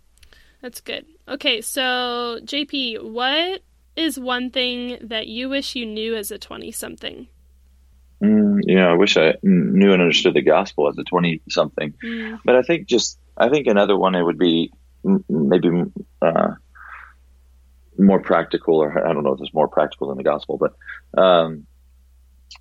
That's 0.62 0.82
good. 0.82 1.06
Okay, 1.28 1.62
so 1.62 2.40
JP, 2.44 3.12
what 3.12 3.62
is 3.96 4.20
one 4.20 4.52
thing 4.52 4.98
that 5.02 5.28
you 5.28 5.50
wish 5.50 5.76
you 5.76 5.86
knew 5.86 6.16
as 6.16 6.32
a 6.32 6.38
20 6.38 6.72
something? 6.72 7.28
Mm, 8.24 8.62
you 8.64 8.76
know, 8.76 8.90
I 8.90 8.94
wish 8.94 9.18
I 9.18 9.36
knew 9.44 9.94
and 9.94 10.02
understood 10.02 10.34
the 10.34 10.42
gospel 10.42 10.88
as 10.88 10.98
a 10.98 11.04
20 11.04 11.42
something. 11.50 11.94
Mm. 12.04 12.40
But 12.46 12.56
I 12.56 12.62
think 12.62 12.88
just, 12.88 13.20
I 13.38 13.50
think 13.50 13.68
another 13.68 13.98
one 13.98 14.16
it 14.16 14.24
would 14.24 14.38
be 14.38 14.72
maybe 15.30 15.70
uh, 16.22 16.52
more 17.98 18.20
practical, 18.20 18.78
or 18.78 19.08
I 19.08 19.14
don't 19.14 19.24
know 19.24 19.34
if 19.34 19.42
it's 19.42 19.54
more 19.54 19.68
practical 19.68 20.10
than 20.10 20.18
the 20.18 20.24
gospel, 20.24 20.58
but 20.58 21.22
um, 21.22 21.66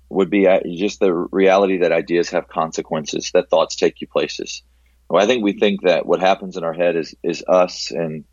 would 0.09 0.29
be 0.29 0.47
uh, 0.47 0.59
just 0.75 0.99
the 0.99 1.13
reality 1.13 1.79
that 1.79 1.91
ideas 1.91 2.29
have 2.29 2.47
consequences, 2.47 3.31
that 3.33 3.49
thoughts 3.49 3.75
take 3.75 4.01
you 4.01 4.07
places. 4.07 4.61
Well, 5.09 5.23
I 5.23 5.27
think 5.27 5.43
we 5.43 5.53
think 5.53 5.83
that 5.83 6.05
what 6.05 6.19
happens 6.19 6.57
in 6.57 6.63
our 6.63 6.73
head 6.73 6.95
is 6.95 7.15
is 7.23 7.43
us, 7.47 7.91
and 7.91 8.25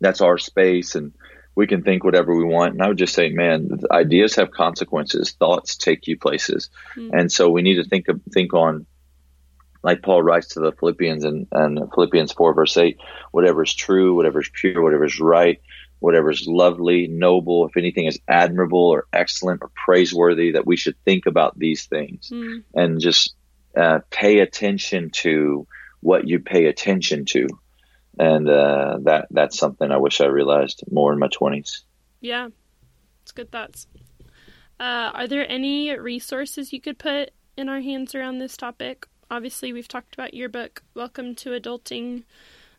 that's 0.00 0.20
our 0.20 0.38
space, 0.38 0.94
and 0.94 1.12
we 1.54 1.66
can 1.66 1.82
think 1.82 2.04
whatever 2.04 2.34
we 2.34 2.44
want. 2.44 2.74
And 2.74 2.82
I 2.82 2.88
would 2.88 2.98
just 2.98 3.14
say, 3.14 3.28
man, 3.30 3.80
ideas 3.90 4.36
have 4.36 4.50
consequences. 4.50 5.32
Thoughts 5.32 5.76
take 5.76 6.06
you 6.06 6.18
places, 6.18 6.70
mm-hmm. 6.96 7.14
and 7.14 7.32
so 7.32 7.50
we 7.50 7.62
need 7.62 7.76
to 7.76 7.84
think 7.84 8.08
of, 8.08 8.20
think 8.32 8.54
on 8.54 8.86
like 9.82 10.02
Paul 10.02 10.22
writes 10.22 10.48
to 10.48 10.60
the 10.60 10.72
Philippians 10.72 11.24
and, 11.24 11.46
and 11.52 11.80
Philippians 11.92 12.32
4 12.32 12.54
verse 12.54 12.76
8, 12.76 12.98
whatever 13.32 13.62
is 13.62 13.74
true, 13.74 14.14
whatever 14.14 14.40
is 14.40 14.50
pure, 14.52 14.82
whatever 14.82 15.04
is 15.04 15.18
right, 15.18 15.60
whatever 15.98 16.30
is 16.30 16.46
lovely, 16.46 17.08
noble, 17.08 17.66
if 17.66 17.76
anything 17.76 18.06
is 18.06 18.20
admirable 18.28 18.90
or 18.90 19.06
excellent 19.12 19.62
or 19.62 19.70
praiseworthy, 19.74 20.52
that 20.52 20.66
we 20.66 20.76
should 20.76 20.96
think 21.04 21.26
about 21.26 21.58
these 21.58 21.86
things 21.86 22.30
mm. 22.30 22.62
and 22.74 23.00
just 23.00 23.34
uh, 23.76 24.00
pay 24.10 24.40
attention 24.40 25.10
to 25.10 25.66
what 26.00 26.26
you 26.26 26.40
pay 26.40 26.66
attention 26.66 27.24
to. 27.24 27.48
And 28.18 28.48
uh, 28.48 28.98
that 29.02 29.28
that's 29.30 29.58
something 29.58 29.90
I 29.90 29.96
wish 29.96 30.20
I 30.20 30.26
realized 30.26 30.84
more 30.90 31.12
in 31.12 31.18
my 31.18 31.28
20s. 31.28 31.80
Yeah, 32.20 32.48
it's 33.22 33.32
good 33.32 33.50
thoughts. 33.50 33.86
Uh, 34.78 35.10
are 35.14 35.28
there 35.28 35.50
any 35.50 35.96
resources 35.96 36.72
you 36.72 36.80
could 36.80 36.98
put 36.98 37.30
in 37.56 37.68
our 37.68 37.80
hands 37.80 38.14
around 38.14 38.38
this 38.38 38.56
topic? 38.56 39.06
Obviously, 39.30 39.72
we've 39.72 39.88
talked 39.88 40.14
about 40.14 40.34
your 40.34 40.48
book, 40.48 40.82
Welcome 40.94 41.34
to 41.36 41.50
Adulting. 41.50 42.24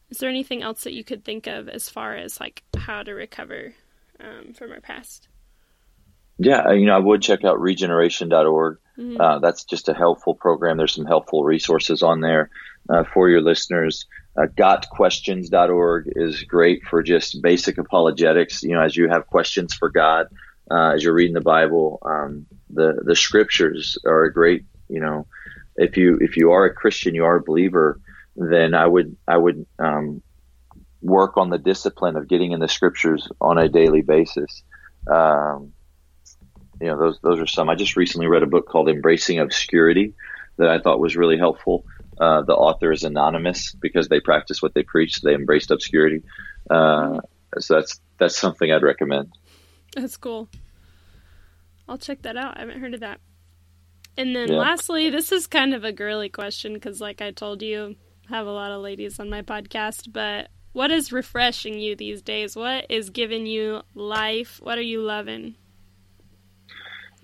Is 0.10 0.18
there 0.20 0.30
anything 0.30 0.62
else 0.62 0.84
that 0.84 0.94
you 0.94 1.04
could 1.04 1.24
think 1.24 1.48
of 1.48 1.68
as 1.68 1.90
far 1.90 2.16
as 2.16 2.40
like 2.40 2.62
how 2.78 3.02
to 3.02 3.14
recover 3.14 3.74
um, 4.20 4.54
from 4.54 4.72
our 4.72 4.82
past? 4.82 5.28
Yeah, 6.38 6.72
you 6.72 6.86
know, 6.86 6.96
I 6.96 7.00
would 7.00 7.22
check 7.22 7.44
out 7.44 7.60
regeneration.org. 7.60 8.78
Mm-hmm. 8.98 9.22
Uh, 9.22 9.40
that's 9.40 9.64
just 9.64 9.90
a 9.90 9.94
helpful 9.94 10.36
program. 10.36 10.78
There's 10.78 10.94
some 10.94 11.06
helpful 11.06 11.44
resources 11.44 12.04
on 12.04 12.22
there 12.22 12.50
uh, 12.90 13.04
for 13.14 13.30
your 13.30 13.42
listeners. 13.42 14.06
Uh, 14.36 14.48
gotquestions.org 14.56 16.12
is 16.16 16.44
great 16.44 16.84
for 16.84 17.04
just 17.04 17.42
basic 17.42 17.78
apologetics. 17.78 18.64
You 18.64 18.76
know, 18.76 18.82
as 18.82 18.96
you 18.96 19.10
have 19.10 19.28
questions 19.28 19.74
for 19.74 19.90
God, 19.90 20.28
uh, 20.72 20.92
as 20.92 21.04
you're 21.04 21.14
reading 21.14 21.36
the 21.36 21.42
Bible, 21.42 22.00
um, 22.04 22.46
the 22.70 23.00
the 23.04 23.16
scriptures 23.16 23.98
are 24.06 24.24
a 24.24 24.34
great. 24.34 24.66
You 24.90 25.00
know, 25.00 25.28
if 25.76 25.98
you 25.98 26.18
if 26.20 26.38
you 26.38 26.52
are 26.52 26.66
a 26.66 26.74
Christian, 26.74 27.16
you 27.16 27.26
are 27.26 27.38
a 27.38 27.44
believer 27.44 28.00
then 28.36 28.74
I 28.74 28.86
would 28.86 29.16
I 29.28 29.38
would 29.38 29.66
um, 29.80 30.22
work 31.02 31.38
on 31.38 31.50
the 31.50 31.58
discipline 31.58 32.16
of 32.16 32.28
getting 32.28 32.52
in 32.52 32.60
the 32.60 32.68
scriptures 32.68 33.28
on 33.40 33.58
a 33.58 33.70
daily 33.70 34.02
basis. 34.02 34.64
Um, 35.08 35.74
you 36.84 36.90
know, 36.90 36.98
those 36.98 37.20
those 37.22 37.40
are 37.40 37.48
some. 37.48 37.70
I 37.70 37.76
just 37.76 37.96
recently 37.96 38.28
read 38.28 38.44
a 38.44 38.48
book 38.48 38.68
called 38.68 38.90
Embracing 38.90 39.40
Obscurity 39.40 40.14
that 40.58 40.68
I 40.68 40.80
thought 40.80 41.00
was 41.00 41.16
really 41.16 41.38
helpful. 41.38 41.86
Uh, 42.20 42.42
the 42.42 42.54
author 42.54 42.92
is 42.92 43.04
anonymous 43.04 43.72
because 43.72 44.10
they 44.10 44.20
practice 44.20 44.62
what 44.62 44.74
they 44.74 44.84
preach. 44.84 45.20
So 45.20 45.28
they 45.28 45.34
embraced 45.34 45.72
obscurity. 45.72 46.24
Uh, 46.70 47.22
so 47.58 47.76
that's 47.76 48.02
that's 48.18 48.38
something 48.38 48.70
I'd 48.70 48.84
recommend. 48.84 49.32
That's 49.96 50.18
cool. 50.18 50.50
I'll 51.88 51.98
check 51.98 52.22
that 52.24 52.36
out. 52.36 52.58
I 52.58 52.62
haven't 52.62 52.82
heard 52.82 52.94
of 52.94 53.00
that. 53.00 53.22
And 54.18 54.36
then 54.36 54.52
yeah. 54.52 54.58
lastly, 54.58 55.10
this 55.10 55.32
is 55.32 55.48
kind 55.48 55.74
of 55.74 55.86
a 55.86 55.94
girly 55.94 56.30
question 56.30 56.74
because, 56.74 57.00
like 57.00 57.22
I 57.22 57.32
told 57.32 57.62
you, 57.62 57.96
I 58.30 58.36
have 58.36 58.48
a 58.48 58.52
lot 58.52 58.72
of 58.72 58.82
ladies 58.82 59.20
on 59.20 59.30
my 59.30 59.42
podcast, 59.42 60.12
but 60.12 60.50
what 60.74 60.92
is 60.92 61.14
refreshing 61.14 61.80
you 61.80 61.96
these 61.96 62.22
days? 62.22 62.58
What 62.58 62.88
is 62.90 63.10
giving 63.10 63.46
you 63.46 63.84
life? 63.96 64.60
What 64.62 64.78
are 64.78 64.82
you 64.82 65.02
loving? 65.02 65.56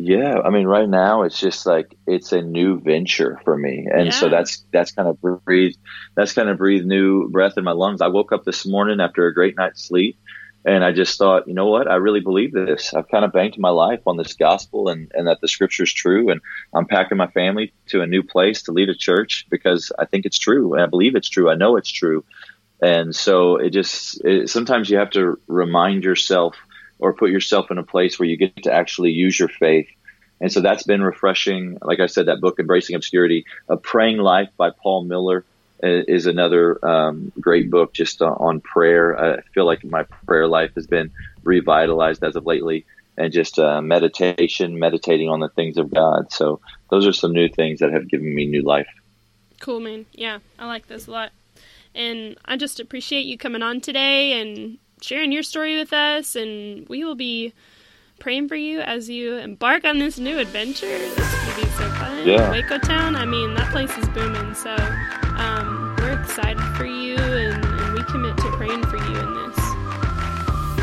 Yeah, 0.01 0.39
I 0.39 0.49
mean, 0.49 0.65
right 0.65 0.87
now 0.87 1.23
it's 1.23 1.37
just 1.37 1.65
like 1.65 1.93
it's 2.07 2.31
a 2.31 2.41
new 2.41 2.79
venture 2.79 3.41
for 3.43 3.57
me, 3.57 3.85
and 3.91 4.05
yeah. 4.05 4.11
so 4.11 4.29
that's 4.29 4.65
that's 4.71 4.93
kind 4.93 5.09
of 5.09 5.19
breathed 5.43 5.77
that's 6.15 6.31
kind 6.31 6.47
of 6.47 6.57
breathed 6.57 6.85
new 6.85 7.27
breath 7.27 7.57
in 7.57 7.65
my 7.65 7.73
lungs. 7.73 7.99
I 7.99 8.07
woke 8.07 8.31
up 8.31 8.45
this 8.45 8.65
morning 8.65 9.01
after 9.01 9.27
a 9.27 9.33
great 9.33 9.57
night's 9.57 9.83
sleep, 9.83 10.17
and 10.65 10.83
I 10.83 10.91
just 10.91 11.17
thought, 11.17 11.47
you 11.47 11.53
know 11.53 11.67
what? 11.67 11.89
I 11.89 11.95
really 11.95 12.19
believe 12.19 12.51
this. 12.53 12.93
I've 12.93 13.07
kind 13.07 13.23
of 13.23 13.31
banked 13.31 13.57
my 13.57 13.69
life 13.69 14.01
on 14.05 14.17
this 14.17 14.33
gospel 14.33 14.89
and, 14.89 15.11
and 15.13 15.27
that 15.27 15.39
the 15.41 15.47
scripture 15.47 15.83
is 15.83 15.93
true. 15.93 16.29
And 16.29 16.41
I'm 16.73 16.85
packing 16.85 17.17
my 17.17 17.27
family 17.27 17.73
to 17.87 18.01
a 18.01 18.07
new 18.07 18.23
place 18.23 18.63
to 18.63 18.71
lead 18.71 18.89
a 18.89 18.95
church 18.95 19.47
because 19.49 19.91
I 19.97 20.05
think 20.05 20.25
it's 20.25 20.37
true. 20.37 20.73
And 20.73 20.83
I 20.83 20.85
believe 20.85 21.15
it's 21.15 21.29
true. 21.29 21.49
I 21.49 21.55
know 21.55 21.77
it's 21.77 21.91
true. 21.91 22.25
And 22.81 23.15
so 23.15 23.55
it 23.55 23.71
just, 23.71 24.23
it, 24.25 24.49
sometimes 24.49 24.89
you 24.89 24.97
have 24.97 25.11
to 25.11 25.39
remind 25.47 26.03
yourself 26.03 26.55
or 26.99 27.13
put 27.13 27.31
yourself 27.31 27.71
in 27.71 27.77
a 27.77 27.83
place 27.83 28.19
where 28.19 28.27
you 28.27 28.37
get 28.37 28.63
to 28.63 28.73
actually 28.73 29.11
use 29.11 29.39
your 29.39 29.49
faith. 29.49 29.87
And 30.41 30.51
so 30.51 30.61
that's 30.61 30.83
been 30.83 31.01
refreshing. 31.01 31.77
Like 31.81 31.99
I 31.99 32.05
said, 32.05 32.27
that 32.27 32.41
book, 32.41 32.59
Embracing 32.59 32.95
Obscurity, 32.95 33.45
A 33.67 33.77
Praying 33.77 34.17
Life 34.17 34.49
by 34.57 34.69
Paul 34.69 35.03
Miller 35.03 35.43
is 35.81 36.25
another 36.25 36.85
um, 36.85 37.31
great 37.39 37.71
book 37.71 37.93
just 37.93 38.21
on 38.21 38.59
prayer. 38.61 39.37
I 39.37 39.41
feel 39.53 39.65
like 39.65 39.83
my 39.83 40.03
prayer 40.25 40.47
life 40.47 40.71
has 40.75 40.87
been 40.87 41.11
revitalized 41.43 42.23
as 42.23 42.35
of 42.35 42.45
lately, 42.45 42.85
and 43.17 43.31
just 43.31 43.59
uh, 43.59 43.81
meditation, 43.81 44.77
meditating 44.77 45.29
on 45.29 45.39
the 45.39 45.49
things 45.49 45.77
of 45.77 45.93
God. 45.93 46.31
So 46.31 46.59
those 46.89 47.07
are 47.07 47.13
some 47.13 47.31
new 47.31 47.47
things 47.47 47.79
that 47.79 47.93
have 47.93 48.09
given 48.09 48.33
me 48.33 48.45
new 48.45 48.61
life. 48.61 48.89
Cool, 49.59 49.79
man. 49.79 50.05
Yeah, 50.13 50.39
I 50.57 50.67
like 50.67 50.87
this 50.87 51.07
a 51.07 51.11
lot. 51.11 51.31
And 51.95 52.37
I 52.45 52.55
just 52.55 52.79
appreciate 52.79 53.25
you 53.25 53.37
coming 53.37 53.61
on 53.61 53.81
today 53.81 54.39
and 54.39 54.77
sharing 55.01 55.31
your 55.31 55.43
story 55.43 55.77
with 55.77 55.93
us. 55.93 56.35
And 56.35 56.87
we 56.87 57.03
will 57.03 57.15
be 57.15 57.53
praying 58.19 58.47
for 58.47 58.55
you 58.55 58.81
as 58.81 59.09
you 59.09 59.37
embark 59.37 59.85
on 59.85 59.99
this 59.99 60.19
new 60.19 60.37
adventure. 60.37 60.87
This 60.87 61.17
is 61.17 61.33
going 61.33 61.55
to 61.55 61.61
be 61.61 61.67
so 61.71 61.89
fun. 61.91 62.27
Yeah. 62.27 62.51
Waco 62.51 62.77
Town, 62.77 63.15
I 63.15 63.25
mean, 63.25 63.53
that 63.55 63.71
place 63.71 63.95
is 63.97 64.07
booming. 64.09 64.53
So 64.53 64.75
um, 65.37 65.95
we're 65.99 66.19
excited 66.19 66.61
for 66.75 66.85
you, 66.85 67.15
and, 67.15 67.63
and 67.63 67.93
we 67.93 68.03
commit 68.03 68.37
to 68.37 68.51
praying 68.51 68.83
for 68.85 68.97
you 68.97 69.19
in 69.19 69.33
this. 69.33 69.55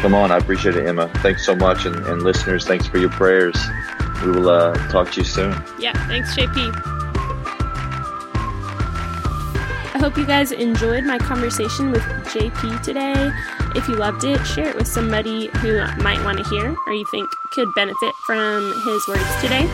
Come 0.00 0.14
on, 0.14 0.30
I 0.30 0.38
appreciate 0.38 0.76
it, 0.76 0.86
Emma. 0.86 1.08
Thanks 1.16 1.44
so 1.44 1.54
much, 1.54 1.84
and, 1.84 1.96
and 2.06 2.22
listeners, 2.22 2.66
thanks 2.66 2.86
for 2.86 2.98
your 2.98 3.10
prayers. 3.10 3.56
We 4.24 4.30
will 4.30 4.48
uh, 4.48 4.74
talk 4.88 5.12
to 5.12 5.20
you 5.20 5.24
soon. 5.24 5.52
Yeah, 5.78 5.92
thanks, 6.06 6.34
JP. 6.34 6.72
I 9.94 9.98
hope 9.98 10.16
you 10.16 10.26
guys 10.26 10.52
enjoyed 10.52 11.04
my 11.04 11.18
conversation 11.18 11.90
with 11.90 12.02
JP 12.02 12.82
today. 12.82 13.32
If 13.76 13.88
you 13.88 13.96
loved 13.96 14.24
it, 14.24 14.42
share 14.46 14.68
it 14.68 14.74
with 14.74 14.88
somebody 14.88 15.48
who 15.58 15.84
might 16.02 16.24
want 16.24 16.38
to 16.38 16.44
hear 16.48 16.74
or 16.86 16.92
you 16.94 17.04
think 17.10 17.28
could 17.52 17.68
benefit 17.74 18.14
from 18.26 18.72
his 18.84 19.06
words 19.06 19.40
today. 19.42 19.68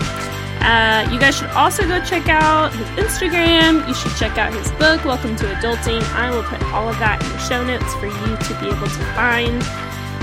Uh, 0.59 1.09
you 1.13 1.21
guys 1.21 1.37
should 1.37 1.51
also 1.51 1.87
go 1.87 2.05
check 2.05 2.29
out 2.29 2.73
his 2.73 2.87
Instagram. 2.99 3.87
You 3.87 3.95
should 3.95 4.15
check 4.17 4.39
out 4.39 4.53
his 4.53 4.71
book, 4.73 5.05
Welcome 5.05 5.37
to 5.37 5.45
Adulting. 5.45 6.03
I 6.15 6.31
will 6.31 6.43
put 6.43 6.61
all 6.73 6.89
of 6.89 6.99
that 6.99 7.23
in 7.23 7.29
the 7.31 7.39
show 7.39 7.65
notes 7.65 7.95
for 7.95 8.07
you 8.07 8.37
to 8.37 8.61
be 8.61 8.67
able 8.67 8.91
to 8.91 9.05
find. 9.15 9.63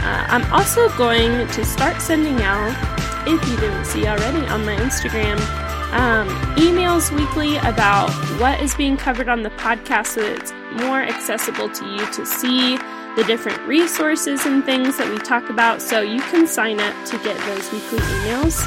Uh, 0.04 0.26
I'm 0.28 0.52
also 0.52 0.90
going 0.98 1.48
to 1.48 1.64
start 1.64 2.02
sending 2.02 2.42
out, 2.42 2.76
if 3.28 3.50
you 3.50 3.56
didn't 3.58 3.86
see 3.86 4.08
already 4.08 4.46
on 4.48 4.66
my 4.66 4.76
Instagram, 4.76 5.40
um, 5.94 6.28
emails 6.56 7.16
weekly 7.16 7.56
about 7.58 8.10
what 8.42 8.62
is 8.62 8.76
being 8.76 8.98
covered 8.98 9.30
on 9.30 9.44
the 9.44 9.52
podcast 9.52 10.08
so 10.08 10.22
that 10.22 10.38
it's 10.38 10.52
more 10.84 11.02
accessible 11.02 11.70
to 11.70 11.86
you 11.86 12.06
to 12.12 12.26
see 12.26 12.78
the 13.16 13.24
different 13.26 13.60
resources 13.68 14.46
and 14.46 14.64
things 14.64 14.98
that 14.98 15.10
we 15.10 15.18
talk 15.18 15.50
about. 15.50 15.82
So 15.82 16.02
you 16.02 16.22
can 16.22 16.48
sign 16.48 16.80
up 16.80 16.94
to 17.08 17.18
get 17.20 17.38
those 17.46 17.72
weekly 17.72 18.00
emails 18.00 18.60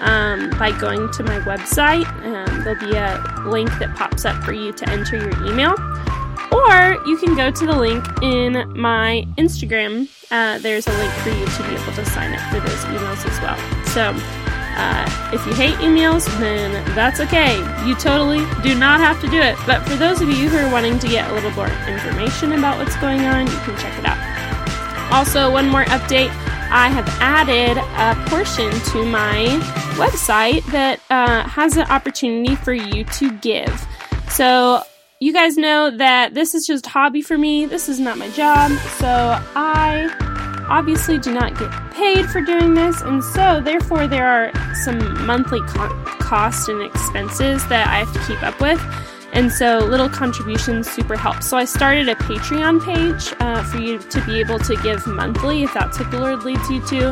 um, 0.00 0.50
by 0.58 0.72
going 0.78 1.10
to 1.12 1.22
my 1.22 1.40
website. 1.40 2.06
Um, 2.24 2.64
there'll 2.64 2.80
be 2.80 2.96
a 2.96 3.48
link 3.48 3.70
that 3.78 3.94
pops 3.96 4.24
up 4.24 4.42
for 4.44 4.52
you 4.52 4.72
to 4.72 4.88
enter 4.88 5.16
your 5.16 5.46
email. 5.46 5.74
Or 6.50 6.96
you 7.06 7.16
can 7.18 7.34
go 7.34 7.50
to 7.50 7.66
the 7.66 7.76
link 7.76 8.04
in 8.22 8.72
my 8.80 9.26
Instagram. 9.36 10.08
Uh, 10.30 10.58
there's 10.58 10.86
a 10.86 10.92
link 10.92 11.12
for 11.14 11.30
you 11.30 11.46
to 11.46 11.62
be 11.64 11.74
able 11.74 11.92
to 11.92 12.04
sign 12.06 12.34
up 12.34 12.52
for 12.52 12.60
those 12.60 12.84
emails 12.84 13.26
as 13.26 13.40
well. 13.40 13.58
So 13.86 14.47
uh, 14.78 15.30
if 15.32 15.44
you 15.44 15.52
hate 15.54 15.74
emails, 15.76 16.26
then 16.38 16.72
that's 16.94 17.20
okay. 17.20 17.58
You 17.84 17.94
totally 17.96 18.46
do 18.62 18.78
not 18.78 19.00
have 19.00 19.20
to 19.20 19.28
do 19.28 19.40
it. 19.40 19.56
But 19.66 19.82
for 19.88 19.96
those 19.96 20.20
of 20.20 20.28
you 20.28 20.48
who 20.48 20.56
are 20.56 20.72
wanting 20.72 20.98
to 21.00 21.08
get 21.08 21.28
a 21.30 21.34
little 21.34 21.50
more 21.50 21.68
information 21.88 22.52
about 22.52 22.78
what's 22.78 22.96
going 22.96 23.22
on, 23.22 23.46
you 23.46 23.58
can 23.58 23.76
check 23.76 23.98
it 23.98 24.04
out. 24.06 24.18
Also, 25.12 25.50
one 25.50 25.68
more 25.68 25.84
update 25.84 26.30
I 26.70 26.90
have 26.90 27.08
added 27.20 27.78
a 27.78 28.28
portion 28.28 28.70
to 28.92 29.04
my 29.04 29.46
website 29.96 30.64
that 30.66 31.00
uh, 31.08 31.42
has 31.48 31.76
an 31.76 31.86
opportunity 31.90 32.54
for 32.54 32.74
you 32.74 33.04
to 33.04 33.32
give. 33.38 33.86
So, 34.28 34.82
you 35.18 35.32
guys 35.32 35.56
know 35.56 35.90
that 35.96 36.34
this 36.34 36.54
is 36.54 36.66
just 36.66 36.86
hobby 36.86 37.22
for 37.22 37.36
me. 37.36 37.66
This 37.66 37.88
is 37.88 37.98
not 37.98 38.18
my 38.18 38.28
job. 38.30 38.70
So, 38.98 39.08
I 39.56 40.27
obviously 40.68 41.18
do 41.18 41.32
not 41.32 41.58
get 41.58 41.70
paid 41.92 42.26
for 42.26 42.40
doing 42.40 42.74
this, 42.74 43.00
and 43.02 43.22
so 43.22 43.60
therefore 43.60 44.06
there 44.06 44.26
are 44.26 44.74
some 44.74 45.26
monthly 45.26 45.60
co- 45.62 46.04
costs 46.20 46.68
and 46.68 46.82
expenses 46.82 47.66
that 47.68 47.88
I 47.88 47.98
have 47.98 48.12
to 48.12 48.20
keep 48.26 48.42
up 48.42 48.60
with. 48.60 48.80
And 49.32 49.52
so 49.52 49.78
little 49.78 50.08
contributions 50.08 50.90
super 50.90 51.16
help. 51.16 51.42
So 51.42 51.56
I 51.56 51.64
started 51.64 52.08
a 52.08 52.14
Patreon 52.14 52.82
page 52.82 53.34
uh, 53.40 53.62
for 53.64 53.78
you 53.78 53.98
to 53.98 54.24
be 54.24 54.40
able 54.40 54.58
to 54.60 54.76
give 54.76 55.06
monthly 55.06 55.62
if 55.64 55.74
that's 55.74 55.98
what 55.98 56.10
the 56.10 56.18
Lord 56.18 56.44
leads 56.44 56.68
you 56.70 56.80
to. 56.86 57.10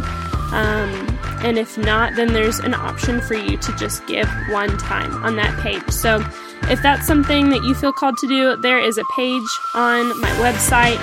Um, 0.52 1.18
and 1.42 1.58
if 1.58 1.76
not, 1.76 2.16
then 2.16 2.32
there's 2.32 2.58
an 2.60 2.72
option 2.72 3.20
for 3.20 3.34
you 3.34 3.58
to 3.58 3.76
just 3.76 4.06
give 4.06 4.28
one 4.48 4.76
time 4.78 5.12
on 5.24 5.36
that 5.36 5.58
page. 5.60 5.88
So 5.90 6.24
if 6.70 6.82
that's 6.82 7.06
something 7.06 7.50
that 7.50 7.62
you 7.64 7.74
feel 7.74 7.92
called 7.92 8.16
to 8.18 8.26
do, 8.26 8.56
there 8.56 8.78
is 8.78 8.96
a 8.96 9.04
page 9.14 9.46
on 9.74 10.08
my 10.20 10.30
website 10.40 10.98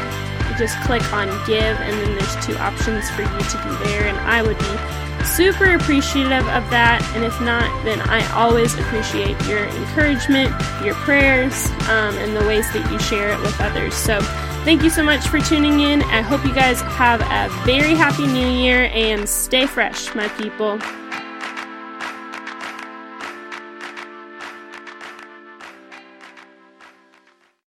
you 0.53 0.59
just 0.59 0.79
click 0.81 1.03
on 1.13 1.27
give, 1.45 1.77
and 1.79 1.93
then 1.99 2.15
there's 2.15 2.45
two 2.45 2.55
options 2.57 3.09
for 3.11 3.21
you 3.21 3.27
to 3.27 3.57
be 3.57 3.85
there. 3.85 4.07
And 4.07 4.17
I 4.19 4.41
would 4.41 4.57
be 4.57 5.25
super 5.25 5.75
appreciative 5.75 6.47
of 6.49 6.69
that. 6.69 7.01
And 7.15 7.23
if 7.23 7.39
not, 7.41 7.63
then 7.83 7.99
I 8.01 8.25
always 8.33 8.73
appreciate 8.75 9.39
your 9.47 9.65
encouragement, 9.65 10.51
your 10.83 10.95
prayers, 10.95 11.67
um, 11.89 12.15
and 12.17 12.35
the 12.35 12.45
ways 12.45 12.71
that 12.73 12.89
you 12.91 12.99
share 12.99 13.31
it 13.31 13.39
with 13.39 13.59
others. 13.61 13.93
So 13.93 14.19
thank 14.63 14.83
you 14.83 14.89
so 14.89 15.03
much 15.03 15.27
for 15.27 15.39
tuning 15.39 15.79
in. 15.79 16.03
I 16.03 16.21
hope 16.21 16.45
you 16.45 16.53
guys 16.53 16.81
have 16.81 17.21
a 17.21 17.53
very 17.65 17.95
happy 17.95 18.27
new 18.27 18.47
year 18.47 18.89
and 18.93 19.27
stay 19.27 19.65
fresh, 19.65 20.13
my 20.13 20.27
people. 20.29 20.79